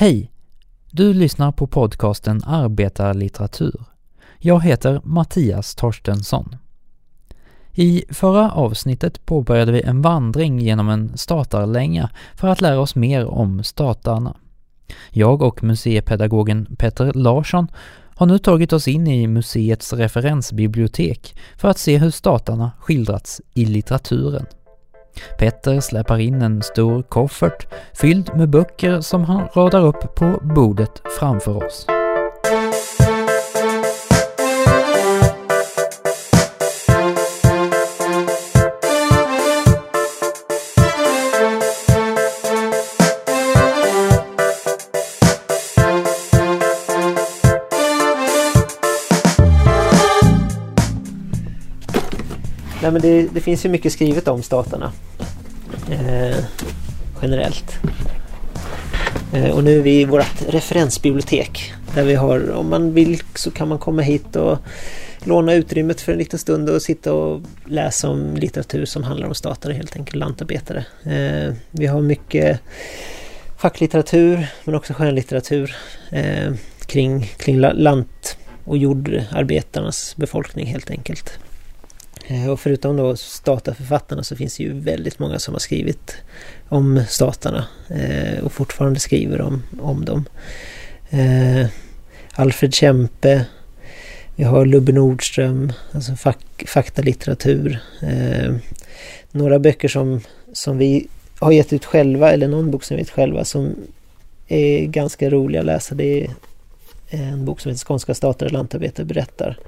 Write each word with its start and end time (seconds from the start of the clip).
Hej! 0.00 0.30
Du 0.90 1.12
lyssnar 1.12 1.52
på 1.52 1.66
podcasten 1.66 2.42
Arbetarlitteratur. 2.44 3.84
Jag 4.38 4.64
heter 4.64 5.00
Mattias 5.04 5.74
Torstensson. 5.74 6.56
I 7.72 8.04
förra 8.08 8.50
avsnittet 8.50 9.26
påbörjade 9.26 9.72
vi 9.72 9.82
en 9.82 10.02
vandring 10.02 10.58
genom 10.58 10.88
en 10.88 11.18
statarlänga 11.18 12.10
för 12.34 12.48
att 12.48 12.60
lära 12.60 12.80
oss 12.80 12.94
mer 12.94 13.26
om 13.26 13.64
statarna. 13.64 14.36
Jag 15.10 15.42
och 15.42 15.62
museipedagogen 15.62 16.76
Petter 16.78 17.12
Larsson 17.12 17.68
har 18.14 18.26
nu 18.26 18.38
tagit 18.38 18.72
oss 18.72 18.88
in 18.88 19.06
i 19.06 19.26
museets 19.26 19.92
referensbibliotek 19.92 21.36
för 21.56 21.68
att 21.68 21.78
se 21.78 21.98
hur 21.98 22.10
statarna 22.10 22.72
skildrats 22.78 23.40
i 23.54 23.64
litteraturen. 23.64 24.46
Petter 25.38 25.80
släpar 25.80 26.18
in 26.18 26.42
en 26.42 26.62
stor 26.62 27.02
koffert 27.02 27.66
fylld 27.94 28.36
med 28.36 28.50
böcker 28.50 29.00
som 29.00 29.24
han 29.24 29.48
radar 29.54 29.86
upp 29.86 30.14
på 30.14 30.40
bordet 30.42 31.02
framför 31.18 31.64
oss. 31.66 31.86
Nej, 52.88 52.92
men 52.92 53.02
det, 53.02 53.28
det 53.34 53.40
finns 53.40 53.64
ju 53.64 53.68
mycket 53.68 53.92
skrivet 53.92 54.28
om 54.28 54.42
staterna. 54.42 54.92
Eh, 55.90 56.36
generellt. 57.22 57.78
Eh, 59.32 59.50
och 59.50 59.64
nu 59.64 59.78
är 59.78 59.82
vi 59.82 60.00
i 60.00 60.04
vårt 60.04 60.42
referensbibliotek. 60.48 61.72
Där 61.94 62.04
vi 62.04 62.14
har, 62.14 62.50
om 62.50 62.70
man 62.70 62.94
vill 62.94 63.22
så 63.34 63.50
kan 63.50 63.68
man 63.68 63.78
komma 63.78 64.02
hit 64.02 64.36
och 64.36 64.58
låna 65.24 65.54
utrymmet 65.54 66.00
för 66.00 66.12
en 66.12 66.18
liten 66.18 66.38
stund 66.38 66.70
och 66.70 66.82
sitta 66.82 67.12
och 67.12 67.42
läsa 67.64 68.08
om 68.08 68.36
litteratur 68.36 68.84
som 68.84 69.02
handlar 69.02 69.28
om 69.28 69.34
statare 69.34 69.72
helt 69.72 69.96
enkelt, 69.96 70.16
lantarbetare. 70.16 70.84
Eh, 71.02 71.54
vi 71.70 71.86
har 71.86 72.00
mycket 72.00 72.60
facklitteratur 73.58 74.46
men 74.64 74.74
också 74.74 74.92
skönlitteratur 74.92 75.76
eh, 76.10 76.52
kring, 76.86 77.32
kring 77.36 77.58
lant 77.60 78.36
och 78.64 78.78
jordarbetarnas 78.78 80.16
befolkning 80.16 80.66
helt 80.66 80.90
enkelt. 80.90 81.38
Eh, 82.30 82.50
och 82.50 82.60
förutom 82.60 82.96
då 82.96 83.16
stataförfattarna 83.16 84.22
så 84.22 84.36
finns 84.36 84.56
det 84.56 84.62
ju 84.62 84.80
väldigt 84.80 85.18
många 85.18 85.38
som 85.38 85.54
har 85.54 85.58
skrivit 85.58 86.16
om 86.68 87.02
statarna 87.08 87.66
eh, 87.88 88.44
och 88.44 88.52
fortfarande 88.52 89.00
skriver 89.00 89.40
om, 89.40 89.62
om 89.80 90.04
dem. 90.04 90.24
Eh, 91.10 91.66
Alfred 92.32 92.74
Kempe, 92.74 93.44
vi 94.36 94.44
har 94.44 94.66
Lubbe 94.66 94.92
Nordström, 94.92 95.72
alltså 95.92 96.16
fak 96.16 96.64
faktalitteratur. 96.66 97.78
några 99.30 99.58
böcker 99.58 99.88
som, 99.88 100.20
som 100.52 100.78
vi 100.78 101.08
har 101.38 101.52
gett 101.52 101.72
ut 101.72 101.84
själva, 101.84 102.32
eller 102.32 102.48
någon 102.48 102.70
bok 102.70 102.84
som 102.84 102.96
vi 102.96 103.02
gett 103.02 103.10
själva 103.10 103.44
som 103.44 103.74
är 104.48 104.86
ganska 104.86 105.30
roliga 105.30 105.60
att 105.60 105.66
läsa. 105.66 105.94
Det 105.94 106.24
är 106.24 106.30
en 107.10 107.44
bok 107.44 107.60
som 107.60 107.70
heter 107.70 107.84
Skånska 107.84 108.14
stater 108.14 108.46
och 108.46 108.52
lantarbetare 108.52 109.06
berättar. 109.06 109.58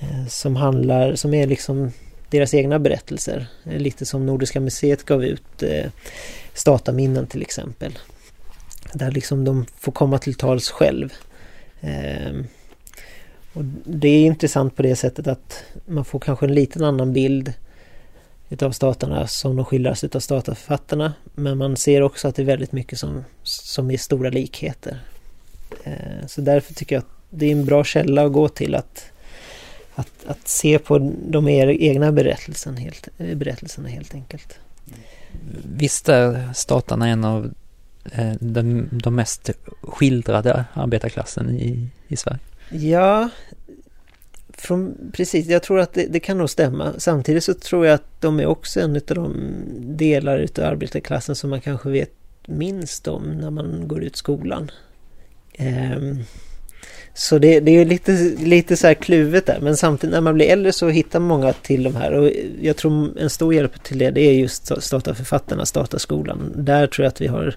Eh, 0.00 0.26
som 0.26 0.56
handlar, 0.56 1.14
som 1.14 1.34
är 1.34 1.46
liksom 1.46 1.92
deras 2.30 2.54
egna 2.54 2.78
berättelser. 2.78 3.46
Eh, 3.64 3.78
lite 3.78 4.06
som 4.06 4.26
Nordiska 4.26 4.60
museet 4.60 5.04
gav 5.04 5.24
ut 5.24 5.62
eh, 5.62 5.90
Stataminnen 6.54 7.26
till 7.26 7.42
exempel. 7.42 7.98
Där 8.92 9.10
liksom 9.10 9.44
de 9.44 9.66
får 9.78 9.92
komma 9.92 10.18
till 10.18 10.34
tals 10.34 10.70
själv. 10.70 11.12
Eh, 11.80 12.32
och 13.52 13.64
det 13.84 14.08
är 14.08 14.26
intressant 14.26 14.76
på 14.76 14.82
det 14.82 14.96
sättet 14.96 15.26
att 15.26 15.64
man 15.86 16.04
får 16.04 16.18
kanske 16.18 16.46
en 16.46 16.54
liten 16.54 16.84
annan 16.84 17.12
bild 17.12 17.52
utav 18.48 18.72
staterna 18.72 19.26
som 19.26 19.56
de 19.56 19.64
skildras 19.64 20.04
utav 20.04 20.20
statarförfattarna 20.20 21.12
Men 21.34 21.58
man 21.58 21.76
ser 21.76 22.02
också 22.02 22.28
att 22.28 22.34
det 22.34 22.42
är 22.42 22.46
väldigt 22.46 22.72
mycket 22.72 22.98
som, 22.98 23.24
som 23.42 23.90
är 23.90 23.96
stora 23.96 24.30
likheter. 24.30 25.00
Eh, 25.84 26.26
så 26.26 26.40
därför 26.40 26.74
tycker 26.74 26.96
jag 26.96 27.00
att 27.00 27.10
det 27.30 27.46
är 27.46 27.52
en 27.52 27.64
bra 27.64 27.84
källa 27.84 28.24
att 28.24 28.32
gå 28.32 28.48
till 28.48 28.74
att 28.74 29.04
att, 30.00 30.26
att 30.26 30.48
se 30.48 30.78
på 30.78 31.12
de 31.28 31.48
egna 31.48 32.12
berättelsen 32.12 32.76
helt, 32.76 33.08
eh, 33.18 33.36
berättelserna 33.36 33.88
helt 33.88 34.14
enkelt. 34.14 34.58
Visst 35.76 36.08
är 36.08 36.52
statarna 36.54 37.08
en 37.08 37.24
av 37.24 37.54
eh, 38.12 38.32
de, 38.40 38.88
de 38.92 39.14
mest 39.14 39.50
skildrade 39.82 40.64
arbetarklassen 40.72 41.50
i, 41.50 41.88
i 42.08 42.16
Sverige? 42.16 42.38
Ja, 42.70 43.28
från, 44.52 45.10
precis. 45.12 45.46
Jag 45.46 45.62
tror 45.62 45.80
att 45.80 45.92
det, 45.92 46.06
det, 46.06 46.20
kan 46.20 46.38
nog 46.38 46.50
stämma. 46.50 46.92
Samtidigt 46.98 47.44
så 47.44 47.54
tror 47.54 47.86
jag 47.86 47.94
att 47.94 48.20
de 48.20 48.40
är 48.40 48.46
också 48.46 48.80
en 48.80 48.96
av 48.96 49.02
de 49.06 49.34
delar 49.78 50.38
utav 50.38 50.64
arbetarklassen 50.64 51.36
som 51.36 51.50
man 51.50 51.60
kanske 51.60 51.90
vet 51.90 52.12
minst 52.46 53.08
om 53.08 53.32
när 53.32 53.50
man 53.50 53.88
går 53.88 54.04
ut 54.04 54.16
skolan. 54.16 54.70
Um, 55.58 56.24
så 57.14 57.38
det, 57.38 57.60
det 57.60 57.70
är 57.70 57.84
lite, 57.84 58.12
lite 58.38 58.76
så 58.76 58.86
här 58.86 58.94
kluvet 58.94 59.46
där 59.46 59.60
men 59.60 59.76
samtidigt 59.76 60.14
när 60.14 60.20
man 60.20 60.34
blir 60.34 60.46
äldre 60.46 60.72
så 60.72 60.88
hittar 60.88 61.20
många 61.20 61.52
till 61.52 61.82
de 61.82 61.96
här 61.96 62.12
och 62.12 62.30
jag 62.60 62.76
tror 62.76 63.18
en 63.18 63.30
stor 63.30 63.54
hjälp 63.54 63.82
till 63.82 63.98
det 63.98 64.10
det 64.10 64.20
är 64.20 64.32
just 64.32 64.82
starta 64.82 65.14
författarna, 65.14 65.66
starta 65.66 65.98
skolan. 65.98 66.52
Där 66.56 66.86
tror 66.86 67.04
jag 67.04 67.10
att 67.10 67.20
vi 67.20 67.26
har 67.26 67.56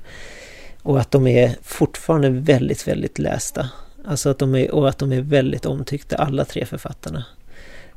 och 0.84 1.00
att 1.00 1.12
de 1.12 1.28
är 1.28 1.56
fortfarande 1.62 2.30
väldigt, 2.30 2.88
väldigt 2.88 3.19
lästa. 3.19 3.69
Alltså 4.06 4.30
att 4.30 4.40
de 4.40 4.56
är, 4.56 4.72
och 4.72 4.90
att 4.90 4.97
de 4.97 5.14
är 5.14 5.22
väldigt 5.22 5.66
omtyckta, 5.66 6.16
alla 6.16 6.46
tre 6.46 6.66
författarna. 6.66 7.25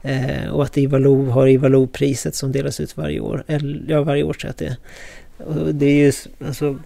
Eh, 0.03 0.49
och 0.49 0.65
att 0.65 0.77
Ivar 0.77 0.99
Lo 0.99 1.31
har 1.31 1.47
Ivar 1.47 1.69
Lo-priset 1.69 2.34
som 2.34 2.53
delas 2.53 2.81
ut 2.81 2.97
varje 2.97 3.21
år. 3.21 3.44
Eller, 3.47 3.84
ja, 3.88 4.03
varje 4.03 4.23
år 4.23 4.33
tror 4.33 4.49
jag 4.49 4.50
att 4.50 4.59
det 4.59 4.67
är. 4.67 4.77
Och 5.47 5.75
det 5.75 5.87
är 5.87 5.94
ju 5.94 6.12
alltså 6.47 6.78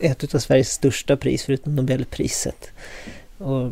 ett 0.00 0.34
av 0.34 0.38
Sveriges 0.38 0.70
största 0.70 1.16
pris 1.16 1.44
förutom 1.44 1.76
Nobelpriset. 1.76 2.70
Och 3.38 3.70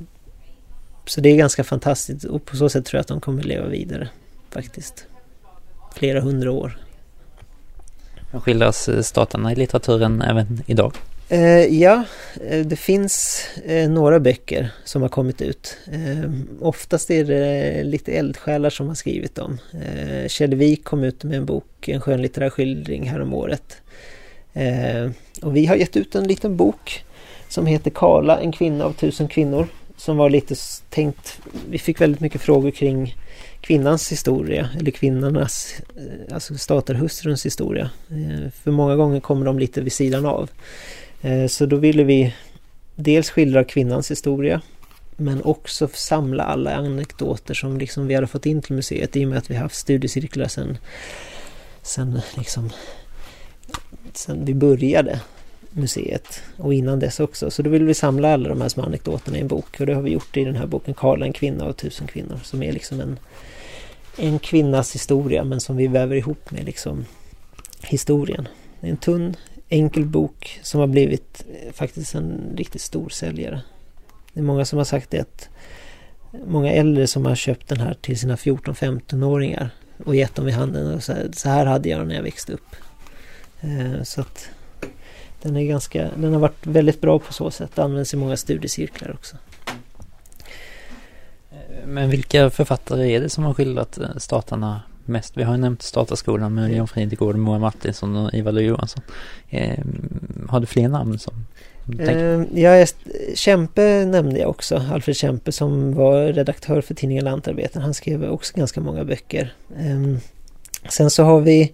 så 1.06 1.20
det 1.20 1.28
är 1.28 1.36
ganska 1.36 1.64
fantastiskt 1.64 2.24
och 2.24 2.44
på 2.44 2.56
så 2.56 2.68
sätt 2.68 2.84
tror 2.84 2.98
jag 2.98 3.00
att 3.00 3.08
de 3.08 3.20
kommer 3.20 3.42
leva 3.42 3.66
vidare 3.66 4.08
faktiskt. 4.50 5.06
Flera 5.94 6.20
hundra 6.20 6.52
år. 6.52 6.78
Skildras 8.32 8.88
eh, 8.88 9.02
staterna 9.02 9.52
i 9.52 9.54
litteraturen 9.54 10.22
även 10.22 10.62
idag? 10.66 10.92
Eh, 11.28 11.80
ja, 11.80 12.04
eh, 12.48 12.66
det 12.66 12.76
finns 12.76 13.46
några 13.88 14.20
böcker 14.20 14.70
som 14.84 15.02
har 15.02 15.08
kommit 15.08 15.42
ut. 15.42 15.76
Oftast 16.60 17.10
är 17.10 17.24
det 17.24 17.82
lite 17.84 18.12
eldsjälar 18.12 18.70
som 18.70 18.88
har 18.88 18.94
skrivit 18.94 19.34
dem. 19.34 19.58
Eh, 19.72 20.28
Kjell 20.28 20.54
Wik 20.54 20.84
kom 20.84 21.04
ut 21.04 21.24
med 21.24 21.38
en 21.38 21.46
bok, 21.46 21.88
en 21.88 22.00
skönlitterär 22.00 22.50
skildring 22.50 23.10
häromåret. 23.10 23.82
Eh, 24.52 25.10
och 25.42 25.56
vi 25.56 25.66
har 25.66 25.76
gett 25.76 25.96
ut 25.96 26.14
en 26.14 26.28
liten 26.28 26.56
bok 26.56 27.04
som 27.48 27.66
heter 27.66 27.90
Kala, 27.90 28.40
en 28.40 28.52
kvinna 28.52 28.84
av 28.84 28.92
tusen 28.92 29.28
kvinnor 29.28 29.68
som 30.04 30.16
var 30.16 30.30
lite 30.30 30.54
tänkt, 30.90 31.40
vi 31.68 31.78
fick 31.78 32.00
väldigt 32.00 32.20
mycket 32.20 32.40
frågor 32.40 32.70
kring 32.70 33.16
kvinnans 33.60 34.12
historia 34.12 34.68
eller 34.78 34.90
kvinnornas, 34.90 35.74
eh, 35.96 36.34
alltså 36.34 36.58
statarhustruns 36.58 37.46
historia. 37.46 37.90
Eh, 38.10 38.50
för 38.62 38.70
många 38.70 38.96
gånger 38.96 39.20
kommer 39.20 39.46
de 39.46 39.58
lite 39.58 39.80
vid 39.80 39.92
sidan 39.92 40.26
av. 40.26 40.50
Eh, 41.20 41.46
så 41.46 41.66
då 41.66 41.76
ville 41.76 42.04
vi 42.04 42.34
dels 42.96 43.30
skildra 43.30 43.64
kvinnans 43.64 44.10
historia 44.10 44.60
men 45.16 45.42
också 45.42 45.88
samla 45.92 46.44
alla 46.44 46.74
anekdoter 46.76 47.54
som 47.54 47.78
liksom 47.78 48.06
vi 48.06 48.14
hade 48.14 48.26
fått 48.26 48.46
in 48.46 48.62
till 48.62 48.74
museet 48.74 49.16
i 49.16 49.24
och 49.24 49.28
med 49.28 49.38
att 49.38 49.50
vi 49.50 49.54
haft 49.54 49.76
studiecirklar 49.76 50.48
sen, 50.48 50.78
sen, 51.82 52.20
liksom, 52.36 52.70
sen 54.12 54.44
vi 54.44 54.54
började 54.54 55.20
museet 55.72 56.42
och 56.56 56.74
innan 56.74 56.98
dess 56.98 57.20
också. 57.20 57.50
Så 57.50 57.62
då 57.62 57.70
vill 57.70 57.84
vi 57.84 57.94
samla 57.94 58.32
alla 58.32 58.48
de 58.48 58.60
här 58.60 58.68
små 58.68 58.82
anekdoterna 58.82 59.38
i 59.38 59.40
en 59.40 59.48
bok 59.48 59.80
och 59.80 59.86
det 59.86 59.94
har 59.94 60.02
vi 60.02 60.10
gjort 60.10 60.36
i 60.36 60.44
den 60.44 60.56
här 60.56 60.66
boken 60.66 60.94
Karla 60.94 61.26
en 61.26 61.32
kvinna 61.32 61.64
och 61.64 61.76
tusen 61.76 62.06
kvinnor 62.06 62.40
som 62.42 62.62
är 62.62 62.72
liksom 62.72 63.00
en, 63.00 63.18
en 64.18 64.38
kvinnas 64.38 64.94
historia 64.94 65.44
men 65.44 65.60
som 65.60 65.76
vi 65.76 65.86
väver 65.86 66.16
ihop 66.16 66.50
med 66.50 66.64
liksom 66.64 67.04
historien. 67.82 68.48
Det 68.80 68.86
är 68.86 68.90
en 68.90 68.96
tunn 68.96 69.36
enkel 69.68 70.04
bok 70.04 70.60
som 70.62 70.80
har 70.80 70.86
blivit 70.86 71.44
eh, 71.50 71.72
faktiskt 71.72 72.14
en 72.14 72.54
riktigt 72.56 72.82
stor 72.82 73.08
säljare. 73.08 73.62
Det 74.32 74.40
är 74.40 74.44
många 74.44 74.64
som 74.64 74.78
har 74.78 74.84
sagt 74.84 75.10
det 75.10 75.20
att 75.20 75.48
många 76.46 76.72
äldre 76.72 77.06
som 77.06 77.26
har 77.26 77.34
köpt 77.34 77.68
den 77.68 77.80
här 77.80 77.94
till 78.00 78.18
sina 78.18 78.36
14-15-åringar 78.36 79.70
och 80.04 80.16
gett 80.16 80.34
dem 80.34 80.48
i 80.48 80.50
handen 80.52 80.94
och 80.94 81.02
så 81.02 81.12
här, 81.12 81.30
så 81.32 81.48
här 81.48 81.66
hade 81.66 81.88
jag 81.88 82.06
när 82.06 82.14
jag 82.14 82.22
växte 82.22 82.52
upp. 82.52 82.76
Eh, 83.60 84.02
så 84.02 84.20
att 84.20 84.48
den, 85.42 85.56
är 85.56 85.64
ganska, 85.64 86.10
den 86.16 86.32
har 86.32 86.40
varit 86.40 86.66
väldigt 86.66 87.00
bra 87.00 87.18
på 87.18 87.32
så 87.32 87.50
sätt. 87.50 87.78
Används 87.78 88.14
i 88.14 88.16
många 88.16 88.36
studiecirklar 88.36 89.12
också. 89.12 89.36
Men 91.86 92.10
vilka 92.10 92.50
författare 92.50 93.12
är 93.12 93.20
det 93.20 93.28
som 93.28 93.44
har 93.44 93.54
skildrat 93.54 93.98
eh, 93.98 94.16
statarna 94.16 94.82
mest? 95.04 95.36
Vi 95.36 95.42
har 95.42 95.54
ju 95.54 95.60
nämnt 95.60 95.82
Statarskolan 95.82 96.54
med 96.54 96.72
Jan 96.72 96.88
Fridegård, 96.88 97.36
Moa 97.36 97.58
Martinsson 97.58 98.16
och 98.16 98.34
Ivar 98.34 98.52
Lo 98.52 98.60
Johansson. 98.60 99.02
Eh, 99.50 99.78
har 100.48 100.60
du 100.60 100.66
fler 100.66 100.88
namn 100.88 101.18
som? 101.18 101.34
Eh, 101.98 102.60
ja, 102.62 102.86
Kempe 103.34 104.04
nämnde 104.04 104.40
jag 104.40 104.50
också. 104.50 104.82
Alfred 104.92 105.16
Kempe 105.16 105.52
som 105.52 105.94
var 105.94 106.26
redaktör 106.26 106.80
för 106.80 106.94
tidningen 106.94 107.24
Lantarbetaren. 107.24 107.84
Han 107.84 107.94
skrev 107.94 108.24
också 108.24 108.56
ganska 108.56 108.80
många 108.80 109.04
böcker. 109.04 109.54
Eh, 109.76 110.18
sen 110.88 111.10
så 111.10 111.22
har 111.22 111.40
vi 111.40 111.72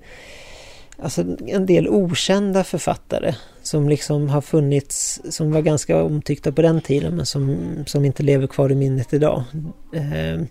alltså 1.03 1.25
en 1.47 1.67
del 1.67 1.88
okända 1.88 2.65
författare 2.65 3.35
som 3.69 3.88
liksom 3.88 4.29
har 4.29 4.41
funnits, 4.41 5.20
som 5.31 5.53
var 5.53 5.62
ganska 5.62 6.03
omtyckta 6.03 6.53
på 6.53 6.62
den 6.62 6.81
tiden 6.81 7.17
men 7.17 7.26
som, 7.26 7.59
som 7.87 8.05
inte 8.05 8.23
lever 8.23 8.47
kvar 8.47 8.73
i 8.73 8.75
minnet 8.75 9.12
idag. 9.15 9.44
Ehm, 9.94 10.47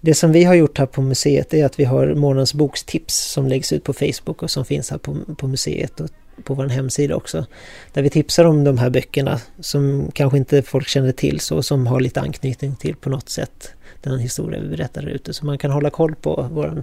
det 0.00 0.14
som 0.14 0.32
vi 0.32 0.44
har 0.44 0.54
gjort 0.54 0.78
här 0.78 0.86
på 0.86 1.02
museet 1.02 1.54
är 1.54 1.66
att 1.66 1.80
vi 1.80 1.84
har 1.84 2.14
månadens 2.14 2.54
bokstips 2.54 3.32
som 3.32 3.48
läggs 3.48 3.72
ut 3.72 3.84
på 3.84 3.92
Facebook 3.92 4.42
och 4.42 4.50
som 4.50 4.64
finns 4.64 4.90
här 4.90 4.98
på, 4.98 5.16
på 5.38 5.46
museet 5.48 6.00
och 6.00 6.10
på 6.44 6.54
vår 6.54 6.66
hemsida 6.66 7.16
också. 7.16 7.46
Där 7.92 8.02
vi 8.02 8.10
tipsar 8.10 8.44
om 8.44 8.64
de 8.64 8.78
här 8.78 8.90
böckerna 8.90 9.40
som 9.60 10.10
kanske 10.14 10.38
inte 10.38 10.62
folk 10.62 10.88
känner 10.88 11.12
till 11.12 11.40
så 11.40 11.62
som 11.62 11.86
har 11.86 12.00
lite 12.00 12.20
anknytning 12.20 12.76
till 12.76 12.96
på 12.96 13.10
något 13.10 13.28
sätt 13.28 13.72
den 14.10 14.18
historia 14.18 14.60
vi 14.60 14.68
berättar 14.68 15.08
ute. 15.08 15.34
Så 15.34 15.46
man 15.46 15.58
kan 15.58 15.70
hålla 15.70 15.90
koll 15.90 16.14
på 16.14 16.48
våran... 16.52 16.82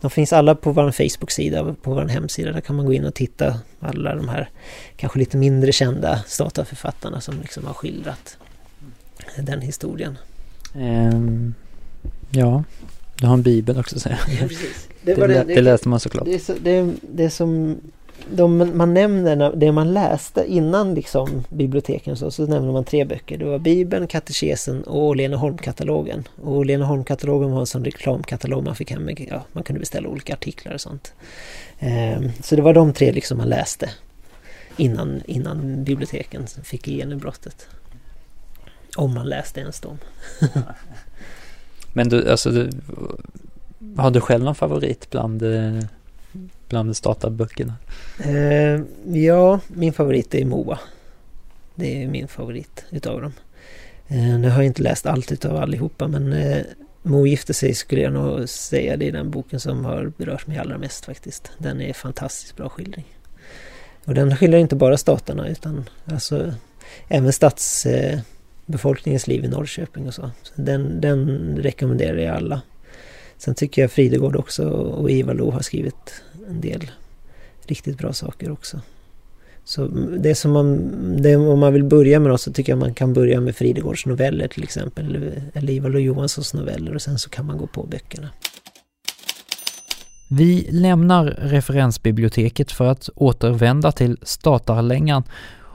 De 0.00 0.10
finns 0.10 0.32
alla 0.32 0.54
på 0.54 0.72
vår 0.72 0.90
Facebook-sida, 0.90 1.74
på 1.82 1.94
vår 1.94 2.08
hemsida. 2.08 2.52
Där 2.52 2.60
kan 2.60 2.76
man 2.76 2.86
gå 2.86 2.92
in 2.92 3.04
och 3.04 3.14
titta 3.14 3.60
alla 3.80 4.14
de 4.14 4.28
här 4.28 4.48
kanske 4.96 5.18
lite 5.18 5.36
mindre 5.36 5.72
kända 5.72 6.22
stataförfattarna 6.26 7.20
som 7.20 7.40
liksom 7.40 7.66
har 7.66 7.74
skildrat 7.74 8.36
den 9.38 9.60
historien. 9.60 10.18
Um, 10.74 11.54
ja, 12.30 12.64
du 13.16 13.26
har 13.26 13.34
en 13.34 13.42
bibel 13.42 13.78
också 13.78 14.00
säger 14.00 14.20
jag. 14.28 14.42
Ja, 14.42 14.48
det, 15.02 15.14
det, 15.14 15.26
det, 15.26 15.44
det, 15.54 15.60
läste 15.60 15.88
man 15.88 16.00
såklart. 16.00 16.24
Det, 16.24 16.38
så, 16.38 16.54
det, 16.60 16.94
det 17.02 17.30
som 17.30 17.80
de 18.30 18.70
man 18.76 18.94
nämner, 18.94 19.52
det 19.56 19.72
man 19.72 19.92
läste 19.92 20.44
innan 20.46 20.94
liksom 20.94 21.44
biblioteken 21.48 22.16
så, 22.16 22.30
så 22.30 22.46
nämner 22.46 22.72
man 22.72 22.84
tre 22.84 23.04
böcker. 23.04 23.38
Det 23.38 23.44
var 23.44 23.58
Bibeln, 23.58 24.06
Katekesen 24.06 24.82
och 24.82 25.04
Åhléneholm-katalogen. 25.04 26.28
Och 26.42 26.52
Åhléneholm-katalogen 26.56 27.50
var 27.50 27.60
en 27.60 27.66
sån 27.66 27.84
reklamkatalog 27.84 28.64
man 28.64 28.76
fick 28.76 28.90
hem. 28.90 29.08
Ja, 29.16 29.44
man 29.52 29.64
kunde 29.64 29.80
beställa 29.80 30.08
olika 30.08 30.32
artiklar 30.32 30.74
och 30.74 30.80
sånt. 30.80 31.12
Ehm, 31.78 32.30
så 32.42 32.56
det 32.56 32.62
var 32.62 32.74
de 32.74 32.92
tre 32.92 33.12
liksom 33.12 33.38
man 33.38 33.48
läste 33.48 33.90
innan, 34.76 35.22
innan 35.26 35.84
biblioteken 35.84 36.46
fick 36.46 36.88
genombrottet. 36.88 37.66
Om 38.96 39.14
man 39.14 39.28
läste 39.28 39.60
ens 39.60 39.80
dem. 39.80 39.98
Men 41.92 42.08
du, 42.08 42.30
alltså, 42.30 42.50
du, 42.50 42.70
har 43.96 44.10
du 44.10 44.20
själv 44.20 44.44
någon 44.44 44.54
favorit 44.54 45.10
bland 45.10 45.42
eh, 45.42 45.84
bland 46.70 46.96
startarböckerna? 46.96 47.74
Eh, 48.24 48.80
ja, 49.22 49.60
min 49.68 49.92
favorit 49.92 50.34
är 50.34 50.44
Moa. 50.44 50.78
Det 51.74 52.02
är 52.02 52.08
min 52.08 52.28
favorit 52.28 52.84
utav 52.90 53.22
dem. 53.22 53.32
Eh, 54.08 54.38
nu 54.38 54.48
har 54.48 54.56
jag 54.56 54.66
inte 54.66 54.82
läst 54.82 55.06
allt 55.06 55.32
utav 55.32 55.56
allihopa 55.56 56.08
men 56.08 56.32
eh, 56.32 56.62
Mo 57.02 57.26
gifte 57.26 57.54
sig 57.54 57.74
skulle 57.74 58.00
jag 58.00 58.12
nog 58.12 58.48
säga 58.48 58.96
det 58.96 59.08
är 59.08 59.12
den 59.12 59.30
boken 59.30 59.60
som 59.60 59.84
har 59.84 60.12
berört 60.16 60.46
mig 60.46 60.58
allra 60.58 60.78
mest 60.78 61.04
faktiskt. 61.04 61.50
Den 61.58 61.80
är 61.80 61.92
fantastiskt 61.92 62.56
bra 62.56 62.68
skildring. 62.68 63.04
Och 64.04 64.14
den 64.14 64.36
skildrar 64.36 64.58
inte 64.58 64.76
bara 64.76 64.96
staterna 64.96 65.48
utan 65.48 65.88
alltså 66.04 66.54
även 67.08 67.32
stadsbefolkningens 67.32 69.24
eh, 69.24 69.28
liv 69.28 69.44
i 69.44 69.48
Norrköping 69.48 70.06
och 70.06 70.14
så. 70.14 70.30
så 70.42 70.52
den, 70.56 71.00
den 71.00 71.56
rekommenderar 71.56 72.18
jag 72.18 72.36
alla. 72.36 72.62
Sen 73.38 73.54
tycker 73.54 73.82
jag 73.82 73.90
Fridegård 73.90 74.36
också 74.36 74.68
och 74.70 75.10
Ivar 75.10 75.34
Lo 75.34 75.50
har 75.50 75.60
skrivit 75.60 76.22
en 76.50 76.60
del 76.60 76.90
riktigt 77.66 77.98
bra 77.98 78.12
saker 78.12 78.50
också. 78.50 78.80
Så 79.64 79.86
det 80.18 80.34
som 80.34 80.52
man, 80.52 80.90
det, 81.22 81.36
om 81.36 81.58
man 81.58 81.72
vill 81.72 81.84
börja 81.84 82.20
med 82.20 82.30
något 82.30 82.40
så 82.40 82.52
tycker 82.52 82.72
jag 82.72 82.78
man 82.78 82.94
kan 82.94 83.12
börja 83.12 83.40
med 83.40 83.56
Fridegårds 83.56 84.06
noveller 84.06 84.48
till 84.48 84.62
exempel. 84.62 85.16
Eller, 85.16 85.42
eller 85.54 85.72
Ivar 85.72 85.90
Lo 85.90 85.98
Johanssons 85.98 86.54
noveller 86.54 86.94
och 86.94 87.02
sen 87.02 87.18
så 87.18 87.30
kan 87.30 87.46
man 87.46 87.58
gå 87.58 87.66
på 87.66 87.82
böckerna. 87.82 88.28
Vi 90.30 90.68
lämnar 90.70 91.24
referensbiblioteket 91.24 92.72
för 92.72 92.84
att 92.84 93.08
återvända 93.14 93.92
till 93.92 94.18
statarlängan 94.22 95.22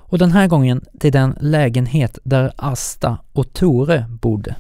och 0.07 0.18
den 0.18 0.31
här 0.31 0.48
gången 0.48 0.86
till 1.00 1.12
den 1.12 1.38
lägenhet 1.42 2.19
där 2.24 2.51
Asta 2.56 3.18
och 3.33 3.54
Tore 3.54 4.06
bodde. 4.22 4.56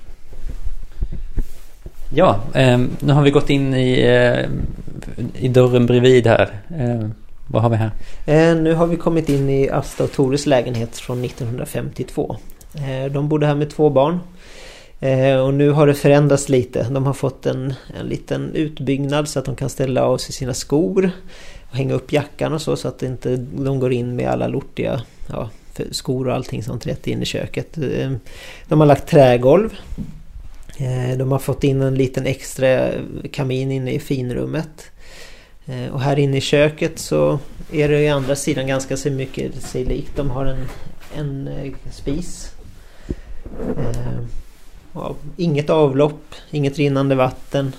Ja, 2.17 2.39
eh, 2.53 2.79
nu 2.99 3.13
har 3.13 3.21
vi 3.21 3.31
gått 3.31 3.49
in 3.49 3.73
i, 3.73 3.99
eh, 3.99 4.49
i 5.43 5.47
dörren 5.47 5.85
bredvid 5.85 6.27
här. 6.27 6.61
Eh, 6.77 7.09
vad 7.47 7.61
har 7.61 7.69
vi 7.69 7.75
här? 7.75 7.91
Eh, 8.25 8.55
nu 8.55 8.73
har 8.73 8.87
vi 8.87 8.95
kommit 8.95 9.29
in 9.29 9.49
i 9.49 9.69
Asta 9.69 10.03
och 10.03 10.11
Tores 10.11 10.45
lägenhet 10.45 10.97
från 10.97 11.21
1952. 11.21 12.37
Eh, 12.73 13.11
de 13.11 13.29
bodde 13.29 13.47
här 13.47 13.55
med 13.55 13.69
två 13.69 13.89
barn. 13.89 14.19
Eh, 14.99 15.39
och 15.39 15.53
nu 15.53 15.69
har 15.69 15.87
det 15.87 15.93
förändrats 15.93 16.49
lite. 16.49 16.87
De 16.89 17.05
har 17.05 17.13
fått 17.13 17.45
en, 17.45 17.73
en 17.99 18.05
liten 18.05 18.51
utbyggnad 18.53 19.27
så 19.27 19.39
att 19.39 19.45
de 19.45 19.55
kan 19.55 19.69
ställa 19.69 20.03
av 20.03 20.17
sig 20.17 20.33
sina 20.33 20.53
skor. 20.53 21.11
Och 21.69 21.75
hänga 21.75 21.93
upp 21.93 22.11
jackan 22.11 22.53
och 22.53 22.61
så 22.61 22.75
så 22.75 22.87
att 22.87 23.03
inte 23.03 23.35
de 23.37 23.79
går 23.79 23.93
in 23.93 24.15
med 24.15 24.29
alla 24.29 24.47
lortiga 24.47 25.01
ja, 25.29 25.49
skor 25.91 26.27
och 26.27 26.33
allting 26.33 26.63
sånt 26.63 26.87
rätt 26.87 27.07
in 27.07 27.21
i 27.21 27.25
köket. 27.25 27.77
Eh, 27.77 28.11
de 28.67 28.79
har 28.79 28.87
lagt 28.87 29.07
trägolv. 29.07 29.69
Eh, 30.77 31.17
de 31.17 31.31
har 31.31 31.39
fått 31.39 31.63
in 31.63 31.81
en 31.81 31.95
liten 31.95 32.25
extra 32.25 32.91
kamin 33.31 33.71
inne 33.71 33.91
i 33.91 33.99
finrummet. 33.99 34.91
Eh, 35.65 35.93
och 35.93 36.01
här 36.01 36.19
inne 36.19 36.37
i 36.37 36.41
köket 36.41 36.99
så 36.99 37.39
är 37.71 37.89
det 37.89 38.01
i 38.01 38.09
andra 38.09 38.35
sidan 38.35 38.67
ganska 38.67 38.97
så 38.97 39.11
mycket 39.11 39.61
sig 39.61 39.85
likt. 39.85 40.15
De 40.15 40.29
har 40.29 40.45
en, 40.45 40.67
en 41.15 41.47
eh, 41.47 41.73
spis. 41.91 42.51
Eh, 43.77 44.19
ja, 44.93 45.15
inget 45.37 45.69
avlopp, 45.69 46.35
inget 46.51 46.77
rinnande 46.77 47.15
vatten. 47.15 47.73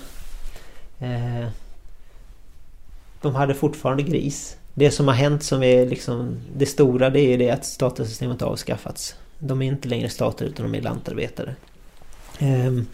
De 3.21 3.35
hade 3.35 3.53
fortfarande 3.53 4.03
gris. 4.03 4.57
Det 4.73 4.91
som 4.91 5.07
har 5.07 5.15
hänt 5.15 5.43
som 5.43 5.63
är 5.63 5.85
liksom 5.85 6.37
det 6.55 6.65
stora 6.65 7.09
det 7.09 7.19
är 7.19 7.37
det 7.37 7.49
att 7.49 7.65
statussystemet 7.65 8.41
har 8.41 8.47
avskaffats. 8.47 9.15
De 9.39 9.61
är 9.61 9.65
inte 9.65 9.87
längre 9.87 10.09
stater 10.09 10.45
utan 10.45 10.71
de 10.71 10.77
är 10.77 10.81
lantarbetare. 10.81 11.55
Ehm, 12.39 12.85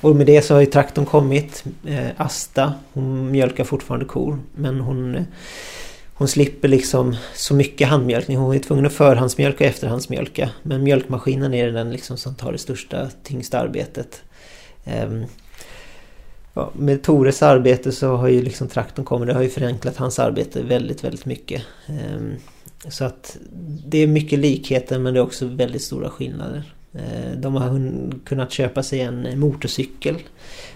och 0.00 0.16
med 0.16 0.26
det 0.26 0.42
så 0.42 0.54
har 0.54 0.60
ju 0.60 0.66
traktorn 0.66 1.06
kommit. 1.06 1.64
Ehm, 1.88 2.10
Asta, 2.16 2.74
hon 2.92 3.30
mjölkar 3.30 3.64
fortfarande 3.64 4.06
kor. 4.06 4.38
Men 4.54 4.80
hon, 4.80 5.24
hon 6.14 6.28
slipper 6.28 6.68
liksom 6.68 7.16
så 7.34 7.54
mycket 7.54 7.88
handmjölkning. 7.88 8.36
Hon 8.36 8.54
är 8.54 8.58
tvungen 8.58 8.86
att 8.86 8.92
förhandsmjölka 8.92 9.64
och 9.64 9.70
efterhandsmjölka. 9.70 10.50
Men 10.62 10.82
mjölkmaskinen 10.82 11.54
är 11.54 11.72
den 11.72 11.90
liksom 11.90 12.16
som 12.16 12.34
tar 12.34 12.52
det 12.52 12.58
största, 12.58 13.08
tyngsta 13.22 13.60
arbetet. 13.60 14.22
Ehm, 14.84 15.24
ja, 16.54 16.70
med 16.74 17.02
Tores 17.02 17.42
arbete 17.42 17.92
så 17.92 18.16
har 18.16 18.28
ju 18.28 18.42
liksom 18.42 18.68
traktorn 18.68 19.04
kommit. 19.04 19.28
Det 19.28 19.34
har 19.34 19.42
ju 19.42 19.48
förenklat 19.48 19.96
hans 19.96 20.18
arbete 20.18 20.62
väldigt, 20.62 21.04
väldigt 21.04 21.26
mycket. 21.26 21.62
Så 22.88 23.04
att 23.04 23.36
det 23.86 23.98
är 23.98 24.06
mycket 24.06 24.38
likheter 24.38 24.98
men 24.98 25.14
det 25.14 25.20
är 25.20 25.24
också 25.24 25.46
väldigt 25.46 25.82
stora 25.82 26.10
skillnader. 26.10 26.74
Eh, 26.94 27.32
de 27.36 27.54
har 27.54 27.80
kunnat 28.24 28.52
köpa 28.52 28.82
sig 28.82 29.00
en 29.00 29.40
motorcykel. 29.40 30.16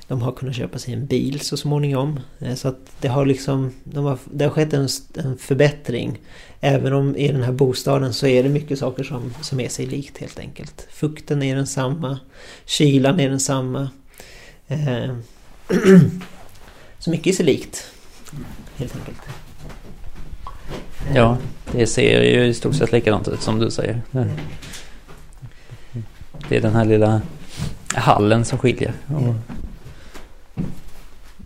De 0.09 0.23
har 0.23 0.33
kunnat 0.33 0.55
köpa 0.55 0.79
sig 0.79 0.95
en 0.95 1.07
bil 1.07 1.41
så 1.41 1.57
småningom. 1.57 2.21
Eh, 2.39 2.55
så 2.55 2.69
att 2.69 2.93
det 3.01 3.09
har 3.09 3.27
liksom 3.27 3.73
de 3.85 4.05
har, 4.05 4.19
det 4.25 4.45
har 4.45 4.51
skett 4.51 4.73
en, 4.73 4.89
en 5.15 5.39
förbättring. 5.39 6.19
Även 6.61 6.93
om 6.93 7.17
i 7.17 7.33
den 7.33 7.43
här 7.43 7.53
bostaden 7.53 8.15
så 8.15 8.27
är 8.27 8.43
det 8.43 8.49
mycket 8.49 8.79
saker 8.79 9.05
som, 9.05 9.35
som 9.43 9.61
är 9.61 9.69
sig 9.69 9.87
likt 9.87 10.19
helt 10.19 10.39
enkelt. 10.39 10.87
Fukten 10.91 11.43
är 11.43 11.57
densamma. 11.57 12.19
Kylan 12.65 13.21
är 13.21 13.31
densamma. 13.31 13.91
Eh, 14.69 15.15
så 16.99 17.11
mycket 17.11 17.27
är 17.27 17.33
sig 17.33 17.47
likt. 17.47 17.91
Helt 18.77 18.97
enkelt. 18.97 19.19
Ja, 21.15 21.39
det 21.73 21.87
ser 21.87 22.23
ju 22.23 22.47
i 22.47 22.55
stort 22.55 22.75
sett 22.75 22.93
likadant 22.93 23.29
ut 23.29 23.43
som 23.43 23.59
du 23.59 23.71
säger. 23.71 24.03
Mm. 26.47 26.49
Det 26.49 26.57
är 26.57 26.61
den 26.61 26.75
här 26.75 26.85
lilla 26.85 27.21
hallen 27.95 28.45
som 28.45 28.59
skiljer. 28.59 28.93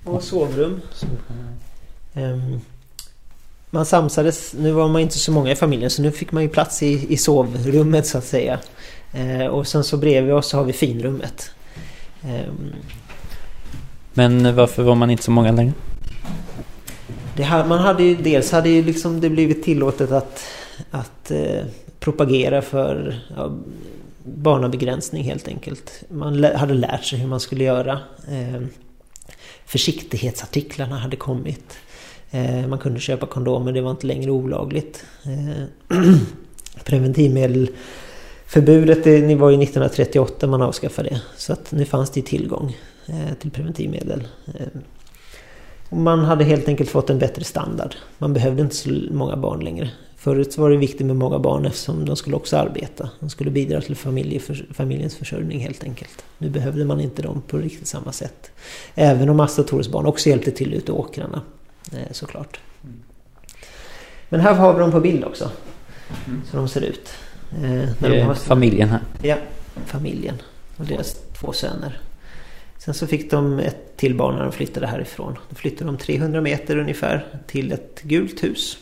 Och, 0.05 0.15
och 0.15 0.23
sovrum. 0.23 0.81
Um, 2.15 2.61
man 3.71 3.87
samsades, 3.87 4.55
nu 4.59 4.73
var 4.73 4.89
man 4.89 5.01
inte 5.01 5.19
så 5.19 5.33
många 5.33 5.53
i 5.53 5.57
familjen 5.57 5.91
så 5.91 6.03
nu 6.03 6.13
fick 6.13 6.33
man 6.33 6.43
ju 6.43 6.49
plats 6.49 6.83
i, 6.83 7.13
i 7.13 7.17
sovrummet 7.17 8.07
så 8.07 8.19
att 8.19 8.25
säga. 8.25 8.59
Uh, 9.15 9.47
och 9.47 9.67
sen 9.67 9.85
så 9.85 9.97
bredvid 9.97 10.35
oss 10.35 10.53
har 10.53 10.65
vi 10.65 10.73
finrummet. 10.73 11.51
Um, 12.25 12.73
Men 14.15 14.55
varför 14.57 14.83
var 14.83 14.95
man 14.95 15.11
inte 15.11 15.23
så 15.23 15.31
många 15.31 15.53
längre? 15.53 15.73
Det, 17.37 17.65
man 17.69 17.79
hade 17.79 18.03
ju, 18.03 18.17
dels 18.17 18.53
hade 18.53 18.69
ju 18.69 18.83
liksom 18.83 19.21
det 19.21 19.31
blivit 19.31 19.65
tillåtet 19.65 20.13
att, 20.13 20.45
att 20.91 21.31
eh, 21.31 21.65
propagera 22.01 22.63
för 22.63 23.21
ja, 23.37 23.53
barnabegränsning 24.25 25.25
helt 25.25 25.49
enkelt. 25.49 26.03
Man 26.09 26.45
hade 26.45 26.75
lärt 26.75 27.05
sig 27.05 27.19
hur 27.19 27.29
man 27.29 27.41
skulle 27.41 27.65
göra. 27.65 27.99
Ehm, 28.29 28.69
försiktighetsartiklarna 29.67 30.99
hade 30.99 31.17
kommit. 31.17 31.79
Ehm, 32.31 32.71
man 32.71 32.79
kunde 32.79 33.01
köpa 33.01 33.27
kondomer, 33.27 33.73
det 33.73 33.81
var 33.81 33.91
inte 33.91 34.07
längre 34.07 34.31
olagligt. 34.31 35.05
Ehm, 35.25 35.65
Preventivmedelförbudet 36.85 39.05
det 39.05 39.35
var 39.35 39.51
ju 39.51 39.63
1938 39.63 40.47
man 40.47 40.63
avskaffade 40.63 41.09
det. 41.09 41.21
Så 41.37 41.53
att 41.53 41.73
nu 41.73 41.85
fanns 41.85 42.11
det 42.11 42.23
tillgång 42.23 42.77
eh, 43.07 43.35
till 43.41 43.51
preventivmedel. 43.51 44.29
Man 45.91 46.25
hade 46.25 46.45
helt 46.45 46.69
enkelt 46.69 46.91
fått 46.91 47.11
en 47.11 47.19
bättre 47.19 47.45
standard. 47.45 47.95
Man 48.19 48.33
behövde 48.33 48.63
inte 48.63 48.77
så 48.77 48.91
många 49.11 49.37
barn 49.37 49.61
längre. 49.61 49.91
Förut 50.21 50.59
var 50.59 50.71
det 50.71 50.77
viktigt 50.77 51.07
med 51.07 51.17
många 51.17 51.39
barn 51.39 51.67
eftersom 51.67 52.05
de 52.05 52.17
skulle 52.17 52.37
också 52.37 52.57
arbeta. 52.57 53.11
De 53.21 53.31
skulle 53.31 53.51
bidra 53.51 53.81
till 53.81 53.97
familjens 54.73 55.17
försörjning 55.17 55.61
helt 55.61 55.85
enkelt. 55.85 56.25
Nu 56.39 56.51
behövde 56.51 56.85
man 56.85 57.01
inte 57.01 57.23
dem 57.23 57.43
på 57.47 57.59
riktigt 57.59 57.87
samma 57.87 58.13
sätt. 58.13 58.51
Även 58.95 59.29
om 59.29 59.41
Asta 59.41 59.63
Tores 59.63 59.89
barn 59.89 60.07
också 60.07 60.29
hjälpte 60.29 60.51
till 60.51 60.75
ute 60.75 60.93
i 60.93 60.95
åkrarna. 60.95 61.43
Eh, 61.93 62.13
såklart. 62.13 62.61
Men 64.29 64.41
här 64.41 64.55
har 64.55 64.73
vi 64.73 64.81
dem 64.81 64.93
på 64.93 65.01
bild 65.01 65.25
också. 65.25 65.51
Mm. 66.27 66.43
Så 66.51 66.57
de 66.57 66.69
ser 66.69 66.81
ut. 66.81 67.09
Eh, 67.53 67.89
när 67.99 68.11
är 68.11 68.25
har... 68.25 68.35
familjen 68.35 68.89
här. 68.89 69.01
Ja, 69.23 69.37
familjen. 69.87 70.43
Och 70.77 70.87
deras 70.87 71.17
två 71.41 71.53
söner. 71.53 72.01
Sen 72.79 72.95
så 72.95 73.07
fick 73.07 73.31
de 73.31 73.59
ett 73.59 73.97
till 73.97 74.15
barn 74.15 74.35
när 74.35 74.43
de 74.43 74.53
flyttade 74.53 74.87
härifrån. 74.87 75.39
Då 75.49 75.57
flyttade 75.57 75.85
de 75.85 75.99
300 75.99 76.41
meter 76.41 76.79
ungefär 76.79 77.27
till 77.47 77.73
ett 77.73 78.03
gult 78.03 78.45
hus. 78.45 78.79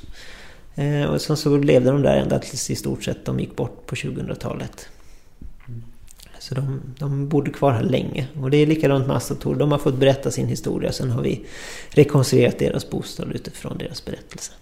Eh, 0.78 1.04
och 1.04 1.20
sen 1.20 1.36
så 1.36 1.56
levde 1.56 1.90
de 1.90 2.02
där 2.02 2.16
ända 2.16 2.38
tills 2.38 2.70
i 2.70 2.76
stort 2.76 3.04
sett 3.04 3.24
de 3.24 3.40
gick 3.40 3.56
bort 3.56 3.86
på 3.86 3.94
2000-talet. 3.94 4.88
Så 6.38 6.54
de, 6.54 6.80
de 6.98 7.28
bodde 7.28 7.50
kvar 7.50 7.72
här 7.72 7.82
länge. 7.82 8.26
Och 8.40 8.50
det 8.50 8.56
är 8.56 8.66
likadant 8.66 9.06
med 9.06 9.16
Astator. 9.16 9.54
De 9.54 9.72
har 9.72 9.78
fått 9.78 9.94
berätta 9.94 10.30
sin 10.30 10.46
historia. 10.46 10.92
Sen 10.92 11.10
har 11.10 11.22
vi 11.22 11.44
rekonstruerat 11.90 12.58
deras 12.58 12.90
bostad 12.90 13.32
utifrån 13.32 13.78
deras 13.78 14.04
berättelse. 14.04 14.52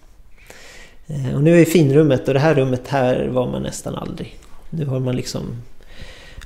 Eh, 1.06 1.34
och 1.34 1.42
nu 1.42 1.52
är 1.52 1.56
vi 1.56 1.64
finrummet 1.64 2.28
och 2.28 2.34
det 2.34 2.40
här 2.40 2.54
rummet 2.54 2.88
här 2.88 3.28
var 3.28 3.50
man 3.50 3.62
nästan 3.62 3.94
aldrig. 3.94 4.38
Nu 4.70 4.86
har 4.86 5.00
man 5.00 5.16
liksom 5.16 5.62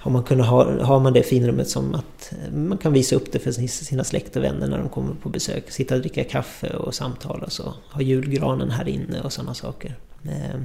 har 0.01 0.11
man, 0.11 0.23
kunnat 0.23 0.47
ha, 0.47 0.85
har 0.85 1.01
man 1.01 1.13
det 1.13 1.23
finrummet 1.23 1.69
som 1.69 1.95
att 1.95 2.33
eh, 2.33 2.53
man 2.53 2.79
kan 2.79 2.93
visa 2.93 3.17
upp 3.17 3.33
det 3.33 3.39
för 3.39 3.53
sina 3.69 4.05
släkt 4.05 4.37
och 4.37 4.45
vänner 4.45 4.67
när 4.67 4.79
de 4.79 4.89
kommer 4.89 5.15
på 5.15 5.29
besök. 5.29 5.71
Sitta 5.71 5.95
och 5.95 6.01
dricka 6.01 6.25
kaffe 6.25 6.77
och 6.77 6.95
samtala 6.95 7.45
och 7.45 7.53
så. 7.53 7.75
Ha 7.93 8.03
julgranen 8.03 8.71
här 8.71 8.89
inne 8.89 9.21
och 9.21 9.33
sådana 9.33 9.55
saker. 9.55 9.95
Eh, 10.25 10.61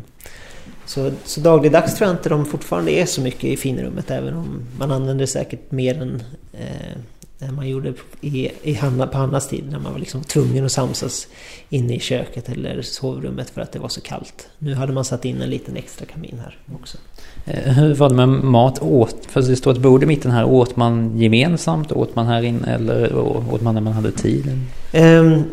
så, 0.86 1.12
så 1.24 1.40
dagligdags 1.40 1.96
tror 1.96 2.10
jag 2.10 2.18
inte 2.18 2.30
de 2.30 2.46
fortfarande 2.46 2.92
är 2.92 3.06
så 3.06 3.22
mycket 3.22 3.44
i 3.44 3.58
finrummet 3.58 4.12
även 4.12 4.34
om 4.34 4.62
man 4.80 4.92
använder 4.92 5.26
säkert 5.26 5.72
mer 5.72 6.02
än 6.02 6.24
eh, 6.54 6.98
än 7.15 7.15
man 7.40 7.70
gjorde 7.70 7.94
i, 8.22 8.52
i 8.64 8.74
Hanna, 8.74 9.08
på 9.08 9.18
Hannas 9.18 9.48
tid 9.48 9.64
när 9.72 9.80
man 9.80 9.92
var 9.92 10.00
liksom 10.00 10.24
tvungen 10.24 10.66
att 10.66 10.72
samsas 10.72 11.28
inne 11.70 11.96
i 11.96 12.00
köket 12.00 12.50
eller 12.50 12.82
sovrummet 12.82 13.50
för 13.50 13.62
att 13.62 13.72
det 13.72 13.80
var 13.80 13.90
så 13.90 14.02
kallt. 14.02 14.48
Nu 14.60 14.74
hade 14.74 14.94
man 14.94 15.06
satt 15.06 15.26
in 15.26 15.42
en 15.42 15.50
liten 15.50 15.78
extra 15.78 16.06
kamin 16.06 16.42
här 16.44 16.58
också. 16.82 16.98
Eh, 17.46 17.74
hur 17.74 17.96
var 17.96 18.10
det 18.10 18.16
med 18.16 18.30
mat? 18.30 18.82
Åt, 18.82 19.26
för 19.26 19.42
det 19.42 19.56
står 19.56 19.72
ett 19.72 19.78
bord 19.78 20.04
i 20.04 20.06
mitten 20.06 20.32
här. 20.32 20.46
Åt 20.46 20.76
man 20.76 21.18
gemensamt? 21.18 21.92
Åt 21.92 22.16
man 22.16 22.26
här 22.26 22.44
inne 22.44 22.76
eller 22.76 23.18
åt 23.52 23.62
man 23.62 23.74
när 23.74 23.82
man 23.82 23.94
hade 23.94 24.12
tid? 24.12 24.58
Um, 24.94 25.44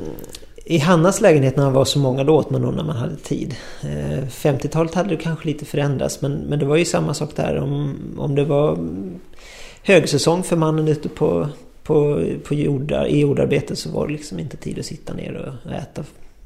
I 0.65 0.79
Hannas 0.79 1.21
lägenhet 1.21 1.57
när 1.57 1.65
han 1.65 1.73
var 1.73 1.85
så 1.85 1.99
många 1.99 2.25
då 2.25 2.37
åt 2.37 2.51
man 2.51 2.63
nog 2.63 2.75
när 2.75 2.85
man 2.85 2.97
hade 2.97 3.17
tid. 3.17 3.55
Uh, 3.85 4.19
eh, 4.19 4.25
50-talet 4.25 4.95
hade 4.95 5.09
det 5.09 5.17
kanske 5.17 5.47
lite 5.47 5.65
förändrats 5.65 6.23
men, 6.23 6.33
men 6.33 6.59
det 6.59 6.67
var 6.67 6.77
ju 6.77 6.85
samma 6.85 7.15
sak 7.15 7.31
där. 7.37 7.57
Om, 7.57 7.97
om 8.19 8.35
det 8.35 8.45
var 8.45 8.79
högsäsong 9.83 10.43
för 10.43 10.57
mannen 10.57 10.89
ute 10.89 11.09
på, 11.09 11.49
på, 11.83 12.25
på 12.45 12.55
jordar, 12.55 13.07
i 13.07 13.21
jordarbetet 13.21 13.79
så 13.79 13.91
var 13.91 14.07
det 14.07 14.13
liksom 14.13 14.39
inte 14.39 14.57
tid 14.57 14.79
att 14.79 14.87
sitta 14.87 15.15
ner 15.15 15.59
och 15.65 15.73
äta 15.73 16.05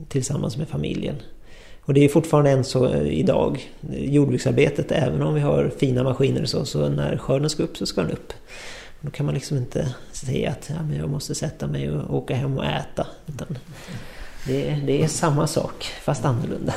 tillsammans 0.08 0.56
med 0.56 0.68
familjen. 0.68 1.16
Och 1.80 1.94
det 1.94 2.04
är 2.04 2.08
fortfarande 2.08 2.50
än 2.50 2.64
så 2.64 2.88
eh, 2.88 3.06
idag. 3.06 3.70
Jordbruksarbetet, 3.90 4.92
även 4.92 5.22
om 5.22 5.34
vi 5.34 5.40
har 5.40 5.72
fina 5.78 6.02
maskiner 6.02 6.42
och 6.42 6.48
så, 6.48 6.64
så 6.64 6.88
när 6.88 7.16
skörden 7.16 7.50
ska 7.50 7.62
upp 7.62 7.76
så 7.76 7.86
ska 7.86 8.00
den 8.00 8.10
upp. 8.10 8.32
Då 9.00 9.10
kan 9.10 9.26
man 9.26 9.34
liksom 9.34 9.56
inte 9.56 9.94
säga 10.12 10.50
att 10.50 10.70
ja, 10.70 10.82
men 10.82 10.98
jag 10.98 11.10
måste 11.10 11.34
sätta 11.34 11.66
mig 11.66 11.90
och 11.90 12.16
åka 12.16 12.34
hem 12.34 12.58
och 12.58 12.64
äta. 12.64 13.06
Utan 13.26 13.58
det, 14.46 14.82
det 14.86 15.02
är 15.02 15.08
samma 15.08 15.46
sak, 15.46 15.84
fast 16.02 16.24
annorlunda. 16.24 16.74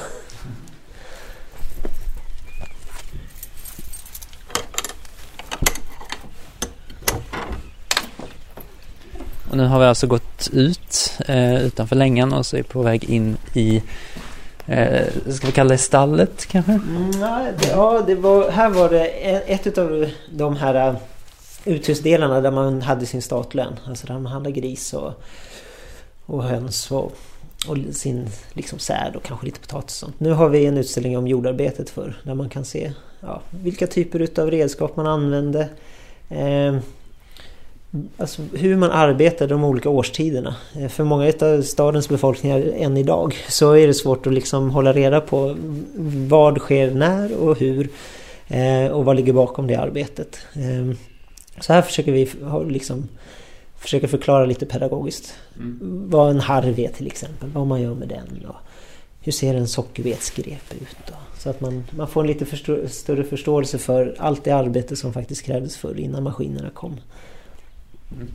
Och 9.50 9.58
nu 9.58 9.66
har 9.66 9.80
vi 9.80 9.86
alltså 9.86 10.08
gått 10.08 10.50
ut 10.54 11.14
eh, 11.28 11.66
utanför 11.66 11.96
längan 11.96 12.34
och 12.34 12.46
så 12.46 12.58
är 12.58 12.64
på 12.64 12.82
väg 12.82 13.04
in 13.04 13.38
i 13.54 13.84
eh, 14.66 15.08
Ska 15.30 15.48
vi 15.48 15.54
kalla 15.54 15.70
det 15.70 15.78
stallet 15.78 16.46
kanske? 16.46 16.72
Mm, 16.72 17.12
ja, 17.70 18.02
det 18.08 18.16
var, 18.16 18.52
här 18.52 18.70
var 18.70 18.90
det 18.90 19.06
ett 19.08 19.78
av 19.78 20.10
de 20.32 20.56
här 20.56 20.88
eh, 20.88 20.96
uthusdelarna 21.66 22.42
där 22.42 22.52
man 22.52 22.82
hade 22.82 23.06
sin 23.06 23.22
statlön. 23.22 23.80
Alltså 23.88 24.08
där 24.08 24.20
man 24.20 24.32
hade 24.32 24.52
gris 24.52 24.94
och, 24.94 25.24
och 26.26 26.44
höns 26.44 26.92
och, 26.92 27.12
och 27.68 27.78
sin 27.92 28.30
liksom 28.54 28.80
säd 28.80 29.16
och 29.16 29.24
kanske 29.24 29.46
lite 29.46 29.60
potatis 29.60 30.04
och 30.04 30.08
sånt. 30.08 30.20
Nu 30.20 30.32
har 30.32 30.50
vi 30.50 30.66
en 30.66 30.78
utställning 30.78 31.18
om 31.18 31.28
jordarbetet 31.28 31.90
för 31.90 32.18
där 32.24 32.34
man 32.34 32.50
kan 32.50 32.66
se 32.66 32.92
ja, 33.20 33.42
vilka 33.50 33.88
typer 33.88 34.20
utav 34.20 34.52
redskap 34.52 34.96
man 34.96 35.08
använde. 35.08 35.70
Eh, 36.30 36.76
Alltså 38.18 38.42
hur 38.54 38.76
man 38.76 38.92
arbetar 38.92 39.48
de 39.48 39.64
olika 39.64 39.90
årstiderna. 39.90 40.56
Eh, 40.76 40.88
för 40.88 41.04
många 41.04 41.34
av 41.42 41.62
stadens 41.62 42.10
befolkningar 42.10 42.74
än 42.76 42.98
idag 42.98 43.36
så 43.50 43.72
är 43.74 43.88
det 43.88 43.94
svårt 43.94 44.28
att 44.28 44.34
liksom 44.34 44.70
hålla 44.70 44.94
reda 44.94 45.22
på 45.22 45.56
vad 46.28 46.58
sker 46.58 46.92
när 46.92 47.38
och 47.38 47.60
hur. 47.60 47.90
Eh, 48.48 48.88
och 48.88 49.06
vad 49.06 49.16
ligger 49.16 49.34
bakom 49.34 49.68
det 49.68 49.76
arbetet. 49.76 50.40
Eh, 50.54 50.96
så 51.60 51.74
här 51.74 51.82
försöker 51.82 52.12
vi 52.12 52.30
liksom 52.70 53.08
försöka 53.80 54.08
förklara 54.08 54.46
lite 54.46 54.66
pedagogiskt. 54.66 55.34
Mm. 55.56 56.10
Vad 56.10 56.30
en 56.30 56.40
harv 56.40 56.80
är 56.80 56.90
till 56.90 57.08
exempel, 57.08 57.50
vad 57.50 57.68
man 57.68 57.82
gör 57.82 57.96
med 57.96 58.08
den. 58.08 58.46
Och 58.48 58.56
hur 59.22 59.32
ser 59.32 59.56
en 59.56 59.68
sockerbetsgrep 59.68 60.74
ut? 60.82 60.98
Då? 61.08 61.14
Så 61.38 61.50
att 61.50 61.62
man, 61.62 61.84
man 61.92 62.08
får 62.08 62.22
en 62.22 62.28
lite 62.28 62.46
förstå 62.46 62.88
större 62.88 63.24
förståelse 63.24 63.78
för 63.78 64.16
allt 64.18 64.44
det 64.44 64.52
arbete 64.52 64.96
som 64.96 65.14
faktiskt 65.14 65.46
krävdes 65.46 65.78
förr 65.78 66.00
innan 66.00 66.24
maskinerna 66.24 66.70
kom. 66.70 66.98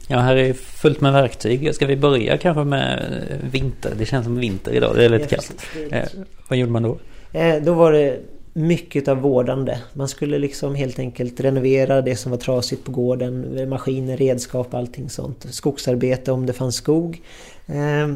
Ja, 0.08 0.18
här 0.18 0.36
är 0.36 0.52
fullt 0.52 1.00
med 1.00 1.12
verktyg. 1.12 1.74
Ska 1.74 1.86
vi 1.86 1.96
börja 1.96 2.38
kanske 2.38 2.64
med 2.64 3.22
vinter? 3.52 3.94
Det 3.98 4.06
känns 4.06 4.24
som 4.24 4.36
vinter 4.36 4.72
idag, 4.72 4.96
det 4.96 5.04
är 5.04 5.08
lite 5.08 5.34
ja, 5.34 5.36
kallt. 5.36 5.66
Eh, 5.92 6.20
vad 6.48 6.58
gjorde 6.58 6.72
man 6.72 6.82
då? 6.82 6.98
Eh, 7.32 7.62
då 7.62 7.74
var 7.74 7.92
det 7.92 8.20
mycket 8.52 9.08
av 9.08 9.16
vårdande. 9.16 9.78
Man 9.92 10.08
skulle 10.08 10.38
liksom 10.38 10.74
helt 10.74 10.98
enkelt 10.98 11.40
renovera 11.40 12.02
det 12.02 12.16
som 12.16 12.30
var 12.30 12.38
trasigt 12.38 12.84
på 12.84 12.92
gården. 12.92 13.68
Maskiner, 13.68 14.16
redskap, 14.16 14.74
allting 14.74 15.10
sånt. 15.10 15.46
Skogsarbete 15.50 16.32
om 16.32 16.46
det 16.46 16.52
fanns 16.52 16.76
skog. 16.76 17.22
Eh, 17.66 18.08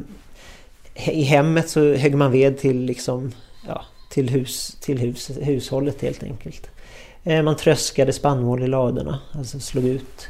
I 1.13 1.23
hemmet 1.23 1.69
så 1.69 1.95
högg 1.95 2.15
man 2.15 2.33
ved 2.33 2.59
till 2.59 2.81
liksom, 2.81 3.33
ja, 3.67 3.85
till, 4.11 4.31
hus, 4.31 4.77
till 4.81 4.99
hus, 4.99 5.31
hushållet 5.41 6.03
helt 6.03 6.23
enkelt. 6.23 6.71
Eh, 7.25 7.43
man 7.43 7.57
tröskade 7.57 8.13
spannmål 8.13 8.63
i 8.63 8.67
ladorna, 8.67 9.21
alltså 9.33 9.61
slog 9.61 9.85
ut 9.85 10.29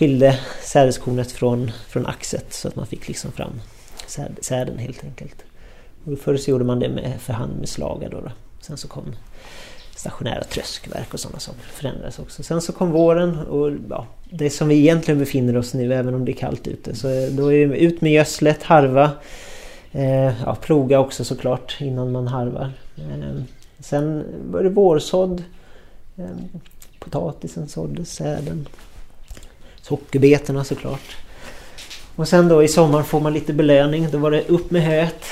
skilde 0.00 0.38
sädeskornet 0.62 1.32
från, 1.32 1.70
från 1.88 2.06
axet 2.06 2.52
så 2.52 2.68
att 2.68 2.76
man 2.76 2.86
fick 2.86 3.08
liksom 3.08 3.32
fram 3.32 3.60
säd, 4.06 4.36
säden 4.40 4.78
helt 4.78 5.04
enkelt. 5.04 5.44
Och 6.04 6.18
förr 6.18 6.36
så 6.36 6.50
gjorde 6.50 6.64
man 6.64 6.78
det 6.78 6.88
med, 6.88 7.20
för 7.20 7.32
hand 7.32 7.58
med 7.58 7.68
slaga 7.68 8.08
då, 8.08 8.20
då. 8.20 8.30
Sen 8.60 8.76
så 8.76 8.88
kom 8.88 9.04
stationära 9.96 10.44
tröskverk 10.44 11.14
och 11.14 11.20
sådana 11.20 11.38
saker 11.38 11.60
förändrades 11.60 12.18
också. 12.18 12.42
Sen 12.42 12.60
så 12.60 12.72
kom 12.72 12.90
våren 12.90 13.38
och 13.38 13.72
ja, 13.90 14.06
det 14.30 14.50
som 14.50 14.68
vi 14.68 14.74
egentligen 14.74 15.18
befinner 15.18 15.56
oss 15.56 15.74
nu 15.74 15.94
även 15.94 16.14
om 16.14 16.24
det 16.24 16.32
är 16.32 16.36
kallt 16.36 16.68
ute. 16.68 16.94
Så 16.94 17.08
då 17.30 17.52
är 17.52 17.66
det 17.66 17.76
ut 17.76 18.00
med 18.00 18.12
gödslet, 18.12 18.62
harva, 18.62 19.10
eh, 19.92 20.42
ja, 20.44 20.54
ploga 20.60 21.00
också 21.00 21.24
såklart 21.24 21.76
innan 21.80 22.12
man 22.12 22.28
harvar. 22.28 22.72
Eh, 22.96 23.42
sen 23.80 24.24
var 24.50 24.62
det 24.62 24.70
vårsådd. 24.70 25.44
Eh, 26.16 26.24
potatisen 26.98 27.68
såddes, 27.68 28.12
säden. 28.12 28.68
Sockerbetorna 29.90 30.64
såklart. 30.64 31.16
Och 32.16 32.28
sen 32.28 32.48
då 32.48 32.62
i 32.62 32.68
sommar 32.68 33.02
får 33.02 33.20
man 33.20 33.32
lite 33.32 33.52
belöning. 33.52 34.08
Då 34.10 34.18
var 34.18 34.30
det 34.30 34.48
upp 34.48 34.70
med 34.70 34.82
höet. 34.82 35.24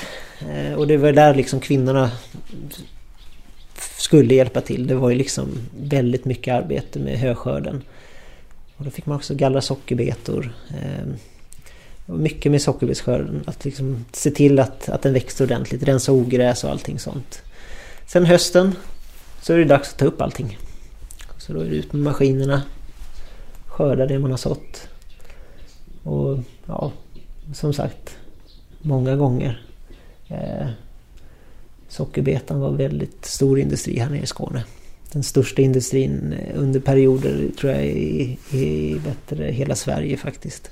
Eh, 0.50 0.72
och 0.72 0.86
det 0.86 0.96
var 0.96 1.12
där 1.12 1.34
liksom 1.34 1.60
kvinnorna 1.60 2.10
skulle 3.98 4.34
hjälpa 4.34 4.60
till. 4.60 4.86
Det 4.86 4.94
var 4.94 5.10
ju 5.10 5.16
liksom 5.16 5.48
väldigt 5.80 6.24
mycket 6.24 6.54
arbete 6.54 6.98
med 6.98 7.18
höskörden. 7.18 7.82
Och 8.76 8.84
då 8.84 8.90
fick 8.90 9.06
man 9.06 9.16
också 9.16 9.34
gallra 9.34 9.60
sockerbetor. 9.60 10.52
Ehm, 10.70 11.14
mycket 12.06 12.52
med 12.52 12.62
sockerbetsskörden. 12.62 13.42
Att 13.46 13.64
liksom 13.64 14.04
se 14.12 14.30
till 14.30 14.58
att, 14.58 14.88
att 14.88 15.02
den 15.02 15.12
växte 15.12 15.44
ordentligt. 15.44 15.82
Rensa 15.82 16.12
ogräs 16.12 16.64
och 16.64 16.70
allting 16.70 16.98
sånt. 16.98 17.42
Sen 18.06 18.24
hösten 18.24 18.74
så 19.42 19.52
är 19.52 19.58
det 19.58 19.64
dags 19.64 19.92
att 19.92 19.98
ta 19.98 20.04
upp 20.04 20.22
allting. 20.22 20.58
Så 21.38 21.52
då 21.52 21.60
är 21.60 21.64
det 21.64 21.76
ut 21.76 21.92
med 21.92 22.02
maskinerna 22.02 22.62
skörda 23.78 24.06
det 24.06 24.18
man 24.18 24.30
har 24.30 24.38
sått. 24.38 24.88
Och 26.02 26.38
ja, 26.66 26.92
som 27.54 27.72
sagt, 27.72 28.16
många 28.82 29.16
gånger. 29.16 29.62
Eh, 30.28 30.68
Sockerbetan 31.88 32.60
var 32.60 32.70
väldigt 32.70 33.24
stor 33.24 33.58
industri 33.58 33.98
här 33.98 34.10
nere 34.10 34.22
i 34.22 34.26
Skåne. 34.26 34.64
Den 35.12 35.22
största 35.22 35.62
industrin 35.62 36.34
under 36.54 36.80
perioder 36.80 37.48
tror 37.60 37.72
jag 37.72 37.86
i, 37.86 38.38
i 38.52 39.00
bättre, 39.04 39.44
hela 39.44 39.74
Sverige 39.74 40.16
faktiskt. 40.16 40.70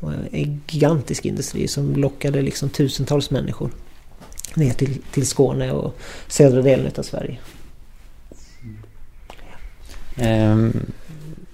Det 0.00 0.06
var 0.06 0.12
en 0.32 0.60
gigantisk 0.68 1.26
industri 1.26 1.68
som 1.68 1.96
lockade 1.96 2.42
liksom 2.42 2.68
tusentals 2.68 3.30
människor 3.30 3.70
ner 4.54 4.72
till, 4.72 5.02
till 5.12 5.26
Skåne 5.26 5.72
och 5.72 5.98
södra 6.28 6.62
delen 6.62 6.92
av 6.96 7.02
Sverige. 7.02 7.38
Um, 10.20 10.92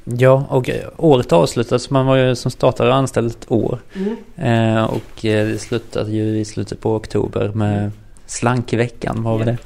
ja, 0.04 0.46
och 0.48 0.70
året 0.96 1.32
avslutades. 1.32 1.90
Man 1.90 2.06
var 2.06 2.16
ju 2.16 2.34
som 2.34 2.50
startare 2.50 2.94
anställd 2.94 3.30
ett 3.30 3.50
år. 3.50 3.78
Mm. 3.94 4.76
Uh, 4.76 4.84
och 4.84 5.02
det 5.20 5.60
slutade 5.60 6.10
ju 6.10 6.38
i 6.38 6.44
slutet 6.44 6.80
på 6.80 6.94
oktober 6.94 7.48
med 7.54 7.90
Slankveckan, 8.26 9.22
vad 9.22 9.38
var 9.38 9.44
det? 9.44 9.56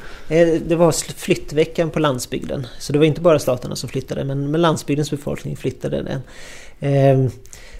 Eh, 0.41 0.61
det 0.67 0.77
var 0.77 0.93
flyttveckan 1.19 1.91
på 1.91 1.99
landsbygden. 1.99 2.67
Så 2.79 2.93
det 2.93 2.99
var 2.99 3.07
inte 3.07 3.21
bara 3.21 3.39
staterna 3.39 3.77
som 3.77 3.89
flyttade, 3.89 4.25
men 4.25 4.53
landsbygdens 4.53 5.11
befolkning 5.11 5.57
flyttade 5.57 6.03
den. 6.03 6.21
Ehm, 6.81 7.31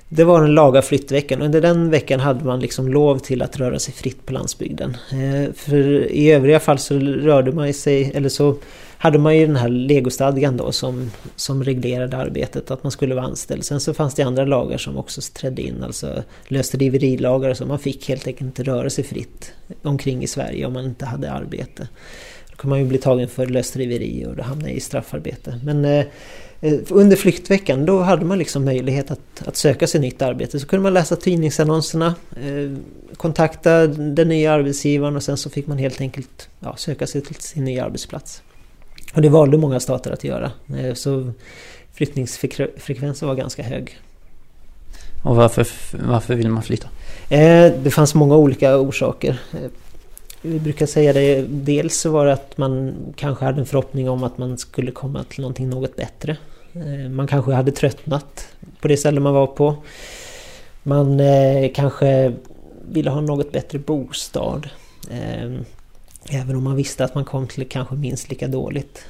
det 0.09 0.25
var 0.25 0.41
den 0.41 0.55
laga 0.55 0.83
flyttveckan. 0.83 1.43
Under 1.43 1.61
den 1.61 1.91
veckan 1.91 2.21
hade 2.21 2.45
man 2.45 2.61
liksom 2.61 2.89
lov 2.89 3.19
till 3.19 3.43
att 3.43 3.57
röra 3.57 3.79
sig 3.79 3.95
fritt 3.95 4.27
på 4.27 4.33
landsbygden. 4.33 4.97
Eh, 5.13 5.53
för 5.55 6.13
i 6.13 6.33
övriga 6.33 6.61
fall 6.61 6.79
så 6.79 6.99
rörde 6.99 7.53
man 7.53 7.75
sig, 7.75 8.13
eller 8.15 8.29
så 8.29 8.57
hade 8.99 9.19
man 9.19 9.37
ju 9.37 9.47
den 9.47 9.57
här 9.57 9.69
legostadgan 9.69 10.57
då 10.57 10.73
som, 10.73 11.11
som 11.37 11.65
reglerade 11.65 12.17
arbetet, 12.17 12.71
att 12.71 12.83
man 12.83 12.93
skulle 12.93 13.15
vara 13.15 13.25
anställd. 13.25 13.65
Sen 13.65 13.81
så 13.81 13.95
fanns 13.95 14.15
det 14.15 14.23
andra 14.23 14.45
lagar 14.45 14.79
som 14.79 14.97
också 14.97 15.21
trädde 15.21 15.63
in, 15.63 15.83
alltså 15.83 16.23
lösdriverilagar 16.49 17.55
så 17.55 17.67
man 17.67 17.79
fick 17.79 18.09
helt 18.09 18.27
enkelt 18.27 18.47
inte 18.47 18.63
röra 18.63 18.91
sig 18.91 19.05
fritt 19.05 19.53
omkring 19.83 20.23
i 20.23 20.27
Sverige 20.27 20.67
om 20.67 20.73
man 20.73 20.85
inte 20.85 21.07
hade 21.07 21.33
arbete. 21.33 21.89
Då 22.51 22.57
kunde 22.57 22.73
man 22.73 22.79
ju 22.79 22.85
bli 22.85 22.99
tagen 22.99 23.29
för 23.29 23.47
lösdriveri 23.47 24.27
och 24.27 24.37
då 24.37 24.43
hamna 24.43 24.71
i 24.71 24.81
straffarbete. 24.81 25.61
Men 25.65 25.85
Eh, 25.85 26.07
eh 26.61 26.79
under 26.89 27.17
flyktveckan 27.17 27.87
då 27.87 28.01
hade 28.01 28.25
man 28.25 28.39
liksom 28.39 28.65
möjlighet 28.65 29.11
att, 29.11 29.49
att 29.49 29.57
söka 29.57 29.87
sig 29.87 30.01
nytt 30.01 30.23
arbete. 30.23 30.61
Så 30.61 30.67
kunde 30.67 30.83
man 30.83 30.95
läsa 30.95 31.17
tidningsannonserna, 31.17 32.15
eh, 32.37 32.79
kontakta 33.17 33.87
den 33.87 34.29
nya 34.29 34.53
arbetsgivaren 34.53 35.17
och 35.17 35.23
sen 35.23 35.37
så 35.37 35.51
fick 35.51 35.67
man 35.67 35.79
helt 35.79 36.01
enkelt 36.01 36.49
ja, 36.61 36.77
söka 36.77 37.07
sig 37.07 37.21
till 37.21 37.35
sin 37.35 37.65
nya 37.65 37.85
arbetsplats. 37.85 38.43
Och 39.15 39.23
det 39.23 39.29
valde 39.29 39.59
många 39.59 39.81
stater 39.81 40.11
att 40.11 40.25
göra. 40.25 40.51
Eh, 40.79 40.95
så 40.95 41.33
flyttningsfrekvensen 41.93 43.29
var 43.29 43.35
ganska 43.35 43.63
hög. 43.63 43.99
Och 45.25 45.37
varför, 45.37 45.67
varför 45.93 46.35
vill 46.35 46.51
man 46.51 46.63
flytta? 46.63 46.89
Eh, 47.29 47.73
det 47.83 47.91
fanns 47.91 48.15
många 48.15 48.37
olika 48.37 48.79
orsaker. 48.79 49.41
Eh, 49.53 49.71
vi 50.43 50.61
brukar 50.61 50.87
säga 50.87 51.13
det, 51.13 51.43
dels 51.49 52.07
var 52.07 52.27
det 52.27 52.33
att 52.33 52.59
man 52.59 52.95
kanske 53.17 53.45
hade 53.45 53.61
en 53.61 53.67
förhoppning 53.67 54.09
om 54.09 54.25
att 54.25 54.39
man 54.39 54.59
skulle 54.59 54.91
komma 54.91 55.25
till 55.25 55.41
någonting 55.41 55.69
något 55.69 55.97
bättre. 55.97 56.37
Man 57.11 57.27
kanske 57.27 57.53
hade 57.53 57.73
tröttnat 57.73 58.49
på 58.81 58.89
det 58.89 58.97
ställe 58.97 59.21
man 59.21 59.35
var 59.35 59.47
på. 59.47 59.77
Man 60.83 61.21
kanske 61.75 62.33
ville 62.91 63.11
ha 63.11 63.21
något 63.21 63.53
bättre 63.53 63.79
bostad. 63.79 64.69
Eh, 66.31 66.41
även 66.41 66.57
om 66.57 66.65
man 66.65 66.77
visste 66.77 67.05
att 67.05 67.15
man 67.15 67.25
kom 67.25 67.47
till 67.47 67.69
kanske 67.69 67.95
minst 67.95 68.31
lika 68.31 68.49
dåligt. 68.49 69.05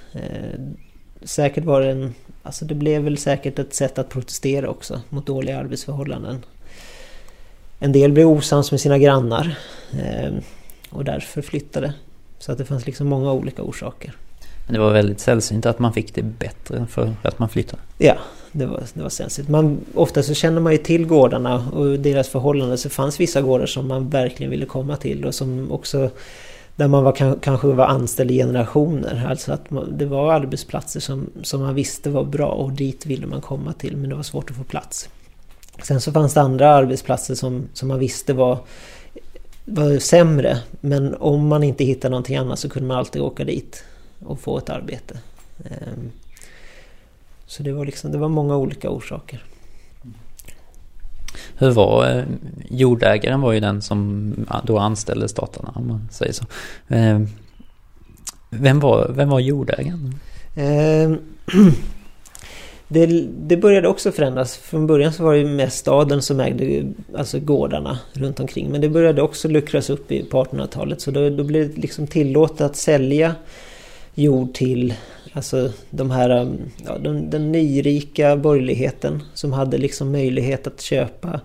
Säkert 1.22 1.64
var 1.64 1.80
det 1.80 1.90
en... 1.90 2.14
Alltså 2.42 2.64
det 2.64 2.74
blev 2.74 3.02
väl 3.02 3.18
säkert 3.18 3.58
ett 3.58 3.74
sätt 3.74 3.98
att 3.98 4.08
protestera 4.08 4.68
också 4.68 5.00
mot 5.08 5.26
dåliga 5.26 5.58
arbetsförhållanden. 5.58 6.44
En 7.78 7.92
del 7.92 8.12
blev 8.12 8.28
osams 8.28 8.70
med 8.70 8.80
sina 8.80 8.98
grannar 8.98 9.58
och 10.90 11.04
därför 11.04 11.42
flyttade. 11.42 11.94
Så 12.38 12.52
att 12.52 12.58
det 12.58 12.64
fanns 12.64 12.86
liksom 12.86 13.06
många 13.06 13.32
olika 13.32 13.62
orsaker. 13.62 14.14
Men 14.66 14.74
det 14.74 14.80
var 14.80 14.92
väldigt 14.92 15.20
sällsynt 15.20 15.66
att 15.66 15.78
man 15.78 15.92
fick 15.92 16.14
det 16.14 16.22
bättre 16.22 16.86
för 16.90 17.14
att 17.22 17.38
man 17.38 17.48
flyttade? 17.48 17.82
Ja, 17.98 18.16
det 18.52 18.66
var, 18.66 18.82
det 18.94 19.02
var 19.02 19.08
sällsynt. 19.08 19.48
Man, 19.48 19.80
ofta 19.94 20.22
så 20.22 20.34
känner 20.34 20.60
man 20.60 20.72
ju 20.72 20.78
till 20.78 21.06
gårdarna 21.06 21.68
och 21.68 21.98
deras 21.98 22.28
förhållanden. 22.28 22.78
Så 22.78 22.90
fanns 22.90 23.20
vissa 23.20 23.42
gårdar 23.42 23.66
som 23.66 23.88
man 23.88 24.08
verkligen 24.10 24.50
ville 24.50 24.66
komma 24.66 24.96
till 24.96 25.24
och 25.24 25.34
som 25.34 25.72
också 25.72 26.10
där 26.78 26.88
man 26.88 27.04
var, 27.04 27.38
kanske 27.40 27.66
var 27.66 27.86
anställd 27.86 28.30
i 28.30 28.34
generationer. 28.34 29.26
Alltså 29.30 29.52
att 29.52 29.70
man, 29.70 29.98
det 29.98 30.06
var 30.06 30.32
arbetsplatser 30.32 31.00
som, 31.00 31.30
som 31.42 31.60
man 31.60 31.74
visste 31.74 32.10
var 32.10 32.24
bra 32.24 32.46
och 32.46 32.72
dit 32.72 33.06
ville 33.06 33.26
man 33.26 33.40
komma 33.40 33.72
till 33.72 33.96
men 33.96 34.10
det 34.10 34.16
var 34.16 34.22
svårt 34.22 34.50
att 34.50 34.56
få 34.56 34.64
plats. 34.64 35.08
Sen 35.82 36.00
så 36.00 36.12
fanns 36.12 36.34
det 36.34 36.40
andra 36.40 36.74
arbetsplatser 36.74 37.34
som, 37.34 37.68
som 37.72 37.88
man 37.88 37.98
visste 37.98 38.32
var 38.32 38.58
var 39.64 39.98
sämre. 39.98 40.58
Men 40.80 41.14
om 41.14 41.46
man 41.46 41.62
inte 41.62 41.84
hittade 41.84 42.10
någonting 42.10 42.36
annat 42.36 42.58
så 42.58 42.68
kunde 42.68 42.88
man 42.88 42.96
alltid 42.96 43.22
åka 43.22 43.44
dit 43.44 43.84
och 44.24 44.40
få 44.40 44.58
ett 44.58 44.70
arbete. 44.70 45.18
Ehm, 45.64 46.10
så 47.46 47.62
det 47.62 47.72
var, 47.72 47.84
liksom, 47.84 48.12
det 48.12 48.18
var 48.18 48.28
många 48.28 48.56
olika 48.56 48.90
orsaker. 48.90 49.44
Hur 51.56 51.70
var 51.70 52.16
eh, 52.16 52.24
jordägaren 52.70 53.40
var 53.40 53.52
ju 53.52 53.60
den 53.60 53.82
som 53.82 54.34
då 54.64 54.78
anställde 54.78 55.28
statarna 55.28 55.72
om 55.74 55.88
man 55.88 56.08
säger 56.10 56.32
så. 56.32 56.44
Eh, 56.88 57.20
vem 58.50 58.80
var, 58.80 59.10
vem 59.14 59.28
var 59.28 59.40
jordägaren? 59.40 60.14
Eh, 60.56 61.10
det, 62.88 63.06
det, 63.38 63.56
började 63.56 63.88
också 63.88 64.12
förändras. 64.12 64.56
Från 64.56 64.86
början 64.86 65.12
så 65.12 65.24
var 65.24 65.34
det 65.34 65.44
mest 65.44 65.78
staden 65.78 66.22
som 66.22 66.40
ägde 66.40 66.92
alltså 67.16 67.40
gårdarna 67.40 67.98
runt 68.12 68.40
omkring. 68.40 68.70
Men 68.70 68.80
det 68.80 68.88
började 68.88 69.22
också 69.22 69.48
luckras 69.48 69.90
upp 69.90 70.08
på 70.08 70.44
1800-talet. 70.44 71.00
Så 71.00 71.10
då, 71.10 71.30
då 71.30 71.44
blev 71.44 71.74
det 71.74 71.80
liksom 71.80 72.06
tillåtet 72.06 72.60
att 72.60 72.76
sälja 72.76 73.34
jord 74.14 74.54
till 74.54 74.94
alltså 75.32 75.72
de 75.90 76.10
här, 76.10 76.30
um, 76.30 76.58
ja, 76.86 76.98
den, 76.98 77.30
den 77.30 77.52
nyrika 77.52 78.36
borgerligheten 78.36 79.22
som 79.34 79.52
hade 79.52 79.78
liksom 79.78 80.12
möjlighet 80.12 80.66
att 80.66 80.80
köpa 80.80 81.40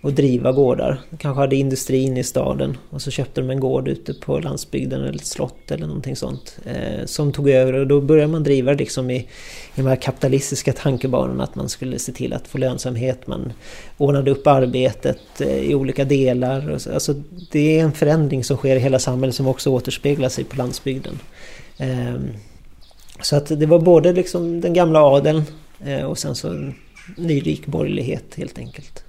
och 0.00 0.12
driva 0.12 0.52
gårdar. 0.52 1.00
De 1.10 1.16
kanske 1.16 1.40
hade 1.40 1.56
industrin 1.56 2.16
i 2.16 2.24
staden 2.24 2.76
och 2.90 3.02
så 3.02 3.10
köpte 3.10 3.40
de 3.40 3.50
en 3.50 3.60
gård 3.60 3.88
ute 3.88 4.14
på 4.14 4.38
landsbygden 4.38 5.00
eller 5.00 5.14
ett 5.14 5.26
slott 5.26 5.70
eller 5.70 5.86
någonting 5.86 6.16
sånt. 6.16 6.58
Eh, 6.64 7.06
som 7.06 7.32
tog 7.32 7.50
över 7.50 7.72
och 7.72 7.86
då 7.86 8.00
började 8.00 8.32
man 8.32 8.42
driva 8.42 8.72
det 8.72 8.78
liksom 8.78 9.10
i, 9.10 9.16
i 9.16 9.26
de 9.74 9.86
här 9.86 9.96
kapitalistiska 9.96 10.72
tankebanorna 10.72 11.44
att 11.44 11.54
man 11.54 11.68
skulle 11.68 11.98
se 11.98 12.12
till 12.12 12.32
att 12.32 12.48
få 12.48 12.58
lönsamhet. 12.58 13.26
Man 13.26 13.52
ordnade 13.96 14.30
upp 14.30 14.46
arbetet 14.46 15.40
eh, 15.40 15.58
i 15.58 15.74
olika 15.74 16.04
delar. 16.04 16.70
Och 16.70 16.82
så, 16.82 16.92
alltså, 16.92 17.14
det 17.52 17.78
är 17.78 17.84
en 17.84 17.92
förändring 17.92 18.44
som 18.44 18.56
sker 18.56 18.76
i 18.76 18.80
hela 18.80 18.98
samhället 18.98 19.34
som 19.34 19.46
också 19.46 19.70
återspeglar 19.70 20.28
sig 20.28 20.44
på 20.44 20.56
landsbygden. 20.56 21.18
Eh, 21.78 22.14
så 23.20 23.36
att 23.36 23.46
det 23.46 23.66
var 23.66 23.78
både 23.78 24.12
liksom 24.12 24.60
den 24.60 24.72
gamla 24.72 25.02
adeln 25.02 25.42
eh, 25.84 26.02
och 26.02 26.18
sen 26.18 26.34
så 26.34 26.48
en 26.48 26.74
nyrik 27.16 27.66
borgerlighet 27.66 28.34
helt 28.36 28.58
enkelt. 28.58 29.04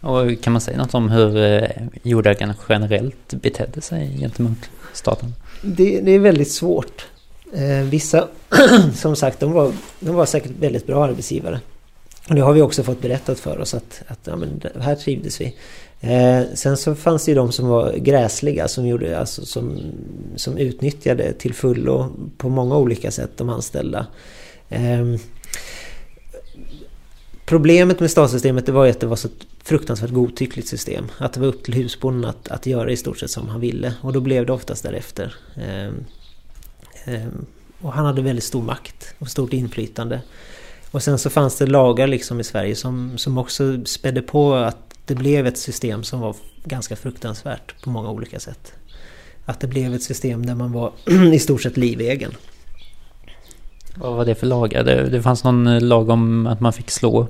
Och 0.00 0.42
kan 0.42 0.52
man 0.52 0.60
säga 0.60 0.78
något 0.78 0.94
om 0.94 1.10
hur 1.10 1.36
eh, 1.36 1.68
jordägarna 2.02 2.54
generellt 2.68 3.34
betedde 3.34 3.80
sig 3.80 4.18
gentemot 4.18 4.58
staten? 4.92 5.34
Det, 5.62 6.00
det 6.00 6.10
är 6.10 6.18
väldigt 6.18 6.52
svårt. 6.52 7.06
Eh, 7.52 7.84
vissa, 7.84 8.28
som 8.94 9.16
sagt, 9.16 9.40
de 9.40 9.52
var, 9.52 9.72
de 10.00 10.14
var 10.14 10.26
säkert 10.26 10.52
väldigt 10.60 10.86
bra 10.86 11.04
arbetsgivare. 11.04 11.60
Och 12.28 12.34
det 12.34 12.40
har 12.40 12.52
vi 12.52 12.62
också 12.62 12.82
fått 12.82 13.02
berättat 13.02 13.38
för 13.38 13.60
oss 13.60 13.74
att, 13.74 14.02
att 14.06 14.18
ja, 14.24 14.38
här 14.80 14.94
trivdes 14.94 15.40
vi. 15.40 15.54
Eh, 16.06 16.42
sen 16.54 16.76
så 16.76 16.94
fanns 16.94 17.24
det 17.24 17.30
ju 17.30 17.34
de 17.34 17.52
som 17.52 17.68
var 17.68 17.92
gräsliga 17.92 18.68
som, 18.68 18.86
gjorde, 18.86 19.18
alltså, 19.18 19.46
som, 19.46 19.80
som 20.36 20.58
utnyttjade 20.58 21.32
till 21.32 21.54
fullo 21.54 22.10
på 22.38 22.48
många 22.48 22.76
olika 22.76 23.10
sätt 23.10 23.30
de 23.36 23.48
anställda. 23.48 24.06
Eh, 24.68 25.04
Problemet 27.46 28.00
med 28.00 28.10
statssystemet 28.10 28.66
det 28.66 28.72
var 28.72 28.84
ju 28.84 28.90
att 28.90 29.00
det 29.00 29.06
var 29.06 29.16
så 29.16 29.28
ett 29.28 29.46
fruktansvärt 29.62 30.10
godtyckligt 30.10 30.68
system. 30.68 31.06
Att 31.18 31.32
det 31.32 31.40
var 31.40 31.46
upp 31.46 31.64
till 31.64 31.74
husbonden 31.74 32.30
att, 32.30 32.48
att 32.48 32.66
göra 32.66 32.90
i 32.90 32.96
stort 32.96 33.18
sett 33.18 33.30
som 33.30 33.48
han 33.48 33.60
ville. 33.60 33.94
Och 34.02 34.12
då 34.12 34.20
blev 34.20 34.46
det 34.46 34.52
oftast 34.52 34.82
därefter. 34.82 35.34
Eh, 35.56 35.92
och 37.80 37.92
han 37.92 38.06
hade 38.06 38.22
väldigt 38.22 38.44
stor 38.44 38.62
makt 38.62 39.14
och 39.18 39.28
stort 39.28 39.52
inflytande. 39.52 40.20
Och 40.90 41.02
sen 41.02 41.18
så 41.18 41.30
fanns 41.30 41.58
det 41.58 41.66
lagar 41.66 42.06
liksom 42.06 42.40
i 42.40 42.44
Sverige 42.44 42.74
som, 42.74 43.18
som 43.18 43.38
också 43.38 43.84
spädde 43.84 44.22
på 44.22 44.54
att 44.54 44.85
det 45.06 45.14
blev 45.14 45.46
ett 45.46 45.58
system 45.58 46.04
som 46.04 46.20
var 46.20 46.36
ganska 46.64 46.96
fruktansvärt 46.96 47.82
på 47.82 47.90
många 47.90 48.10
olika 48.10 48.40
sätt. 48.40 48.72
Att 49.44 49.60
det 49.60 49.66
blev 49.66 49.94
ett 49.94 50.02
system 50.02 50.46
där 50.46 50.54
man 50.54 50.72
var 50.72 50.92
i 51.34 51.38
stort 51.38 51.62
sett 51.62 51.76
livegen. 51.76 52.32
Vad 53.98 54.16
var 54.16 54.24
det 54.24 54.34
för 54.34 54.46
lagar? 54.46 54.84
Det, 54.84 55.08
det 55.10 55.22
fanns 55.22 55.44
någon 55.44 55.66
eh, 55.66 55.80
lag 55.80 56.10
om 56.10 56.46
att 56.46 56.60
man 56.60 56.72
fick 56.72 56.90
slå 56.90 57.26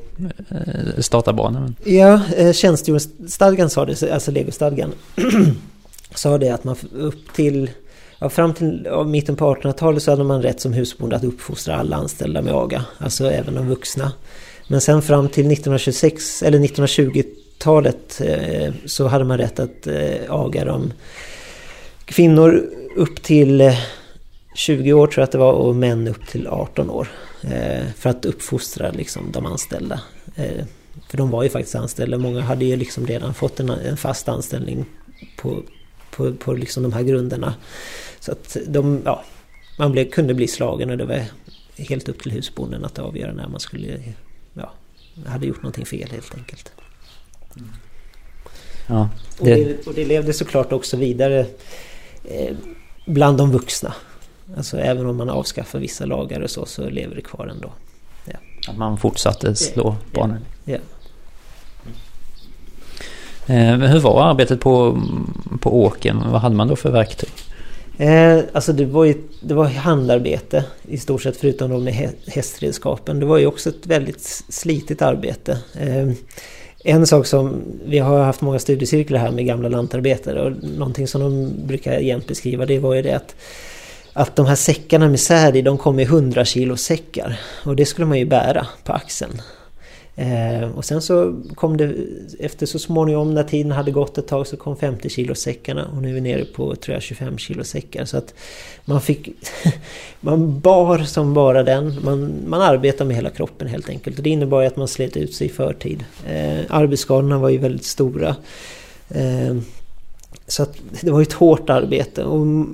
eh, 0.49 1.01
statarbarnen? 1.01 1.75
Ja, 1.85 2.21
eh, 2.37 2.53
tjänstgöringsstadgan 2.53 3.71
sa 3.71 3.85
det, 3.85 4.13
alltså 4.13 4.31
legostadgan, 4.31 4.93
sa 6.15 6.39
det 6.39 6.51
att 6.51 6.65
man 6.65 6.77
upp 6.93 7.33
till 7.35 7.71
Ja, 8.19 8.29
fram 8.29 8.55
till 8.55 8.83
ja, 8.85 9.05
mitten 9.05 9.37
på 9.37 9.55
1800-talet 9.55 10.03
så 10.03 10.11
hade 10.11 10.25
man 10.25 10.43
rätt 10.43 10.61
som 10.61 10.73
husbonde 10.73 11.17
att 11.17 11.25
uppfostra 11.25 11.77
alla 11.77 11.97
anställda 11.97 12.43
med 12.43 12.55
aga, 12.55 12.85
alltså 12.99 13.31
även 13.31 13.55
de 13.55 13.69
vuxna. 13.69 14.13
Men 14.69 14.81
sen 14.81 15.03
fram 15.03 15.29
till 15.29 15.47
1926, 15.53 16.43
eller 16.43 16.59
1920 16.59 17.23
1800-talet 17.59 18.21
eh, 18.21 18.75
så 18.87 19.07
hade 19.07 19.25
man 19.25 19.39
rätt 19.39 19.61
att 19.61 19.87
eh, 19.87 20.31
aga 20.31 20.65
dem. 20.65 20.93
Kvinnor 22.05 22.71
upp 22.97 23.23
till 23.23 23.61
eh, 23.61 23.79
20 24.55 24.93
år 24.93 25.07
tror 25.07 25.23
jag 25.23 25.25
att 25.25 25.33
det 25.33 25.39
var 25.39 25.53
och 25.53 25.77
män 25.77 26.09
upp 26.09 26.27
till 26.27 26.47
18 26.47 26.91
år. 26.91 27.09
För 27.97 28.11
att 28.11 28.25
uppfostra 28.25 28.91
liksom 28.91 29.33
de 29.33 29.47
anställda. 29.47 30.01
För 31.09 31.17
de 31.17 31.31
var 31.31 31.43
ju 31.43 31.49
faktiskt 31.49 31.75
anställda. 31.75 32.19
Många 32.19 32.41
hade 32.41 32.65
ju 32.65 32.77
liksom 32.77 33.07
redan 33.07 33.35
fått 33.35 33.61
en 33.61 33.97
fast 33.97 34.29
anställning 34.29 34.85
på, 35.37 35.63
på, 36.11 36.35
på 36.35 36.53
liksom 36.53 36.83
de 36.83 36.93
här 36.93 37.03
grunderna. 37.03 37.55
Så 38.21 38.33
att 38.33 38.57
de, 38.67 39.03
ja, 39.05 39.25
man 39.79 39.93
blev, 39.93 40.11
kunde 40.11 40.35
bli 40.35 40.49
slagen 40.49 40.91
och 40.91 40.99
det 40.99 41.05
var 41.05 41.25
helt 41.79 42.09
upp 42.09 42.23
till 42.23 42.33
husbonden 42.33 42.85
att 42.85 42.99
avgöra 42.99 43.33
när 43.33 43.49
man 43.49 43.61
skulle, 43.61 44.01
ja, 44.55 44.73
hade 45.27 45.47
gjort 45.47 45.63
någonting 45.63 45.87
fel 45.87 46.09
helt 46.11 46.35
enkelt. 46.35 46.73
Ja, 48.87 49.09
det... 49.39 49.53
Och, 49.53 49.67
det, 49.67 49.87
och 49.87 49.95
det 49.95 50.05
levde 50.05 50.33
såklart 50.33 50.73
också 50.73 50.97
vidare 50.97 51.47
eh, 52.25 52.57
bland 53.07 53.39
de 53.39 53.51
vuxna. 53.51 53.95
Alltså 54.57 54.79
även 54.79 55.07
om 55.07 55.17
man 55.17 55.31
avskaffar 55.31 55.79
vissa 55.79 56.07
lagar 56.07 56.41
och 56.41 56.51
så, 56.51 56.67
så 56.67 56.89
lever 56.89 57.15
det 57.15 57.23
kvar 57.23 57.47
ändå. 57.47 57.73
Ja. 58.25 58.37
Att 58.69 58.77
man 58.77 58.99
fortsatte 58.99 59.55
slå 59.55 59.97
barnen? 60.13 60.45
Ja. 60.65 60.79
Eh, 63.47 63.75
hur 63.77 64.01
var 64.01 64.31
arbetet 64.31 64.61
på, 64.61 65.03
på 65.61 65.85
åken? 65.85 66.23
Vad 66.31 66.41
hade 66.41 66.55
man 66.57 66.69
då 66.69 66.77
för 66.77 66.91
verktyg? 66.91 67.31
Eh, 67.99 68.39
alltså 68.53 68.73
det 68.73 68.85
var 68.85 69.05
ju 69.05 69.15
det 69.41 69.55
var 69.55 69.65
handarbete 69.65 70.65
i 70.83 70.99
stort 70.99 71.23
sett 71.23 71.37
förutom 71.37 71.71
då 71.71 71.79
med 71.79 72.13
hästredskapen. 72.27 73.21
Det 73.21 73.27
var 73.27 73.39
ju 73.39 73.47
också 73.47 73.69
ett 73.69 73.87
väldigt 73.87 74.45
slitigt 74.49 75.03
arbete. 75.03 75.59
Eh, 75.75 76.11
en 76.87 77.07
sak 77.07 77.27
som 77.27 77.63
vi 77.85 77.99
har 77.99 78.25
haft 78.25 78.41
många 78.41 78.59
studiecirklar 78.59 79.19
här 79.19 79.31
med 79.31 79.47
gamla 79.47 79.69
lantarbetare 79.69 80.43
och 80.43 80.53
någonting 80.79 81.09
som 81.09 81.21
de 81.21 81.53
brukar 81.67 81.99
jämt 81.99 82.27
beskriva 82.27 82.67
det 82.67 82.79
var 82.79 82.95
ju 82.95 83.03
det 83.03 83.13
att 83.13 83.35
att 84.13 84.37
de 84.37 84.47
här 84.47 84.55
säckarna 84.55 85.09
med 85.09 85.21
säd 85.21 85.57
i 85.57 85.63
de 85.63 85.79
kom 85.79 86.01
i 86.01 86.03
100 86.03 86.45
kilo 86.45 86.77
säckar 86.77 87.41
och 87.65 87.77
det 87.77 87.87
skulle 87.87 88.07
man 88.07 88.19
ju 88.19 88.25
bära 88.25 88.67
på 88.85 88.93
axeln. 88.93 89.43
Eh, 90.19 90.71
och 90.71 90.85
sen 90.85 91.03
så 91.03 91.43
kom 91.55 91.77
det 91.77 91.95
efter 92.39 92.67
så 92.67 92.79
småningom 92.79 93.35
när 93.35 93.43
tiden 93.43 93.73
hade 93.73 93.91
gått 93.91 94.19
ett 94.19 94.29
tag 94.29 94.47
så 94.47 94.57
kom 94.57 94.77
50 94.77 95.09
kilo 95.09 95.35
säckarna 95.35 95.87
och 95.97 96.03
nu 96.03 96.11
är 96.11 96.15
vi 96.15 96.21
nere 96.21 96.45
på 96.45 96.75
tror 96.75 96.95
jag 96.95 97.03
25 97.03 97.39
kilo 97.39 97.65
säckar. 97.65 98.05
Så 98.05 98.17
att 98.17 98.35
man 98.85 99.01
fick... 99.01 99.29
man 100.21 100.61
bar 100.61 100.99
som 100.99 101.35
bara 101.35 101.63
den. 101.63 101.99
Man, 102.05 102.35
man 102.47 102.63
arbetade 102.63 103.09
med 103.09 103.17
hela 103.17 103.31
kroppen 103.31 103.69
helt 103.69 103.89
enkelt. 103.89 104.19
Och 104.19 104.23
det 104.23 104.31
innebar 104.31 104.61
ju 104.61 104.67
att 104.67 104.77
man 104.77 104.89
slet 104.89 105.17
ut 105.17 105.35
sig 105.35 105.47
i 105.47 105.51
förtid. 105.51 106.05
Eh, 106.27 106.61
arbetsskadorna 106.69 107.39
var 107.39 107.49
ju 107.49 107.59
väldigt 107.59 107.85
stora. 107.85 108.37
Eh, 109.09 109.57
så 110.47 110.63
att 110.63 110.79
det 111.01 111.11
var 111.11 111.19
ju 111.19 111.23
ett 111.23 111.33
hårt 111.33 111.71
arbete. 111.71 112.25
Och 112.25 112.67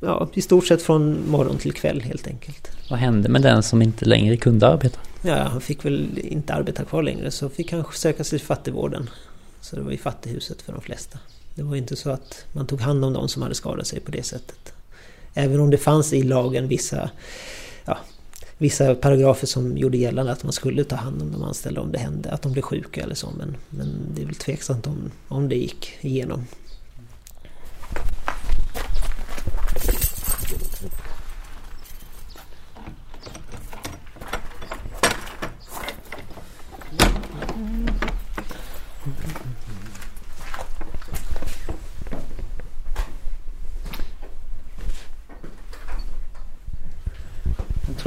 ja, 0.00 0.28
i 0.34 0.42
stort 0.42 0.66
sett 0.66 0.82
från 0.82 1.30
morgon 1.30 1.58
till 1.58 1.72
kväll 1.72 2.00
helt 2.00 2.26
enkelt. 2.26 2.70
Vad 2.90 2.98
hände 2.98 3.28
med 3.28 3.42
den 3.42 3.62
som 3.62 3.82
inte 3.82 4.04
längre 4.04 4.36
kunde 4.36 4.68
arbeta? 4.68 4.98
Ja, 5.22 5.36
han 5.36 5.60
fick 5.60 5.84
väl 5.84 6.18
inte 6.18 6.54
arbeta 6.54 6.84
kvar 6.84 7.02
längre 7.02 7.30
så 7.30 7.48
fick 7.48 7.72
han 7.72 7.84
söka 7.94 8.24
sig 8.24 8.38
till 8.38 8.46
fattigvården. 8.46 9.10
Så 9.60 9.76
det 9.76 9.82
var 9.82 9.92
i 9.92 9.98
fattighuset 9.98 10.62
för 10.62 10.72
de 10.72 10.82
flesta. 10.82 11.18
Det 11.54 11.62
var 11.62 11.76
inte 11.76 11.96
så 11.96 12.10
att 12.10 12.44
man 12.52 12.66
tog 12.66 12.80
hand 12.80 13.04
om 13.04 13.12
de 13.12 13.28
som 13.28 13.42
hade 13.42 13.54
skadat 13.54 13.86
sig 13.86 14.00
på 14.00 14.10
det 14.10 14.22
sättet. 14.22 14.72
Även 15.34 15.60
om 15.60 15.70
det 15.70 15.78
fanns 15.78 16.12
i 16.12 16.22
lagen 16.22 16.68
vissa, 16.68 17.10
ja, 17.84 17.98
vissa 18.58 18.94
paragrafer 18.94 19.46
som 19.46 19.76
gjorde 19.76 19.96
gällande 19.96 20.32
att 20.32 20.42
man 20.42 20.52
skulle 20.52 20.84
ta 20.84 20.96
hand 20.96 21.22
om 21.22 21.32
de 21.32 21.42
anställda 21.42 21.80
om 21.80 21.92
det 21.92 21.98
hände, 21.98 22.30
att 22.30 22.42
de 22.42 22.52
blev 22.52 22.62
sjuka 22.62 23.02
eller 23.02 23.14
så. 23.14 23.30
Men, 23.38 23.56
men 23.68 24.12
det 24.14 24.22
är 24.22 24.26
väl 24.26 24.34
tveksamt 24.34 24.86
om, 24.86 25.10
om 25.28 25.48
det 25.48 25.56
gick 25.56 25.92
igenom. 26.00 26.46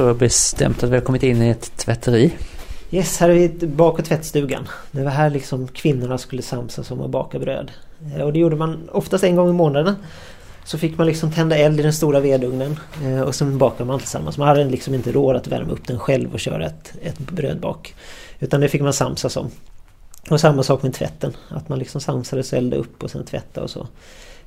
Tror 0.03 0.09
jag 0.09 0.17
bestämt 0.17 0.83
att 0.83 0.89
vi 0.89 0.95
har 0.95 1.01
kommit 1.01 1.23
in 1.23 1.41
i 1.41 1.49
ett 1.49 1.77
tvätteri. 1.77 2.33
Yes, 2.91 3.19
här 3.19 3.29
är 3.29 3.33
vi 3.33 3.67
bak 3.67 3.99
och 3.99 4.05
tvättstugan. 4.05 4.67
Det 4.91 5.03
var 5.03 5.11
här 5.11 5.29
liksom 5.29 5.67
kvinnorna 5.67 6.17
skulle 6.17 6.41
samsas 6.41 6.91
om 6.91 7.01
att 7.01 7.09
baka 7.09 7.39
bröd. 7.39 7.71
Eh, 8.15 8.21
och 8.21 8.33
det 8.33 8.39
gjorde 8.39 8.55
man 8.55 8.89
oftast 8.91 9.23
en 9.23 9.35
gång 9.35 9.49
i 9.49 9.53
månaden. 9.53 9.95
Så 10.65 10.77
fick 10.77 10.97
man 10.97 11.07
liksom 11.07 11.31
tända 11.31 11.57
eld 11.57 11.79
i 11.79 11.83
den 11.83 11.93
stora 11.93 12.19
vedugnen 12.19 12.79
eh, 13.03 13.21
och 13.21 13.35
sen 13.35 13.57
bakade 13.57 13.87
man 13.87 13.99
tillsammans. 13.99 14.37
Man 14.37 14.47
hade 14.47 14.63
liksom 14.63 14.93
inte 14.93 15.11
råd 15.11 15.35
att 15.35 15.47
värma 15.47 15.71
upp 15.71 15.87
den 15.87 15.99
själv 15.99 16.33
och 16.33 16.39
köra 16.39 16.65
ett, 16.65 16.93
ett 17.01 17.19
brödbak. 17.19 17.95
Utan 18.39 18.61
det 18.61 18.69
fick 18.69 18.81
man 18.81 18.93
samsas 18.93 19.37
om. 19.37 19.49
Och 20.29 20.39
samma 20.39 20.63
sak 20.63 20.83
med 20.83 20.93
tvätten. 20.93 21.33
Att 21.49 21.69
man 21.69 21.79
liksom 21.79 22.01
samsades, 22.01 22.53
eldade 22.53 22.81
upp 22.81 23.03
och 23.03 23.11
sen 23.11 23.25
tvätta 23.25 23.63
och 23.63 23.69
så. 23.69 23.87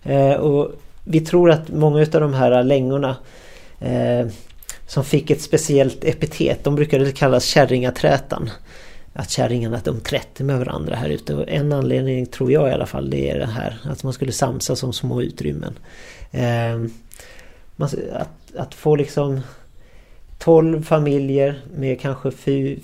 Eh, 0.02 0.34
och 0.34 0.72
vi 1.04 1.20
tror 1.20 1.50
att 1.50 1.68
många 1.68 2.00
av 2.00 2.20
de 2.20 2.34
här 2.34 2.62
längorna 2.62 3.16
som 4.86 5.04
fick 5.04 5.30
ett 5.30 5.42
speciellt 5.42 6.04
epitet. 6.04 6.64
De 6.64 6.74
brukade 6.74 7.12
kallas 7.12 7.44
kärringaträtan. 7.44 8.50
Att 9.12 9.30
kärringarna 9.30 9.80
de 9.84 10.00
trätte 10.00 10.44
med 10.44 10.58
varandra 10.58 10.96
här 10.96 11.08
ute. 11.08 11.34
Och 11.34 11.48
en 11.48 11.72
anledning 11.72 12.26
tror 12.26 12.52
jag 12.52 12.68
i 12.68 12.72
alla 12.72 12.86
fall 12.86 13.10
det 13.10 13.30
är 13.30 13.38
det 13.38 13.46
här 13.46 13.78
att 13.84 14.02
man 14.02 14.12
skulle 14.12 14.32
samsas 14.32 14.82
om 14.82 14.92
små 14.92 15.22
utrymmen. 15.22 15.78
Eh, 16.30 16.82
att, 18.12 18.56
att 18.56 18.74
få 18.74 18.96
liksom 18.96 19.40
12 20.38 20.82
familjer 20.82 21.60
med 21.76 22.00
kanske 22.00 22.30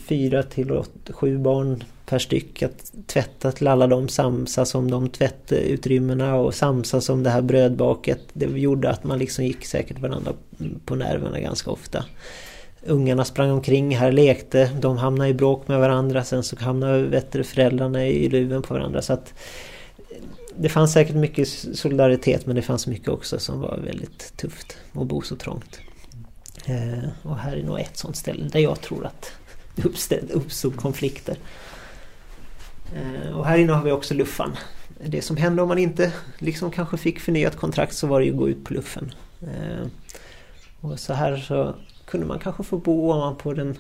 4 0.07 0.43
till 0.43 0.83
7 1.11 1.39
barn 1.39 1.85
per 2.07 2.19
styck. 2.19 2.63
Att 2.63 2.93
tvätta 3.07 3.53
till 3.53 3.69
alla 3.69 3.87
de, 3.87 4.09
samsas 4.09 4.75
om 4.75 4.91
de 4.91 5.09
tvättutrymmena 5.09 6.35
och 6.35 6.55
samsas 6.55 7.09
om 7.09 7.23
det 7.23 7.31
här 7.31 7.43
brödbaket. 7.43 8.21
Det 8.33 8.47
gjorde 8.47 8.91
att 8.91 9.05
man 9.05 9.19
liksom 9.19 9.45
gick 9.45 9.67
säkert 9.67 9.99
varandra 9.99 10.33
på 10.85 10.95
nerverna 10.95 11.41
ganska 11.41 11.71
ofta. 11.71 12.05
Ungarna 12.87 13.25
sprang 13.25 13.51
omkring 13.51 13.97
här, 13.97 14.13
lekte, 14.13 14.71
de 14.81 14.99
hamnade 14.99 15.31
i 15.31 15.35
bråk 15.35 15.69
med 15.69 15.79
varandra. 15.81 16.25
Sen 16.25 16.43
så 16.43 16.57
hamnade 16.57 17.09
bättre 17.09 17.45
föräldrarna 17.45 18.07
i 18.07 18.29
luven 18.29 18.63
på 18.63 18.75
varandra. 18.75 19.03
Så 19.03 19.13
att 19.13 19.35
det 20.57 20.69
fanns 20.69 20.93
säkert 20.93 21.17
mycket 21.17 21.49
solidaritet 21.49 22.47
men 22.47 22.57
det 22.57 22.63
fanns 22.63 22.87
mycket 22.87 23.09
också 23.09 23.39
som 23.39 23.61
var 23.61 23.79
väldigt 23.85 24.37
tufft 24.37 24.77
och 24.93 25.07
bo 25.07 25.23
så 25.23 25.37
trångt. 25.37 25.81
Eh, 26.67 27.09
och 27.23 27.39
här 27.39 27.57
är 27.57 27.63
nog 27.63 27.81
ett 27.81 27.97
sånt 27.97 28.17
ställe 28.17 28.49
där 28.49 28.61
jag 28.61 28.81
tror 28.81 29.07
att 29.07 29.33
det 30.09 30.31
uppstod 30.33 30.77
konflikter. 30.77 31.37
Eh, 32.95 33.39
och 33.39 33.47
här 33.47 33.59
inne 33.59 33.73
har 33.73 33.83
vi 33.83 33.93
också 33.93 34.15
luffan. 34.15 34.57
Det 35.07 35.23
som 35.23 35.37
hände 35.37 35.63
om 35.63 35.69
man 35.69 35.79
inte 35.79 36.13
liksom 36.39 36.71
kanske 36.71 36.97
fick 36.97 37.21
förnyat 37.21 37.57
kontrakt 37.57 37.95
så 37.95 38.07
var 38.07 38.21
det 38.21 38.27
ju 38.27 38.33
att 38.33 38.39
gå 38.39 38.49
ut 38.49 38.65
på 38.65 38.75
luffen. 38.75 39.15
Eh, 39.43 39.87
och 40.81 40.99
så 40.99 41.13
här 41.13 41.37
så 41.37 41.75
kunde 42.05 42.27
man 42.27 42.39
kanske 42.39 42.63
få 42.63 42.79
bo 42.79 43.11
ovanpå 43.11 43.53
den 43.53 43.79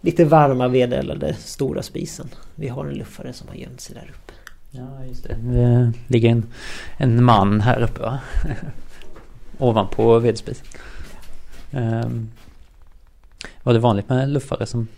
lite 0.00 0.24
varma 0.24 0.68
vedeldade 0.68 1.34
stora 1.34 1.82
spisen. 1.82 2.28
Vi 2.54 2.68
har 2.68 2.86
en 2.86 2.94
luffare 2.94 3.32
som 3.32 3.48
har 3.48 3.54
gömt 3.54 3.80
sig 3.80 3.94
där 3.94 4.10
uppe. 4.10 4.32
Ja, 4.70 5.04
just 5.08 5.24
det. 5.24 5.34
Det 5.34 5.92
ligger 6.06 6.30
en, 6.30 6.46
en 6.96 7.24
man 7.24 7.60
här 7.60 7.82
uppe 7.82 8.02
va? 8.02 8.18
Ovanpå 9.58 10.18
vedspisen. 10.18 10.66
Um, 11.70 12.30
var 13.62 13.72
det 13.72 13.78
vanligt 13.78 14.08
med 14.08 14.28
luffare 14.28 14.66
som... 14.66 14.88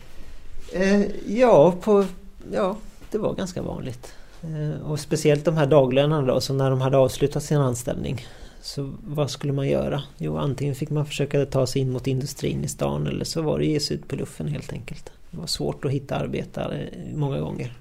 Eh, 0.73 1.03
ja, 1.27 1.75
på, 1.81 2.07
ja, 2.53 2.77
det 3.11 3.19
var 3.19 3.35
ganska 3.35 3.63
vanligt. 3.63 4.15
Eh, 4.43 4.91
och 4.91 5.01
speciellt 5.01 5.45
de 5.45 5.57
här 5.57 5.67
daglönarna 5.67 6.27
då, 6.27 6.41
så 6.41 6.55
när 6.55 6.71
de 6.71 6.81
hade 6.81 6.97
avslutat 6.97 7.43
sin 7.43 7.59
anställning. 7.59 8.27
Så 8.63 8.93
vad 9.05 9.31
skulle 9.31 9.53
man 9.53 9.69
göra? 9.69 10.03
Jo, 10.19 10.37
antingen 10.37 10.75
fick 10.75 10.91
man 10.91 11.07
försöka 11.07 11.47
ta 11.47 11.67
sig 11.67 11.83
in 11.83 11.91
mot 11.91 12.07
industrin 12.07 12.65
i 12.65 12.69
stan 12.69 13.07
eller 13.07 13.25
så 13.25 13.43
var 13.43 13.59
det 13.59 13.67
ge 13.67 13.81
sig 13.81 13.97
ut 13.97 14.09
på 14.09 14.17
luffen 14.17 14.49
helt 14.49 14.73
enkelt. 14.73 15.11
Det 15.31 15.37
var 15.39 15.47
svårt 15.47 15.85
att 15.85 15.91
hitta 15.91 16.17
arbetare 16.17 16.89
många 17.15 17.41
gånger. 17.41 17.73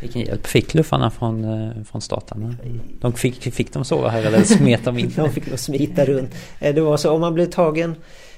Vilken 0.00 0.22
hjälp 0.22 0.46
fick 0.46 0.74
luffarna 0.74 1.10
från, 1.10 1.44
eh, 1.44 1.82
från 1.84 2.00
staten? 2.00 2.56
De 3.00 3.12
fick, 3.12 3.54
fick 3.54 3.72
de 3.72 3.84
sova 3.84 4.08
här 4.08 4.22
eller 4.22 4.42
smet 4.42 4.84
de 4.84 4.98
in? 4.98 5.12
de 5.16 5.30
fick 5.30 5.46
nog 5.50 5.58
smita 5.58 6.04
runt. 6.04 6.30
Eh, 6.60 6.74
det 6.74 6.80
var 6.80 6.96
så 6.96 7.10
om 7.10 7.20
man 7.20 7.34
blev 7.34 7.46
tagen 7.46 7.94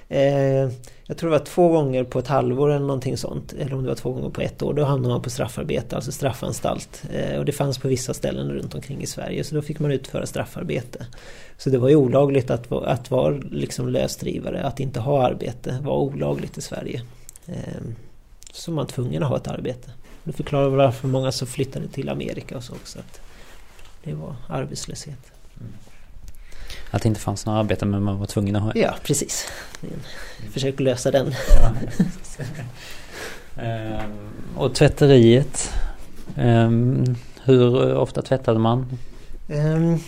Eh, 0.09 0.71
jag 1.07 1.16
tror 1.16 1.31
det 1.31 1.38
var 1.38 1.45
två 1.45 1.69
gånger 1.69 2.05
på 2.05 2.19
ett 2.19 2.27
halvår 2.27 2.71
eller 2.71 2.87
någonting 2.87 3.16
sånt. 3.16 3.53
Eller 3.53 3.75
om 3.75 3.83
det 3.83 3.88
var 3.88 3.97
två 3.97 4.12
gånger 4.12 4.31
på 4.31 4.40
ett 4.40 4.62
år. 4.62 4.75
Då 4.75 4.85
hamnade 4.85 5.14
man 5.14 5.23
på 5.23 5.31
straffarbete, 5.31 5.97
alltså 5.97 6.12
straffanstalt. 6.12 7.03
Eh, 7.12 7.38
och 7.38 7.45
det 7.45 7.53
fanns 7.53 7.79
på 7.79 7.88
vissa 7.88 8.14
ställen 8.14 8.51
runt 8.51 8.75
omkring 8.75 9.03
i 9.03 9.07
Sverige. 9.07 9.45
Så 9.45 9.55
då 9.55 9.62
fick 9.62 9.79
man 9.79 9.90
utföra 9.90 10.27
straffarbete. 10.27 11.07
Så 11.59 11.71
det 11.71 11.79
var 11.79 11.88
ju 11.88 11.97
olagligt 11.97 12.51
att, 12.51 12.73
att 12.73 13.11
vara 13.11 13.31
liksom 13.51 13.88
lösdrivare. 13.88 14.64
Att 14.64 14.81
inte 14.81 15.01
ha 15.01 15.27
arbete 15.27 15.79
var 15.83 15.97
olagligt 15.97 16.59
i 16.59 16.61
Sverige. 16.61 17.03
Eh, 17.47 17.83
så 18.53 18.71
man 18.71 18.85
var 18.85 18.90
tvungen 18.90 19.23
att 19.23 19.29
ha 19.29 19.37
ett 19.37 19.49
arbete. 19.49 19.90
Det 20.25 20.33
förklarar 20.33 20.69
varför 20.69 21.09
många 21.09 21.33
som 21.33 21.47
flyttade 21.47 21.88
till 21.88 22.09
Amerika 22.09 22.57
och 22.57 22.62
så 22.62 22.73
också. 22.73 22.99
Att 22.99 23.21
det 24.05 24.14
var 24.14 24.37
arbetslöshet. 24.49 25.33
Mm. 25.61 25.73
Att 26.90 27.02
det 27.02 27.09
inte 27.09 27.20
fanns 27.20 27.46
några 27.46 27.59
arbeten 27.59 27.90
men 27.90 28.02
man 28.02 28.18
var 28.18 28.26
tvungen 28.26 28.57
att 28.57 28.62
ha 28.62 28.72
Ja, 28.74 28.94
precis. 29.02 29.46
Försök 30.52 30.81
lösa 30.81 31.11
den. 31.11 31.35
Ehm, 33.57 34.11
och 34.57 34.74
tvätteriet. 34.74 35.70
Ehm, 36.37 37.16
hur 37.44 37.94
ofta 37.94 38.22
tvättade 38.22 38.59
man? 38.59 38.98
Um, 39.48 39.98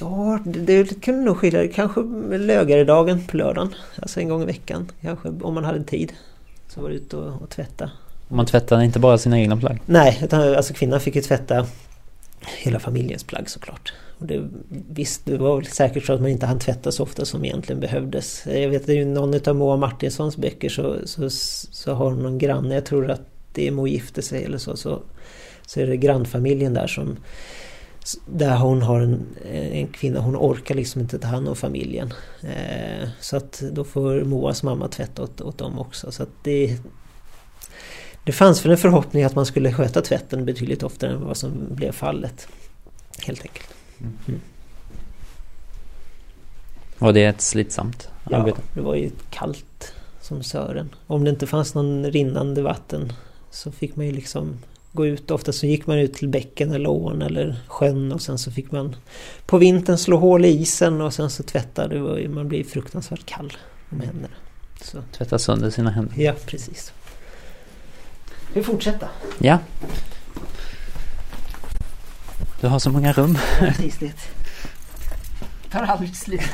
ja, 0.00 0.38
det, 0.44 0.82
det 0.82 1.00
kunde 1.00 1.24
nog 1.24 1.36
skilja. 1.36 1.68
Kanske 1.68 2.00
lögaredagen 2.38 3.26
på 3.26 3.36
lördagen. 3.36 3.74
Alltså 4.02 4.20
en 4.20 4.28
gång 4.28 4.42
i 4.42 4.46
veckan. 4.46 4.90
Kanske 5.00 5.28
om 5.28 5.54
man 5.54 5.64
hade 5.64 5.84
tid. 5.84 6.12
Så 6.68 6.80
var 6.80 6.88
det 6.88 6.94
ute 6.94 7.16
och, 7.16 7.42
och 7.42 7.50
tvätta. 7.50 7.90
Man 8.28 8.46
tvättade 8.46 8.84
inte 8.84 8.98
bara 8.98 9.18
sina 9.18 9.38
egna 9.38 9.56
plagg? 9.56 9.80
Nej, 9.86 10.18
utan 10.22 10.54
alltså 10.56 10.74
kvinnan 10.74 11.00
fick 11.00 11.16
ju 11.16 11.22
tvätta 11.22 11.66
hela 12.58 12.78
familjens 12.78 13.24
plagg 13.24 13.50
såklart. 13.50 13.92
Och 14.18 14.26
det, 14.26 14.48
visst, 14.90 15.26
det 15.26 15.38
var 15.38 15.56
väl 15.56 15.66
säkert 15.66 16.04
så 16.04 16.12
att 16.12 16.20
man 16.20 16.30
inte 16.30 16.46
hann 16.46 16.58
tvätta 16.58 16.92
så 16.92 17.02
ofta 17.02 17.24
som 17.24 17.44
egentligen 17.44 17.80
behövdes. 17.80 18.46
Jag 18.46 18.68
vet 18.68 18.82
att 18.82 18.88
i 18.88 19.04
någon 19.04 19.48
av 19.48 19.56
Moa 19.56 19.76
Martinssons 19.76 20.36
böcker 20.36 20.68
så, 20.68 20.96
så, 21.04 21.30
så 21.30 21.92
har 21.92 22.10
hon 22.10 22.22
någon 22.22 22.38
granne, 22.38 22.74
jag 22.74 22.84
tror 22.84 23.10
att 23.10 23.22
det 23.52 23.66
är 23.66 23.70
Mo 23.70 23.86
gifte 23.86 24.22
sig 24.22 24.44
eller 24.44 24.58
så, 24.58 24.76
så, 24.76 25.02
så 25.66 25.80
är 25.80 25.86
det 25.86 25.96
grannfamiljen 25.96 26.74
där 26.74 26.86
som 26.86 27.16
där 28.26 28.56
hon 28.56 28.82
har 28.82 29.00
en, 29.00 29.26
en 29.52 29.86
kvinna, 29.86 30.20
hon 30.20 30.36
orkar 30.36 30.74
liksom 30.74 31.00
inte 31.00 31.18
ta 31.18 31.28
hand 31.28 31.48
om 31.48 31.56
familjen. 31.56 32.12
Eh, 32.42 33.08
så 33.20 33.36
att 33.36 33.62
då 33.72 33.84
får 33.84 34.24
Moas 34.24 34.62
mamma 34.62 34.88
tvätta 34.88 35.22
åt, 35.22 35.40
åt 35.40 35.58
dem 35.58 35.78
också. 35.78 36.12
Så 36.12 36.22
att 36.22 36.28
det, 36.42 36.78
det 38.28 38.32
fanns 38.32 38.64
väl 38.64 38.72
en 38.72 38.78
förhoppning 38.78 39.24
att 39.24 39.34
man 39.34 39.46
skulle 39.46 39.72
sköta 39.72 40.02
tvätten 40.02 40.44
betydligt 40.44 40.82
oftare 40.82 41.10
än 41.10 41.24
vad 41.24 41.36
som 41.36 41.52
blev 41.70 41.92
fallet. 41.92 42.48
Helt 43.26 43.42
enkelt. 43.42 43.68
Mm. 44.00 44.40
Var 46.98 47.12
det 47.12 47.24
ett 47.24 47.40
slitsamt 47.40 48.08
ja, 48.30 48.36
arbete? 48.36 48.60
det 48.74 48.80
var 48.80 48.94
ju 48.94 49.10
kallt 49.30 49.92
som 50.20 50.42
sören. 50.42 50.94
Om 51.06 51.24
det 51.24 51.30
inte 51.30 51.46
fanns 51.46 51.74
någon 51.74 52.10
rinnande 52.10 52.62
vatten 52.62 53.12
så 53.50 53.72
fick 53.72 53.96
man 53.96 54.06
ju 54.06 54.12
liksom 54.12 54.58
gå 54.92 55.06
ut. 55.06 55.30
Ofta 55.30 55.52
så 55.52 55.66
gick 55.66 55.86
man 55.86 55.98
ut 55.98 56.14
till 56.14 56.28
bäcken 56.28 56.72
eller 56.72 56.90
ån 56.90 57.22
eller 57.22 57.60
sjön 57.68 58.12
och 58.12 58.22
sen 58.22 58.38
så 58.38 58.50
fick 58.50 58.70
man 58.70 58.96
på 59.46 59.58
vintern 59.58 59.98
slå 59.98 60.16
hål 60.16 60.44
i 60.44 60.48
isen 60.48 61.00
och 61.00 61.14
sen 61.14 61.30
så 61.30 61.42
tvätta. 61.42 61.88
Det 61.88 61.98
var, 61.98 62.28
man 62.28 62.48
blir 62.48 62.64
fruktansvärt 62.64 63.26
kall 63.26 63.52
om 63.90 64.00
händerna. 64.00 64.34
Så. 64.82 64.98
Tvätta 65.12 65.38
sönder 65.38 65.70
sina 65.70 65.90
händer? 65.90 66.14
Ja, 66.16 66.34
precis. 66.46 66.92
Vi 68.58 68.64
fortsätter. 68.64 69.08
Ja. 69.38 69.58
Du 72.60 72.66
har 72.66 72.78
så 72.78 72.90
många 72.90 73.12
rum. 73.12 73.38
Precis 73.58 73.98
det. 73.98 74.12
Tar 75.70 75.82
aldrig 75.82 76.16
slut. 76.16 76.40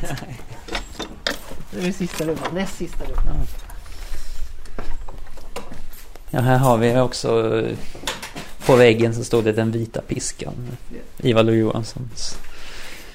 Det 1.70 1.80
är 1.80 1.86
det 1.86 1.92
sista 1.92 2.24
rummet, 2.24 2.52
näst 2.52 2.76
sista 2.76 3.04
rummet. 3.04 3.64
Ja, 6.30 6.40
här 6.40 6.58
har 6.58 6.78
vi 6.78 6.96
också 6.98 7.62
på 8.66 8.76
väggen 8.76 9.14
så 9.14 9.24
stod 9.24 9.44
det 9.44 9.52
den 9.52 9.70
vita 9.70 10.00
piskan. 10.00 10.54
Ivar 11.18 11.42
Lo 11.42 11.52
Johanssons 11.52 12.38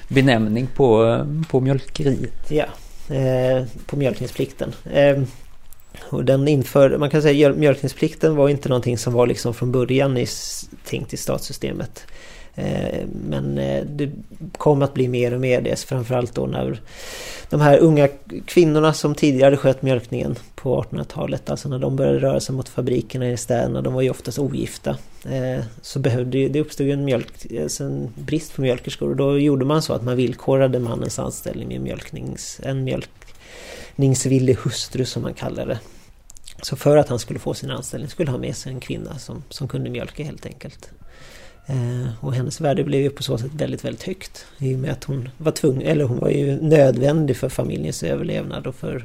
benämning 0.08 0.66
på, 0.66 1.18
på 1.48 1.60
mjölkeriet. 1.60 2.50
Ja, 2.50 2.66
eh, 3.14 3.64
på 3.86 3.96
mjölkningsplikten. 3.96 4.72
Eh, 4.92 5.22
och 5.98 6.24
den 6.24 6.48
inför, 6.48 6.98
man 6.98 7.10
kan 7.10 7.22
säga 7.22 7.50
att 7.50 7.56
mjölkningsplikten 7.56 8.36
var 8.36 8.48
inte 8.48 8.68
någonting 8.68 8.98
som 8.98 9.12
var 9.12 9.26
liksom 9.26 9.54
från 9.54 9.72
början 9.72 10.16
i, 10.16 10.26
tänkt 10.84 11.14
i 11.14 11.16
statssystemet. 11.16 12.06
Eh, 12.54 13.06
men 13.28 13.58
eh, 13.58 13.84
det 13.84 14.10
kom 14.56 14.82
att 14.82 14.94
bli 14.94 15.08
mer 15.08 15.34
och 15.34 15.40
mer 15.40 15.60
det, 15.60 15.78
framförallt 15.78 16.34
då 16.34 16.46
när 16.46 16.80
de 17.50 17.60
här 17.60 17.78
unga 17.78 18.08
kvinnorna 18.46 18.92
som 18.92 19.14
tidigare 19.14 19.56
skött 19.56 19.82
mjölkningen 19.82 20.36
på 20.54 20.82
1800-talet, 20.82 21.50
alltså 21.50 21.68
när 21.68 21.78
de 21.78 21.96
började 21.96 22.18
röra 22.18 22.40
sig 22.40 22.54
mot 22.54 22.68
fabrikerna 22.68 23.30
i 23.30 23.36
städerna, 23.36 23.82
de 23.82 23.94
var 23.94 24.02
ju 24.02 24.10
oftast 24.10 24.38
ogifta. 24.38 24.96
Eh, 25.24 25.64
så 25.82 25.98
behövde 25.98 26.48
det 26.48 26.60
uppstod 26.60 26.86
ju 26.86 26.92
en, 26.92 27.04
mjölk, 27.04 27.32
alltså 27.62 27.84
en 27.84 28.08
brist 28.14 28.54
på 28.54 28.62
mjölkerskor 28.62 29.10
och 29.10 29.16
då 29.16 29.38
gjorde 29.38 29.64
man 29.64 29.82
så 29.82 29.92
att 29.92 30.04
man 30.04 30.16
villkorade 30.16 30.78
mannens 30.78 31.18
anställning 31.18 31.68
med 31.68 31.80
mjölknings, 31.80 32.60
en 32.62 32.84
mjölkningsvillig 34.00 34.54
hustru 34.54 35.04
som 35.04 35.22
man 35.22 35.34
kallar 35.34 35.66
det. 35.66 35.78
Så 36.62 36.76
för 36.76 36.96
att 36.96 37.08
han 37.08 37.18
skulle 37.18 37.38
få 37.38 37.54
sin 37.54 37.70
anställning 37.70 38.10
skulle 38.10 38.30
han 38.30 38.40
med 38.40 38.56
sig 38.56 38.72
en 38.72 38.80
kvinna 38.80 39.18
som, 39.18 39.42
som 39.48 39.68
kunde 39.68 39.90
mjölka 39.90 40.24
helt 40.24 40.46
enkelt. 40.46 40.90
Eh, 41.66 42.08
och 42.20 42.34
hennes 42.34 42.60
värde 42.60 42.84
blev 42.84 43.00
ju 43.00 43.10
på 43.10 43.22
så 43.22 43.38
sätt 43.38 43.50
väldigt, 43.52 43.84
väldigt 43.84 44.02
högt. 44.02 44.46
I 44.58 44.74
och 44.74 44.78
med 44.78 44.90
att 44.90 45.04
hon 45.04 45.28
var 45.38 45.52
tvungen, 45.52 45.82
eller 45.82 46.04
hon 46.04 46.18
var 46.18 46.28
ju 46.30 46.60
nödvändig 46.60 47.36
för 47.36 47.48
familjens 47.48 48.02
överlevnad 48.02 48.66
och 48.66 48.74
för, 48.74 49.04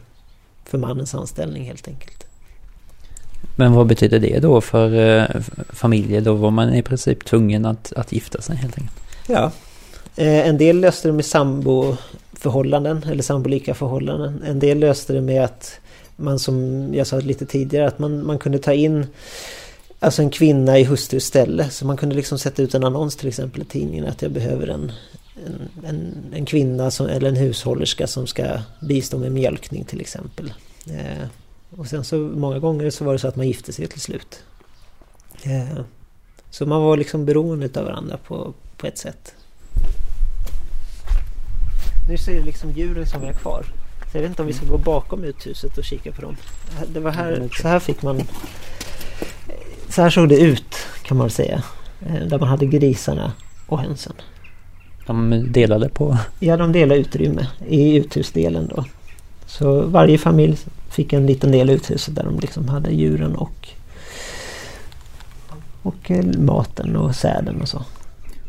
för 0.66 0.78
mannens 0.78 1.16
anställning 1.16 1.66
helt 1.66 1.88
enkelt. 1.88 2.26
Men 3.58 3.74
vad 3.74 3.88
betyder 3.88 4.20
det 4.20 4.40
då 4.40 4.62
för 4.62 4.94
eh, 4.94 5.42
familjer? 5.70 6.22
Då 6.22 6.34
var 6.34 6.52
man 6.52 6.74
i 6.74 6.82
princip 6.82 7.26
tvungen 7.26 7.66
att, 7.66 7.94
att 7.94 8.12
gifta 8.12 8.42
sig 8.42 8.56
helt 8.56 8.78
enkelt? 8.78 9.00
Ja. 9.28 9.52
Eh, 10.16 10.48
en 10.48 10.58
del 10.58 10.80
löste 10.80 11.08
det 11.08 11.14
med 11.14 11.26
förhållanden 12.36 13.04
eller 13.12 13.24
sambolika 13.24 13.74
förhållanden. 13.74 14.44
En 14.46 14.60
del 14.60 14.80
löste 14.80 15.14
det 15.14 15.22
med 15.22 15.44
att 15.44 15.80
man 16.16 16.40
som 16.40 16.88
jag 16.94 17.08
sa 17.08 17.20
lite 17.20 17.46
tidigare 17.46 17.88
att 17.88 18.00
man, 18.00 18.26
man 18.26 18.40
kunde 18.40 18.60
ta 18.60 18.74
in 18.74 19.08
Alltså 20.00 20.22
en 20.22 20.30
kvinna 20.30 20.80
i 20.80 20.84
hustrus 20.84 21.26
ställe. 21.26 21.70
Så 21.70 21.86
man 21.86 21.98
kunde 21.98 22.16
liksom 22.16 22.40
sätta 22.40 22.62
ut 22.62 22.74
en 22.74 22.84
annons 22.84 23.16
till 23.16 23.28
exempel 23.28 23.62
i 23.62 23.66
tidningen 23.66 24.06
att 24.06 24.22
jag 24.22 24.32
behöver 24.32 24.68
en, 24.68 24.92
en, 25.46 25.70
en, 25.86 26.16
en 26.34 26.46
kvinna 26.46 26.92
som, 26.92 27.08
eller 27.08 27.30
en 27.30 27.36
hushållerska 27.36 28.08
som 28.08 28.28
ska 28.28 28.60
bistå 28.82 29.18
med 29.18 29.32
mjölkning 29.32 29.86
till 29.86 30.02
exempel. 30.02 30.54
Eh, 30.90 31.28
och 31.78 31.88
sen 31.88 32.04
så 32.04 32.18
många 32.18 32.60
gånger 32.60 32.90
så 32.90 33.06
var 33.06 33.14
det 33.14 33.20
så 33.20 33.28
att 33.28 33.36
man 33.36 33.48
gifte 33.48 33.74
sig 33.74 33.88
till 33.88 34.02
slut. 34.02 34.44
Eh, 35.44 35.80
så 36.50 36.66
man 36.66 36.82
var 36.82 36.98
liksom 36.98 37.26
beroende 37.26 37.80
av 37.80 37.86
varandra 37.86 38.18
på, 38.18 38.54
på 38.78 38.88
ett 38.88 38.98
sätt. 38.98 39.36
Nu 42.10 42.18
ser 42.18 42.36
det 42.36 42.42
liksom 42.42 42.72
djuren 42.72 43.06
som 43.06 43.24
är 43.24 43.34
kvar. 43.34 43.66
Så 44.12 44.18
jag 44.18 44.22
vet 44.22 44.30
inte 44.30 44.42
om 44.42 44.48
vi 44.48 44.54
ska 44.54 44.66
gå 44.66 44.78
bakom 44.78 45.24
uthuset 45.24 45.78
och 45.78 45.84
kika 45.84 46.12
på 46.12 46.22
dem. 46.22 46.36
Det 46.94 47.00
var 47.00 47.12
här, 47.12 47.50
så 47.62 47.68
här 47.68 47.80
fick 47.80 48.02
man 48.02 48.22
så 49.90 50.02
här 50.02 50.10
såg 50.10 50.30
det 50.30 50.38
ut 50.38 50.76
kan 51.04 51.18
man 51.18 51.30
säga. 51.30 51.64
Eh, 52.08 52.28
där 52.28 52.40
man 52.40 52.50
hade 52.50 52.66
grisarna 52.66 53.32
och 53.68 53.80
hönsen. 53.80 54.14
De 55.06 55.46
delade 55.52 55.90
på? 55.90 56.18
Ja, 56.40 56.58
de 56.58 56.72
delade 56.72 57.00
utrymme 57.00 57.48
i 57.68 57.96
uthusdelen 57.96 58.68
då. 58.76 58.86
Så 59.46 59.82
varje 59.82 60.18
familj 60.18 60.58
fick 60.90 61.14
en 61.14 61.26
liten 61.26 61.52
del 61.52 61.70
i 61.70 61.74
uthuset 61.74 62.16
där 62.16 62.24
de 62.24 62.40
liksom 62.40 62.70
hade 62.70 62.92
djuren 62.92 63.36
och, 63.36 63.70
och 65.82 66.12
eh, 66.12 66.26
maten 66.26 66.96
och 66.96 67.16
säden 67.16 67.62
och 67.62 67.70
så. 67.70 67.84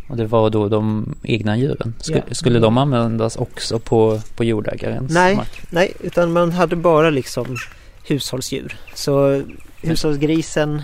Och 0.08 0.16
det 0.16 0.26
var 0.26 0.50
då 0.50 0.68
de 0.68 1.14
egna 1.22 1.56
djuren? 1.56 1.94
Skulle, 2.00 2.22
ja. 2.28 2.34
skulle 2.34 2.58
de 2.58 2.78
användas 2.78 3.36
också 3.36 3.78
på, 3.78 4.20
på 4.36 4.44
jordägarens 4.44 5.12
nej, 5.12 5.36
mark? 5.36 5.62
Nej, 5.70 5.92
utan 6.00 6.32
man 6.32 6.52
hade 6.52 6.76
bara 6.76 7.10
liksom 7.10 7.56
hushållsdjur. 8.04 8.76
Så 8.94 9.42
hushållsgrisen 9.82 10.82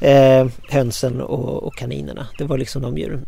eh, 0.00 0.46
hönsen 0.68 1.20
och, 1.20 1.62
och, 1.62 1.74
kaninerna. 1.74 2.26
Det 2.38 2.44
var 2.44 2.58
liksom 2.58 2.82
de 2.82 2.98
djuren. 2.98 3.26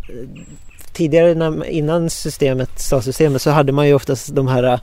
Tidigare 0.92 1.34
när, 1.34 1.64
innan 1.64 2.10
systemet, 2.10 2.80
stadssystemet 2.80 3.42
så 3.42 3.50
hade 3.50 3.72
man 3.72 3.86
ju 3.86 3.94
oftast 3.94 4.34
de 4.34 4.48
här 4.48 4.80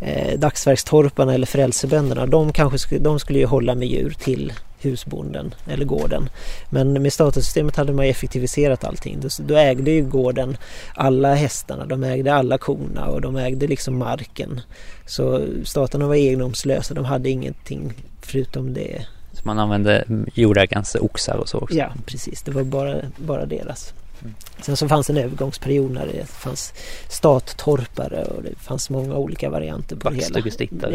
eh, 0.00 0.38
dagsverkstorparna 0.38 1.34
eller 1.34 1.46
frälsebönderna. 1.46 2.26
De, 2.26 2.52
kanske 2.52 2.98
de 2.98 3.18
skulle 3.18 3.38
ju 3.38 3.46
hålla 3.46 3.74
med 3.74 3.88
djur 3.88 4.14
till 4.18 4.52
husbonden 4.78 5.54
eller 5.66 5.84
gården. 5.84 6.28
Men 6.70 7.02
med 7.02 7.12
statussystemet 7.12 7.76
hade 7.76 7.92
man 7.92 8.04
effektiviserat 8.04 8.84
allting. 8.84 9.20
Då, 9.38 9.56
ägde 9.56 9.90
ju 9.90 10.04
gården 10.04 10.56
alla 10.94 11.34
hästarna, 11.34 11.86
de 11.86 12.04
ägde 12.04 12.34
alla 12.34 12.58
korna 12.58 13.06
och 13.06 13.20
de 13.20 13.36
ägde 13.36 13.66
liksom 13.66 13.98
marken. 13.98 14.60
Så 15.06 15.42
staterna 15.64 16.06
var 16.06 16.14
egendomslösa, 16.14 16.94
de 16.94 17.04
hade 17.04 17.30
ingenting 17.30 17.92
förutom 18.22 18.74
det 18.74 19.06
man 19.46 19.58
använde 19.58 20.04
jordägarens 20.34 20.96
oxar 21.00 21.36
och 21.36 21.48
så 21.48 21.58
också. 21.58 21.76
Ja, 21.76 21.92
precis. 22.06 22.42
Det 22.42 22.50
var 22.50 22.64
bara, 22.64 22.96
bara 23.16 23.46
deras. 23.46 23.94
Mm. 24.22 24.34
Sen 24.60 24.76
så 24.76 24.88
fanns 24.88 25.10
en 25.10 25.16
övergångsperiod 25.16 25.90
när 25.90 26.06
det 26.06 26.26
fanns 26.26 26.72
stattorpare 27.08 28.24
och 28.24 28.42
det 28.42 28.54
fanns 28.58 28.90
många 28.90 29.14
olika 29.14 29.50
varianter 29.50 29.96
på 29.96 30.10
det 30.10 30.16
hela. 30.16 30.26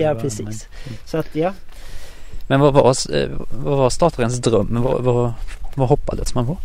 Ja, 0.02 0.16
precis. 0.16 0.40
Mm. 0.40 0.98
Så 1.06 1.18
att, 1.18 1.36
ja. 1.36 1.54
Men 2.48 2.60
vad 2.60 2.74
var, 2.74 3.16
eh, 3.16 3.30
vad 3.64 3.78
var 3.78 3.90
statarens 3.90 4.38
dröm? 4.40 4.78
Vad, 4.84 5.04
vad, 5.04 5.34
vad 5.76 5.90
hoppades 5.90 6.36
man 6.36 6.46
på? 6.46 6.58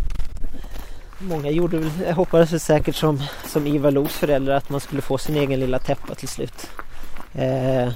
Många 1.19 1.51
gjorde 1.51 1.91
eh, 2.07 2.15
hoppades 2.17 2.65
säkert 2.65 2.97
som, 2.97 3.23
som 3.47 3.67
Ivar 3.67 3.91
Los 3.91 4.13
föräldrar 4.13 4.55
att 4.57 4.71
man 4.71 4.81
skulle 4.81 5.03
få 5.03 5.19
sin 5.19 5.37
egen 5.37 5.61
lilla 5.61 5.79
täppa 5.79 6.15
till 6.15 6.29
slut. 6.29 6.67
Eh, 7.35 7.89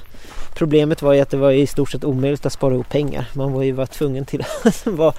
Problemet 0.55 1.01
var 1.01 1.13
ju 1.13 1.21
att 1.21 1.29
det 1.29 1.37
var 1.37 1.51
i 1.51 1.67
stort 1.67 1.91
sett 1.91 2.03
omöjligt 2.03 2.45
att 2.45 2.53
spara 2.53 2.73
ihop 2.73 2.89
pengar. 2.89 3.29
Man 3.33 3.51
var 3.53 3.63
ju 3.63 3.71
var 3.71 3.85
tvungen 3.85 4.25
till 4.25 4.41
att 4.65 4.85
vara 4.85 5.13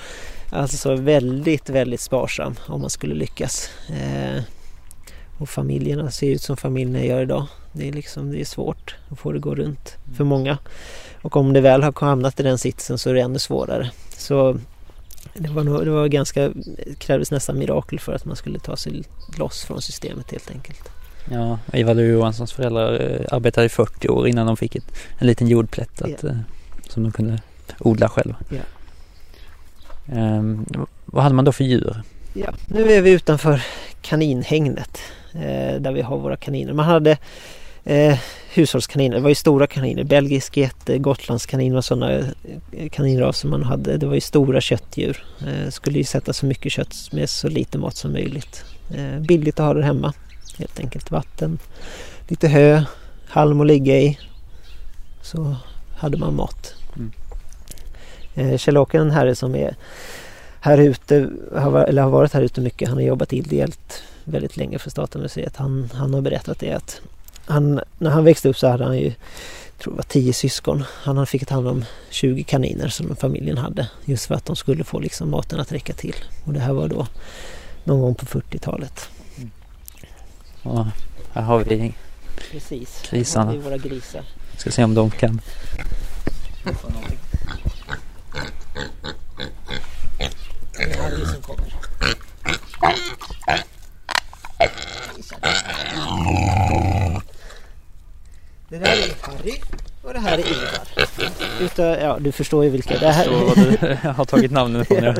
alltså 0.50 0.94
väldigt, 0.94 1.68
väldigt 1.70 2.00
sparsam 2.00 2.54
om 2.66 2.80
man 2.80 2.90
skulle 2.90 3.14
lyckas. 3.14 3.70
Eh, 3.88 4.42
Och 5.38 5.48
familjerna 5.48 6.10
ser 6.10 6.26
ut 6.30 6.42
som 6.42 6.56
familjerna 6.56 7.04
gör 7.04 7.22
idag. 7.22 7.46
Det 7.72 7.88
är 7.88 7.92
liksom 7.92 8.30
det 8.30 8.40
är 8.40 8.44
svårt 8.44 8.96
att 9.10 9.18
få 9.18 9.32
det 9.32 9.36
att 9.36 9.42
gå 9.42 9.54
runt 9.54 9.96
för 10.16 10.24
många. 10.24 10.58
Och 11.22 11.36
om 11.36 11.52
det 11.52 11.60
väl 11.60 11.82
har 11.82 11.94
hamnat 12.00 12.40
i 12.40 12.42
den 12.42 12.58
sitsen 12.58 12.98
så 12.98 13.10
är 13.10 13.14
det 13.14 13.20
ännu 13.20 13.38
svårare. 13.38 13.90
Så 14.16 14.56
det 15.34 15.50
var, 15.50 15.64
nog, 15.64 15.84
det 15.84 15.90
var 15.90 16.06
ganska, 16.08 16.48
det 16.48 16.98
krävdes 16.98 17.30
nästan 17.30 17.58
mirakel 17.58 18.00
för 18.00 18.12
att 18.12 18.24
man 18.24 18.36
skulle 18.36 18.58
ta 18.58 18.76
sig 18.76 19.02
loss 19.38 19.64
från 19.64 19.82
systemet 19.82 20.30
helt 20.30 20.50
enkelt. 20.50 20.88
Ja, 21.30 21.58
Ivar 21.72 21.94
Johanssons 21.94 22.52
föräldrar 22.52 22.92
eh, 23.00 23.34
arbetade 23.36 23.66
i 23.66 23.68
40 23.68 24.08
år 24.08 24.28
innan 24.28 24.46
de 24.46 24.56
fick 24.56 24.76
ett, 24.76 24.84
en 25.18 25.26
liten 25.26 25.48
jordplätt 25.48 26.02
att, 26.02 26.22
Ja. 26.22 26.30
som 26.88 27.02
de 27.02 27.12
kunde 27.12 27.40
odla 27.78 28.08
själva. 28.08 28.36
Ja. 28.50 28.62
Ehm, 30.14 30.66
vad 31.04 31.22
hade 31.22 31.34
man 31.34 31.44
då 31.44 31.52
för 31.52 31.64
djur? 31.64 32.02
Ja, 32.34 32.50
nu 32.68 32.92
är 32.92 33.02
vi 33.02 33.10
utanför 33.10 33.62
kaninhägnet 34.00 34.98
eh, 35.32 35.80
där 35.80 35.92
vi 35.92 36.02
har 36.02 36.18
våra 36.18 36.36
kaniner. 36.36 36.72
Man 36.72 36.84
hade 36.86 37.18
eh, 37.84 38.18
hushållskaniner, 38.54 39.16
det 39.16 39.22
var 39.22 39.28
ju 39.28 39.34
stora 39.34 39.66
kaniner, 39.66 40.04
belgisk 40.04 40.56
jätte, 40.56 40.98
gotlandskanin 40.98 41.76
och 41.76 41.84
sådana 41.84 42.12
eh, 42.12 42.88
kaninraser 42.90 43.48
man 43.48 43.62
hade. 43.62 43.96
Det 43.96 44.06
var 44.06 44.14
ju 44.14 44.20
stora 44.20 44.60
köttdjur. 44.60 45.24
Eh, 45.46 45.70
skulle 45.70 45.98
ju 45.98 46.04
sätta 46.04 46.32
så 46.32 46.46
mycket 46.46 46.72
kött 46.72 47.08
med 47.12 47.30
så 47.30 47.48
lite 47.48 47.78
mat 47.78 47.96
som 47.96 48.12
möjligt. 48.12 48.64
Eh, 48.94 49.20
billigt 49.20 49.60
att 49.60 49.66
ha 49.66 49.74
det 49.74 49.84
hemma 49.84 50.12
helt 50.58 50.80
enkelt. 50.80 51.10
Vatten, 51.10 51.58
lite 52.28 52.48
hö, 52.48 52.84
halm 53.28 53.60
att 53.60 53.66
ligga 53.66 54.00
i. 54.00 54.18
Så 55.22 55.56
hade 55.96 56.18
man 56.18 56.36
mat. 56.36 56.74
Mm. 56.96 57.12
Eh, 58.34 58.58
Kjell-Åke 58.58 58.96
är 58.96 59.00
en 59.00 59.10
herre 59.10 59.34
som 59.34 59.54
är 59.54 59.76
här 60.60 60.78
ute, 60.78 61.30
har, 61.54 61.84
eller 61.84 62.02
har 62.02 62.10
varit 62.10 62.32
här 62.32 62.42
ute 62.42 62.60
mycket. 62.60 62.88
Han 62.88 62.98
har 62.98 63.04
jobbat 63.04 63.32
ideellt 63.32 64.02
väldigt 64.24 64.56
länge 64.56 64.78
för 64.78 64.90
Statenmuseet. 64.90 65.56
Han, 65.56 65.90
han 65.94 66.14
har 66.14 66.20
berättat 66.20 66.58
det 66.58 66.72
att 66.72 67.00
han, 67.46 67.80
när 67.98 68.10
han 68.10 68.24
växte 68.24 68.48
upp 68.48 68.58
så 68.58 68.68
hade 68.68 68.84
han 68.84 68.98
ju, 68.98 69.12
tror 69.78 69.92
det 69.92 69.96
var 69.96 70.02
tio 70.02 70.32
syskon. 70.32 70.84
Han 70.90 71.26
fick 71.26 71.46
ta 71.46 71.54
hand 71.54 71.68
om 71.68 71.84
20 72.10 72.42
kaniner 72.42 72.88
som 72.88 73.16
familjen 73.16 73.58
hade. 73.58 73.88
Just 74.04 74.26
för 74.26 74.34
att 74.34 74.44
de 74.44 74.56
skulle 74.56 74.84
få 74.84 74.98
liksom 75.00 75.30
maten 75.30 75.60
att 75.60 75.72
räcka 75.72 75.92
till. 75.92 76.16
Och 76.44 76.52
det 76.52 76.60
här 76.60 76.72
var 76.72 76.88
då 76.88 77.06
någon 77.84 78.00
gång 78.00 78.14
på 78.14 78.26
40-talet. 78.26 79.08
Och 80.62 80.86
här 81.32 81.42
har 81.42 81.58
vi, 81.64 81.94
Precis. 82.50 83.02
Grisarna. 83.10 83.52
Det 83.52 83.58
är 83.58 83.62
våra 83.62 83.76
grisar. 83.76 84.22
ska 84.56 84.70
se 84.70 84.84
om 84.84 84.94
de 84.94 85.10
kan. 85.10 85.40
Det 90.76 90.82
är 90.82 91.02
Harry 91.02 91.26
som 91.26 91.42
kommer. 91.42 91.72
Det 98.72 98.78
där 98.78 98.86
är 98.86 99.14
Harry 99.20 99.54
och 100.02 100.12
det 100.12 100.18
här 100.18 100.38
är 100.38 100.50
Ivar. 100.50 100.80
Utav, 101.60 101.86
ja, 102.00 102.18
du 102.20 102.32
förstår 102.32 102.64
ju 102.64 102.70
vilka. 102.70 102.98
Det 102.98 103.08
här, 103.10 103.24
Så 103.24 103.44
vad 103.44 103.56
du 103.56 103.94
har 104.08 104.24
tagit 104.24 104.50
namnen 104.50 104.84
från. 104.84 105.04
Ja. 105.04 105.14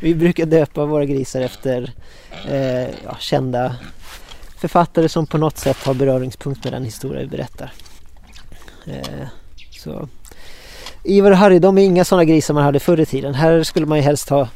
Vi 0.00 0.14
brukar 0.14 0.46
döpa 0.46 0.84
våra 0.84 1.04
grisar 1.04 1.40
efter 1.40 1.92
eh, 2.48 2.88
ja, 3.04 3.16
kända 3.18 3.76
författare 4.56 5.08
som 5.08 5.26
på 5.26 5.38
något 5.38 5.58
sätt 5.58 5.76
har 5.76 5.94
beröringspunkt 5.94 6.64
med 6.64 6.72
den 6.72 6.84
historia 6.84 7.20
vi 7.20 7.26
berättar. 7.26 7.72
Eh, 8.86 9.26
så. 9.70 10.08
Ivar 11.04 11.30
och 11.30 11.36
Harry, 11.36 11.58
de 11.58 11.78
är 11.78 11.82
inga 11.82 12.04
sådana 12.04 12.24
grisar 12.24 12.54
man 12.54 12.62
hade 12.62 12.80
förr 12.80 13.00
i 13.00 13.06
tiden. 13.06 13.34
Här 13.34 13.62
skulle 13.62 13.86
man 13.86 13.98
ju 13.98 14.04
helst 14.04 14.28
ha 14.28 14.48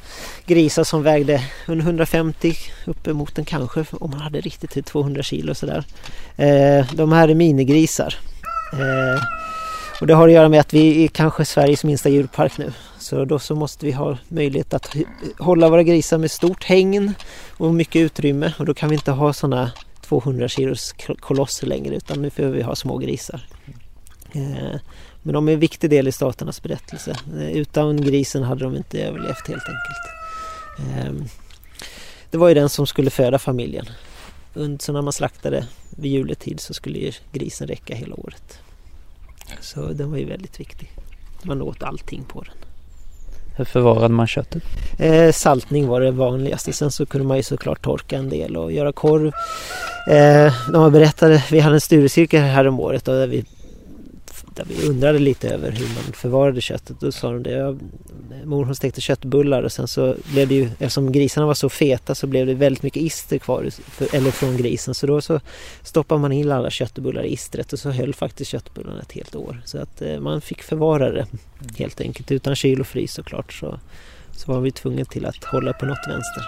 grisar 0.47 0.85
som 0.85 1.03
vägde 1.03 1.43
150 1.67 2.57
uppemot 2.85 3.39
en 3.39 3.45
kanske 3.45 3.85
om 3.93 4.11
man 4.11 4.21
hade 4.21 4.41
riktigt 4.41 4.71
till 4.71 4.85
200 4.85 5.23
kilo 5.23 5.55
sådär. 5.55 5.85
Eh, 6.37 6.87
de 6.93 7.13
här 7.13 7.29
är 7.29 7.35
minigrisar. 7.35 8.15
Eh, 8.73 9.23
och 10.01 10.07
det 10.07 10.15
har 10.15 10.29
att 10.29 10.35
göra 10.35 10.49
med 10.49 10.61
att 10.61 10.75
vi 10.75 11.05
är 11.05 11.09
kanske 11.09 11.45
Sveriges 11.45 11.85
minsta 11.85 12.09
djurpark 12.09 12.59
nu. 12.59 12.73
Så 12.99 13.25
då 13.25 13.39
så 13.39 13.55
måste 13.55 13.87
vi 13.87 13.93
ha 13.93 14.19
möjlighet 14.29 14.75
att 14.75 14.97
hålla 15.39 15.69
våra 15.69 15.83
grisar 15.83 16.19
med 16.19 16.31
stort 16.31 16.65
hägn 16.65 17.15
och 17.57 17.75
mycket 17.75 18.01
utrymme. 18.01 18.53
Och 18.59 18.67
då 18.67 18.75
kan 18.75 18.89
vi 18.89 18.95
inte 18.95 19.11
ha 19.11 19.33
sådana 19.33 19.71
200 20.01 20.49
kilos 20.49 20.95
kolosser 21.21 21.67
längre 21.67 21.97
utan 21.97 22.23
nu 22.23 22.31
får 22.31 22.43
vi 22.43 22.63
ha 22.63 22.77
små 22.77 22.99
grisar. 22.99 23.47
Eh, 24.33 24.81
men 25.27 25.35
de 25.35 25.49
är 25.49 25.53
en 25.53 25.61
viktig 25.61 25.91
del 25.91 26.09
i 26.09 26.13
staternas 26.13 26.63
berättelse. 26.63 27.17
Eh, 27.41 27.51
Utan 27.51 28.01
grisen 28.01 28.43
hade 28.43 28.65
de 28.65 28.77
inte 28.77 28.99
överlevt 29.03 29.49
helt 29.49 29.63
enkelt. 29.69 30.07
Eh, 30.79 31.27
Det 32.31 32.39
var 32.39 32.49
ju 32.49 32.55
den 32.55 32.69
som 32.69 32.87
skulle 32.87 33.11
föda 33.11 33.39
familjen. 33.39 33.87
Så 34.79 34.93
när 34.93 35.03
man 35.03 35.13
slaktade 35.13 35.67
vid 35.91 36.13
juletid 36.13 36.61
så 36.61 36.75
skulle 36.75 36.99
ju 36.99 37.13
grisen 37.33 37.69
räcka 37.69 37.95
hela 37.95 38.15
året. 38.15 38.59
Så 39.61 39.81
den 39.93 40.11
var 40.11 40.19
ju 40.19 40.25
väldigt 40.25 40.61
viktig. 40.61 40.91
Man 41.43 41.63
åt 41.63 41.83
allting 41.83 42.25
på 42.25 42.43
den. 42.43 42.55
Hur 43.57 43.65
förvarade 43.65 44.15
man 44.15 44.27
köttet? 44.27 44.63
Eh, 44.99 45.33
saltning 45.33 45.87
var 45.89 46.01
det 46.01 46.11
vanligaste. 46.11 46.73
Sen 46.73 46.91
så 46.91 47.07
kunde 47.07 47.27
man 47.27 47.37
ju 47.37 47.43
såklart 47.43 47.83
torka 47.83 48.17
en 48.17 48.29
del 48.29 48.57
och 48.57 48.73
göra 48.73 48.93
korv. 48.93 49.27
Eh, 50.11 50.55
de 50.73 50.75
har 50.83 50.91
berättade, 50.91 51.45
vi 51.51 51.61
hade 51.61 51.77
en 51.77 51.81
studiecirkel 51.81 52.43
här 52.43 52.67
om 52.67 52.81
året 52.81 53.09
och 53.09 53.15
där 53.15 53.27
vi, 53.27 53.45
där 54.57 54.65
vi 54.69 54.89
undrade 54.89 55.19
lite 55.19 55.49
över 55.49 55.71
hur 55.71 55.87
man 55.95 56.13
förvarade 56.13 56.61
köttet. 56.61 57.01
Då 57.01 57.13
sa 57.13 57.33
de 57.33 57.43
det, 57.43 57.51
Jag, 57.51 57.81
mor 58.45 58.65
hon 58.65 58.77
stekte 58.77 59.01
köttbullar 59.01 59.63
och 59.63 59.73
sen 59.73 59.89
så 59.89 60.17
blev 60.33 60.49
det 60.49 60.55
ju, 60.55 60.65
eftersom 60.65 61.13
grisarna 61.13 61.47
var 61.47 61.55
så 61.55 61.69
feta 61.69 62.15
så 62.15 62.27
blev 62.27 62.47
det 62.47 62.55
väldigt 62.55 62.83
mycket 62.83 63.03
ister 63.03 63.39
kvar, 63.39 63.71
för, 63.71 64.15
eller 64.15 64.31
från 64.31 64.57
grisen. 64.57 64.95
Så 64.95 65.07
då 65.07 65.21
så 65.21 65.41
stoppade 65.83 66.21
man 66.21 66.33
in 66.33 66.53
alla 66.53 66.71
köttbullar 66.71 67.23
i 67.23 67.33
istret 67.33 67.73
och 67.73 67.79
så 67.79 67.91
höll 67.91 68.15
faktiskt 68.15 68.51
köttbullarna 68.51 69.01
ett 69.01 69.13
helt 69.13 69.35
år. 69.35 69.63
Så 69.65 69.79
att 69.79 70.03
eh, 70.03 70.21
man 70.21 70.41
fick 70.41 70.63
förvara 70.63 71.11
det 71.11 71.27
helt 71.79 72.01
enkelt. 72.01 72.33
Utan 72.33 72.57
kyl 72.57 72.81
och 72.81 72.87
frys 72.87 73.13
såklart 73.13 73.53
så, 73.53 73.81
så 74.33 74.53
var 74.53 74.61
vi 74.61 74.71
tvungna 74.71 75.05
till 75.05 75.27
att 75.27 75.45
hålla 75.45 75.73
på 75.73 75.87
något 75.87 76.07
vänster. 76.09 76.45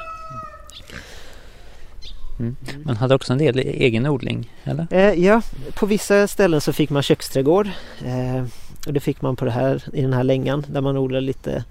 Mm. 2.39 2.57
Man 2.85 2.97
hade 2.97 3.15
också 3.15 3.33
en 3.33 3.39
del 3.39 3.59
egen 3.59 4.07
odling, 4.07 4.53
eller? 4.65 4.87
Eh, 4.91 5.25
ja, 5.25 5.43
på 5.75 5.87
vissa 5.87 6.29
ställen 6.29 6.61
så 6.61 6.73
fick 6.73 6.91
man 6.91 7.03
köksträdgård. 7.03 7.71
Eh, 8.05 8.45
och 8.87 8.93
det 8.93 9.01
fick 9.01 9.23
man 9.23 9.37
på 9.37 9.45
det 9.45 9.51
här, 9.51 9.85
i 9.93 10.03
den 10.03 10.13
här 10.13 10.25
längan 10.25 10.67
där 10.69 10.81
man 10.81 10.97
odlade 10.97 11.27
lite 11.27 11.65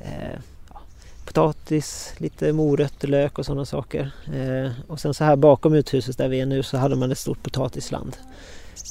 eh, 0.00 0.40
potatis, 1.24 2.14
lite 2.18 2.52
morötter, 2.52 3.08
lök 3.08 3.38
och 3.38 3.46
sådana 3.46 3.64
saker. 3.64 4.10
Eh, 4.34 4.72
och 4.86 5.00
sen 5.00 5.14
så 5.14 5.24
här 5.24 5.36
bakom 5.36 5.74
uthuset 5.74 6.18
där 6.18 6.28
vi 6.28 6.40
är 6.40 6.46
nu 6.46 6.62
så 6.62 6.76
hade 6.76 6.96
man 6.96 7.12
ett 7.12 7.18
stort 7.18 7.42
potatisland. 7.42 8.16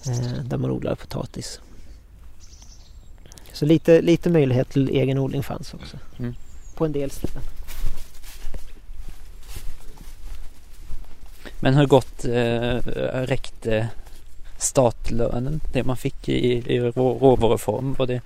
Eh, 0.08 0.44
där 0.44 0.58
man 0.58 0.72
odlade 0.72 0.96
potatis. 0.96 1.60
Så 3.54 3.66
lite, 3.66 4.02
lite 4.02 4.30
möjlighet 4.30 4.70
till 4.70 4.90
egen 4.90 5.18
odling 5.18 5.44
fanns 5.44 5.74
också. 5.74 5.98
Mm. 6.20 6.36
På 6.76 6.86
en 6.86 6.92
del 6.92 7.12
ställen. 7.12 7.42
Men 11.62 11.74
hur 11.74 11.86
gott 11.86 12.26
eh, 12.26 12.78
räckte 13.26 13.88
statlönen, 14.58 15.62
det 15.74 15.84
man 15.84 15.98
fick 15.98 16.30
i, 16.30 16.74
i 16.74 16.80
rå, 16.80 17.18
råvaruform? 17.22 17.94
Var, 17.94 18.08
det, 18.08 18.22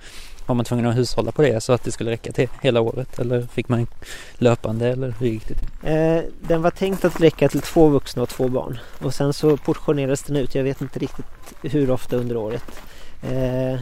var 0.46 0.54
man 0.54 0.64
tvungen 0.64 0.86
att 0.86 0.96
hushålla 0.96 1.32
på 1.32 1.42
det 1.42 1.60
så 1.60 1.72
att 1.72 1.84
det 1.84 1.92
skulle 1.92 2.10
räcka 2.10 2.32
till 2.32 2.48
hela 2.62 2.80
året? 2.80 3.18
Eller 3.18 3.42
fick 3.42 3.68
man 3.68 3.86
löpande 4.38 4.88
eller 4.88 5.14
hur 5.18 5.26
gick 5.26 5.48
det 5.48 5.54
till? 5.54 5.68
Eh, 5.82 6.22
den 6.48 6.62
var 6.62 6.70
tänkt 6.70 7.04
att 7.04 7.20
räcka 7.20 7.48
till 7.48 7.60
två 7.60 7.88
vuxna 7.88 8.22
och 8.22 8.28
två 8.28 8.48
barn. 8.48 8.78
Och 8.98 9.14
sen 9.14 9.32
så 9.32 9.56
portionerades 9.56 10.22
den 10.22 10.36
ut. 10.36 10.54
Jag 10.54 10.64
vet 10.64 10.80
inte 10.80 10.98
riktigt 10.98 11.26
hur 11.62 11.90
ofta 11.90 12.16
under 12.16 12.36
året. 12.36 12.64
Eh, 13.22 13.80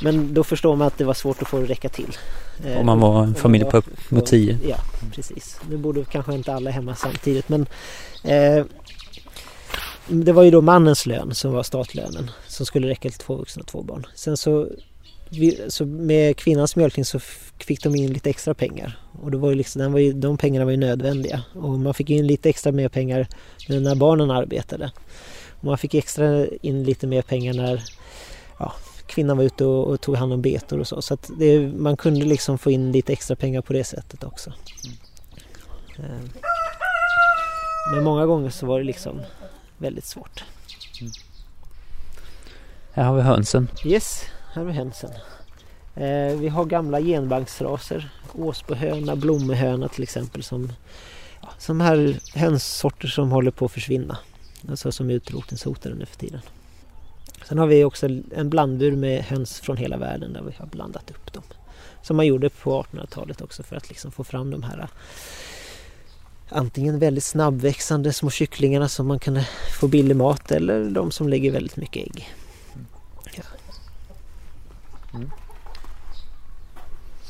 men 0.00 0.34
då 0.34 0.44
förstår 0.44 0.76
man 0.76 0.86
att 0.86 0.98
det 0.98 1.04
var 1.04 1.14
svårt 1.14 1.42
att 1.42 1.48
få 1.48 1.56
det 1.56 1.64
att 1.64 1.70
räcka 1.70 1.88
till. 1.88 2.16
Eh, 2.64 2.80
Om 2.80 2.86
man 2.86 3.00
var 3.00 3.22
en 3.22 3.28
om 3.28 3.34
familj 3.34 3.64
på 3.64 3.82
mot 4.08 4.26
tio? 4.26 4.58
Ja, 4.68 4.76
precis. 5.14 5.60
Nu 5.70 5.76
borde 5.76 6.04
kanske 6.04 6.34
inte 6.34 6.54
alla 6.54 6.70
hemma 6.70 6.94
samtidigt 6.94 7.48
men 7.48 7.66
eh, 8.24 8.64
det 10.08 10.32
var 10.32 10.42
ju 10.42 10.50
då 10.50 10.60
mannens 10.60 11.06
lön 11.06 11.34
som 11.34 11.52
var 11.52 11.62
statlönen 11.62 12.30
som 12.48 12.66
skulle 12.66 12.88
räcka 12.88 13.08
till 13.08 13.18
två 13.18 13.36
vuxna 13.36 13.60
och 13.60 13.66
två 13.66 13.82
barn. 13.82 14.06
Sen 14.14 14.36
så, 14.36 14.68
vi, 15.30 15.60
så 15.68 15.86
med 15.86 16.36
kvinnans 16.36 16.76
mjölkning 16.76 17.04
så 17.04 17.20
fick 17.58 17.82
de 17.82 17.96
in 17.96 18.12
lite 18.12 18.30
extra 18.30 18.54
pengar 18.54 18.98
och 19.22 19.30
det 19.30 19.36
var 19.36 19.48
ju 19.50 19.54
liksom, 19.54 19.82
den 19.82 19.92
var 19.92 20.00
ju, 20.00 20.12
de 20.12 20.38
pengarna 20.38 20.64
var 20.64 20.72
ju 20.72 20.76
nödvändiga 20.76 21.42
och 21.54 21.78
man 21.78 21.94
fick 21.94 22.10
in 22.10 22.26
lite 22.26 22.48
extra 22.48 22.72
mer 22.72 22.88
pengar 22.88 23.28
nu 23.68 23.80
när 23.80 23.94
barnen 23.94 24.30
arbetade. 24.30 24.90
Och 25.60 25.64
man 25.64 25.78
fick 25.78 25.94
extra 25.94 26.46
in 26.46 26.84
lite 26.84 27.06
mer 27.06 27.22
pengar 27.22 27.54
när 27.54 27.82
ja, 28.58 28.72
kvinnan 29.06 29.36
var 29.36 29.44
ute 29.44 29.64
och, 29.64 29.86
och 29.86 30.00
tog 30.00 30.16
hand 30.16 30.32
om 30.32 30.42
betor 30.42 30.80
och 30.80 30.88
så. 30.88 31.02
Så 31.02 31.14
att 31.14 31.30
det, 31.38 31.68
man 31.68 31.96
kunde 31.96 32.24
liksom 32.24 32.58
få 32.58 32.70
in 32.70 32.92
lite 32.92 33.12
extra 33.12 33.36
pengar 33.36 33.62
på 33.62 33.72
det 33.72 33.84
sättet 33.84 34.24
också. 34.24 34.52
Eh, 35.98 36.04
Men 37.92 38.04
många 38.04 38.26
gånger 38.26 38.50
så 38.50 38.66
var 38.66 38.78
det 38.78 38.84
liksom 38.84 39.20
väldigt 39.78 40.04
svårt. 40.04 40.44
Här 42.92 43.04
har 43.04 43.16
vi 43.16 43.22
hönsen. 43.22 43.68
Yes, 43.84 44.24
här 44.52 44.62
har 44.62 44.70
vi 44.70 44.72
hönsen. 44.72 45.10
Eh, 45.94 46.36
vi 46.36 46.48
har 46.48 46.64
gamla 46.64 47.00
genbanksraser. 47.00 48.10
Åsbohöna, 48.32 49.16
blommehöna 49.16 49.88
till 49.88 50.02
exempel 50.02 50.42
som 50.42 50.72
ja, 51.42 51.48
som 51.58 51.80
här 51.80 52.20
hönssorter 52.34 53.08
som 53.08 53.30
håller 53.30 53.50
på 53.50 53.64
att 53.64 53.72
försvinna. 53.72 54.18
Alltså 54.68 54.92
som 54.92 55.10
är 55.10 55.14
utrotningshotade 55.14 55.94
nu 55.94 56.06
för 56.06 56.16
tiden. 56.16 56.40
Sen 57.48 57.58
har 57.58 57.66
vi 57.66 57.84
också 57.84 58.08
en 58.34 58.50
blandbur 58.50 58.96
med 58.96 59.24
höns 59.24 59.60
från 59.60 59.76
hela 59.76 59.96
världen 59.96 60.32
där 60.32 60.42
vi 60.42 60.52
har 60.58 60.66
blandat 60.66 61.10
upp 61.10 61.32
dem. 61.32 61.42
Som 62.02 62.16
man 62.16 62.26
gjorde 62.26 62.50
på 62.50 62.82
1800-talet 62.82 63.40
också 63.40 63.62
för 63.62 63.76
att 63.76 63.88
liksom 63.88 64.12
få 64.12 64.24
fram 64.24 64.50
de 64.50 64.62
här 64.62 64.88
antingen 66.48 66.98
väldigt 66.98 67.24
snabbväxande 67.24 68.12
små 68.12 68.30
kycklingarna 68.30 68.88
som 68.88 69.06
man 69.06 69.18
kan 69.18 69.40
få 69.80 69.88
billig 69.88 70.16
mat 70.16 70.50
eller 70.50 70.90
de 70.90 71.10
som 71.10 71.28
lägger 71.28 71.52
väldigt 71.52 71.76
mycket 71.76 72.02
ägg. 72.02 72.28
Ja. 73.36 73.42
Mm. 75.14 75.30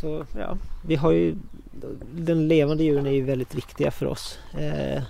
Så 0.00 0.26
ja, 0.38 0.58
vi 0.86 0.96
har 0.96 1.12
ju 1.12 1.36
den 2.12 2.48
levande 2.48 2.84
djuren 2.84 3.06
är 3.06 3.10
ju 3.10 3.22
väldigt 3.22 3.54
viktiga 3.54 3.90
för 3.90 4.06
oss. 4.06 4.38
Eh, 4.58 5.02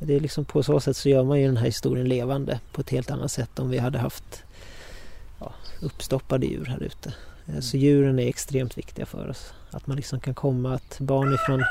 det 0.00 0.14
är 0.14 0.20
liksom 0.20 0.44
på 0.44 0.62
så 0.62 0.80
sätt 0.80 0.96
så 0.96 1.08
gör 1.08 1.24
man 1.24 1.40
ju 1.40 1.46
den 1.46 1.56
här 1.56 1.66
historien 1.66 2.08
levande 2.08 2.60
på 2.72 2.80
ett 2.80 2.90
helt 2.90 3.10
annat 3.10 3.32
sätt 3.32 3.58
om 3.58 3.70
vi 3.70 3.78
hade 3.78 3.98
haft 3.98 4.42
ja, 5.40 5.52
uppstoppade 5.80 6.46
djur 6.46 6.64
här 6.64 6.82
ute. 6.82 7.14
Eh, 7.46 7.60
så 7.60 7.76
djuren 7.76 8.18
är 8.18 8.28
extremt 8.28 8.78
viktiga 8.78 9.06
för 9.06 9.28
oss. 9.28 9.52
Att 9.70 9.86
man 9.86 9.96
liksom 9.96 10.20
kan 10.20 10.34
komma, 10.34 10.74
att 10.74 10.98
barn 10.98 11.34
ifrån 11.34 11.64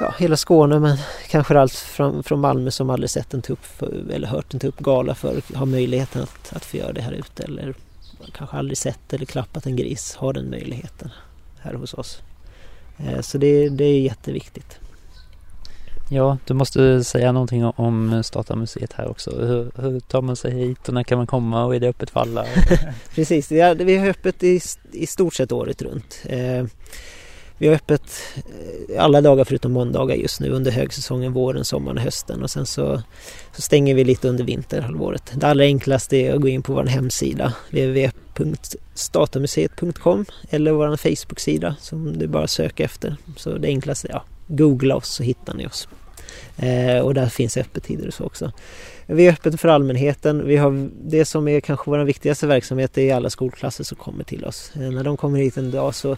ja, 0.00 0.14
hela 0.18 0.36
Skåne 0.36 0.78
men 0.78 0.96
kanske 1.28 1.58
allt 1.58 1.72
från, 1.72 2.22
från 2.22 2.40
Malmö 2.40 2.70
som 2.70 2.90
aldrig 2.90 3.10
sett 3.10 3.34
en 3.34 3.42
tupp 3.42 3.64
för, 3.64 4.10
eller 4.10 4.28
hört 4.28 4.54
en 4.54 4.60
tuppgala 4.60 5.14
för 5.14 5.42
har 5.54 5.66
möjligheten 5.66 6.22
att, 6.22 6.52
att 6.56 6.64
få 6.64 6.76
göra 6.76 6.92
det 6.92 7.02
här 7.02 7.12
ute 7.12 7.42
eller 7.42 7.74
kanske 8.32 8.56
aldrig 8.56 8.78
sett 8.78 9.12
eller 9.12 9.26
klappat 9.26 9.66
en 9.66 9.76
gris 9.76 10.14
har 10.14 10.32
den 10.32 10.50
möjligheten 10.50 11.10
här 11.60 11.74
hos 11.74 11.94
oss. 11.94 12.22
Eh, 12.98 13.20
så 13.20 13.38
det, 13.38 13.68
det 13.68 13.84
är 13.84 14.00
jätteviktigt. 14.00 14.78
Ja, 16.10 16.38
du 16.46 16.54
måste 16.54 17.04
säga 17.04 17.32
någonting 17.32 17.64
om 17.64 18.22
Statamuseet 18.24 18.92
här 18.92 19.10
också. 19.10 19.30
Hur, 19.30 19.82
hur, 19.82 20.00
tar 20.00 20.22
man 20.22 20.36
sig 20.36 20.52
hit 20.52 20.88
och 20.88 20.94
när 20.94 21.02
kan 21.02 21.18
man 21.18 21.26
komma 21.26 21.64
och 21.64 21.76
är 21.76 21.80
det 21.80 21.88
öppet 21.88 22.10
för 22.10 22.20
alla? 22.20 22.44
Precis, 23.14 23.52
ja, 23.52 23.74
vi 23.74 23.96
har 23.96 24.08
öppet 24.08 24.42
i, 24.42 24.60
i 24.92 25.06
stort 25.06 25.34
sett 25.34 25.52
året 25.52 25.82
runt. 25.82 26.22
Eh, 26.24 26.64
vi 27.58 27.66
har 27.66 27.74
öppet 27.74 28.12
eh, 28.36 29.04
alla 29.04 29.20
dagar 29.20 29.44
förutom 29.44 29.72
måndagar 29.72 30.16
just 30.16 30.40
nu 30.40 30.50
under 30.50 30.70
högsäsongen, 30.70 31.32
våren, 31.32 31.64
sommaren 31.64 31.96
och 31.96 32.02
hösten 32.02 32.42
och 32.42 32.50
sen 32.50 32.66
så, 32.66 33.02
så 33.56 33.62
stänger 33.62 33.94
vi 33.94 34.04
lite 34.04 34.28
under 34.28 34.44
vinterhalvåret. 34.44 35.32
Det 35.34 35.46
allra 35.46 35.64
enklaste 35.64 36.16
är 36.16 36.34
att 36.34 36.40
gå 36.40 36.48
in 36.48 36.62
på 36.62 36.72
vår 36.72 36.84
hemsida 36.84 37.52
www.statamuseet.com 37.70 40.24
eller 40.50 40.72
vår 40.72 40.96
Facebook-sida 40.96 41.76
som 41.80 42.18
du 42.18 42.26
bara 42.26 42.46
söker 42.46 42.84
efter. 42.84 43.16
Så 43.36 43.58
det 43.58 43.68
enklaste 43.68 44.08
ja, 44.10 44.24
googla 44.48 44.96
oss 44.96 45.08
så 45.08 45.22
hittar 45.22 45.54
ni 45.54 45.66
oss. 45.66 45.88
Eh, 46.56 46.98
och 46.98 47.14
där 47.14 47.26
finns 47.26 47.56
öppettider 47.56 48.06
och 48.06 48.14
så 48.14 48.24
också. 48.24 48.52
Vi 49.06 49.26
är 49.26 49.32
öppet 49.32 49.60
för 49.60 49.68
allmänheten. 49.68 50.46
Vi 50.46 50.56
har 50.56 50.88
det 51.02 51.24
som 51.24 51.48
är 51.48 51.60
kanske 51.60 51.90
vår 51.90 51.98
viktigaste 51.98 52.46
verksamhet 52.46 52.98
är 52.98 53.14
alla 53.14 53.30
skolklasser 53.30 53.84
som 53.84 53.96
kommer 53.96 54.24
till 54.24 54.44
oss. 54.44 54.72
Eh, 54.74 54.90
när 54.90 55.04
de 55.04 55.16
kommer 55.16 55.38
hit 55.38 55.56
en 55.56 55.70
dag 55.70 55.94
så 55.94 56.16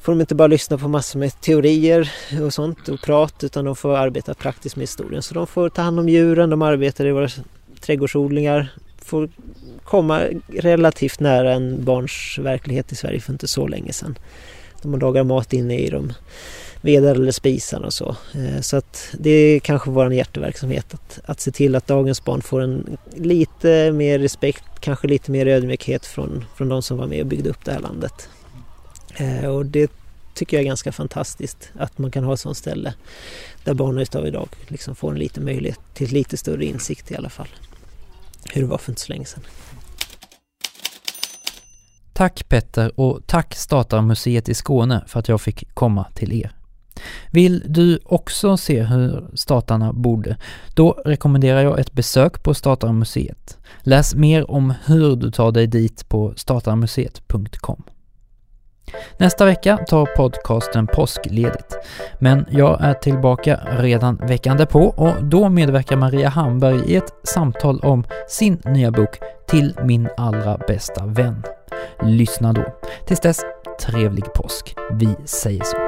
får 0.00 0.12
de 0.12 0.20
inte 0.20 0.34
bara 0.34 0.48
lyssna 0.48 0.78
på 0.78 0.88
massor 0.88 1.18
med 1.18 1.40
teorier 1.40 2.12
och 2.42 2.54
sånt 2.54 2.88
och 2.88 3.00
prat 3.00 3.44
utan 3.44 3.64
de 3.64 3.76
får 3.76 3.96
arbeta 3.96 4.34
praktiskt 4.34 4.76
med 4.76 4.82
historien. 4.82 5.22
Så 5.22 5.34
de 5.34 5.46
får 5.46 5.68
ta 5.68 5.82
hand 5.82 6.00
om 6.00 6.08
djuren, 6.08 6.50
de 6.50 6.62
arbetar 6.62 7.06
i 7.06 7.12
våra 7.12 7.28
trädgårdsodlingar, 7.80 8.72
får 8.98 9.28
komma 9.84 10.22
relativt 10.48 11.20
nära 11.20 11.52
en 11.52 11.84
barns 11.84 12.38
verklighet 12.38 12.92
i 12.92 12.96
Sverige 12.96 13.20
för 13.20 13.32
inte 13.32 13.48
så 13.48 13.66
länge 13.66 13.92
sedan. 13.92 14.18
De 14.82 14.98
lagar 14.98 15.24
mat 15.24 15.52
inne 15.52 15.78
i 15.78 15.90
de 15.90 16.12
vedar 16.80 17.14
eller 17.14 17.32
spisar 17.32 17.80
och 17.80 17.92
så. 17.94 18.16
Eh, 18.34 18.60
så 18.60 18.76
att 18.76 19.08
det 19.18 19.30
är 19.30 19.60
kanske 19.60 19.90
vår 19.90 20.12
hjärteverksamhet 20.12 20.94
att, 20.94 21.20
att 21.24 21.40
se 21.40 21.50
till 21.50 21.76
att 21.76 21.86
dagens 21.86 22.24
barn 22.24 22.42
får 22.42 22.60
en 22.60 22.96
lite 23.14 23.92
mer 23.92 24.18
respekt, 24.18 24.64
kanske 24.80 25.08
lite 25.08 25.30
mer 25.30 25.46
ödmjukhet 25.46 26.06
från, 26.06 26.44
från 26.56 26.68
de 26.68 26.82
som 26.82 26.98
var 26.98 27.06
med 27.06 27.20
och 27.20 27.26
byggde 27.26 27.50
upp 27.50 27.64
det 27.64 27.72
här 27.72 27.80
landet. 27.80 28.28
Eh, 29.16 29.44
och 29.44 29.66
det 29.66 29.92
tycker 30.34 30.56
jag 30.56 30.62
är 30.62 30.66
ganska 30.66 30.92
fantastiskt 30.92 31.70
att 31.78 31.98
man 31.98 32.10
kan 32.10 32.24
ha 32.24 32.34
ett 32.34 32.40
sådant 32.40 32.56
ställe 32.56 32.94
där 33.64 33.74
barnen 33.74 33.98
utav 33.98 34.26
idag 34.26 34.48
liksom 34.68 34.94
får 34.94 35.12
en 35.12 35.18
liten 35.18 35.44
möjlighet 35.44 35.80
till 35.94 36.12
lite 36.12 36.36
större 36.36 36.64
insikt 36.64 37.10
i 37.10 37.16
alla 37.16 37.30
fall. 37.30 37.48
Hur 38.52 38.62
det 38.62 38.68
var 38.68 38.78
för 38.78 38.92
inte 38.92 39.00
så 39.00 39.12
länge 39.12 39.24
sedan. 39.24 39.42
Tack 42.12 42.48
Petter 42.48 43.00
och 43.00 43.20
tack 43.26 43.54
Statarmuseet 43.54 44.48
i 44.48 44.54
Skåne 44.54 45.04
för 45.06 45.20
att 45.20 45.28
jag 45.28 45.40
fick 45.40 45.74
komma 45.74 46.06
till 46.14 46.32
er. 46.32 46.57
Vill 47.30 47.62
du 47.66 47.98
också 48.04 48.56
se 48.56 48.82
hur 48.82 49.24
statarna 49.34 49.92
bodde? 49.92 50.36
Då 50.74 51.02
rekommenderar 51.04 51.62
jag 51.62 51.80
ett 51.80 51.92
besök 51.92 52.42
på 52.42 52.54
Statarmuseet. 52.54 53.58
Läs 53.80 54.14
mer 54.14 54.50
om 54.50 54.74
hur 54.84 55.16
du 55.16 55.30
tar 55.30 55.52
dig 55.52 55.66
dit 55.66 56.08
på 56.08 56.32
statarmuseet.com. 56.36 57.82
Nästa 59.18 59.44
vecka 59.44 59.76
tar 59.76 60.06
podcasten 60.16 60.86
påskledigt, 60.86 61.76
men 62.18 62.46
jag 62.50 62.84
är 62.84 62.94
tillbaka 62.94 63.60
redan 63.78 64.16
veckan 64.16 64.56
därpå 64.56 64.80
och 64.80 65.24
då 65.24 65.48
medverkar 65.48 65.96
Maria 65.96 66.28
Hamberg 66.28 66.92
i 66.92 66.96
ett 66.96 67.12
samtal 67.22 67.80
om 67.80 68.04
sin 68.28 68.60
nya 68.64 68.90
bok 68.90 69.18
Till 69.48 69.74
min 69.84 70.08
allra 70.16 70.58
bästa 70.68 71.06
vän. 71.06 71.42
Lyssna 72.02 72.52
då. 72.52 72.64
Tills 73.06 73.20
dess, 73.20 73.40
trevlig 73.80 74.24
påsk. 74.34 74.74
Vi 74.92 75.16
säger 75.24 75.64
så. 75.64 75.87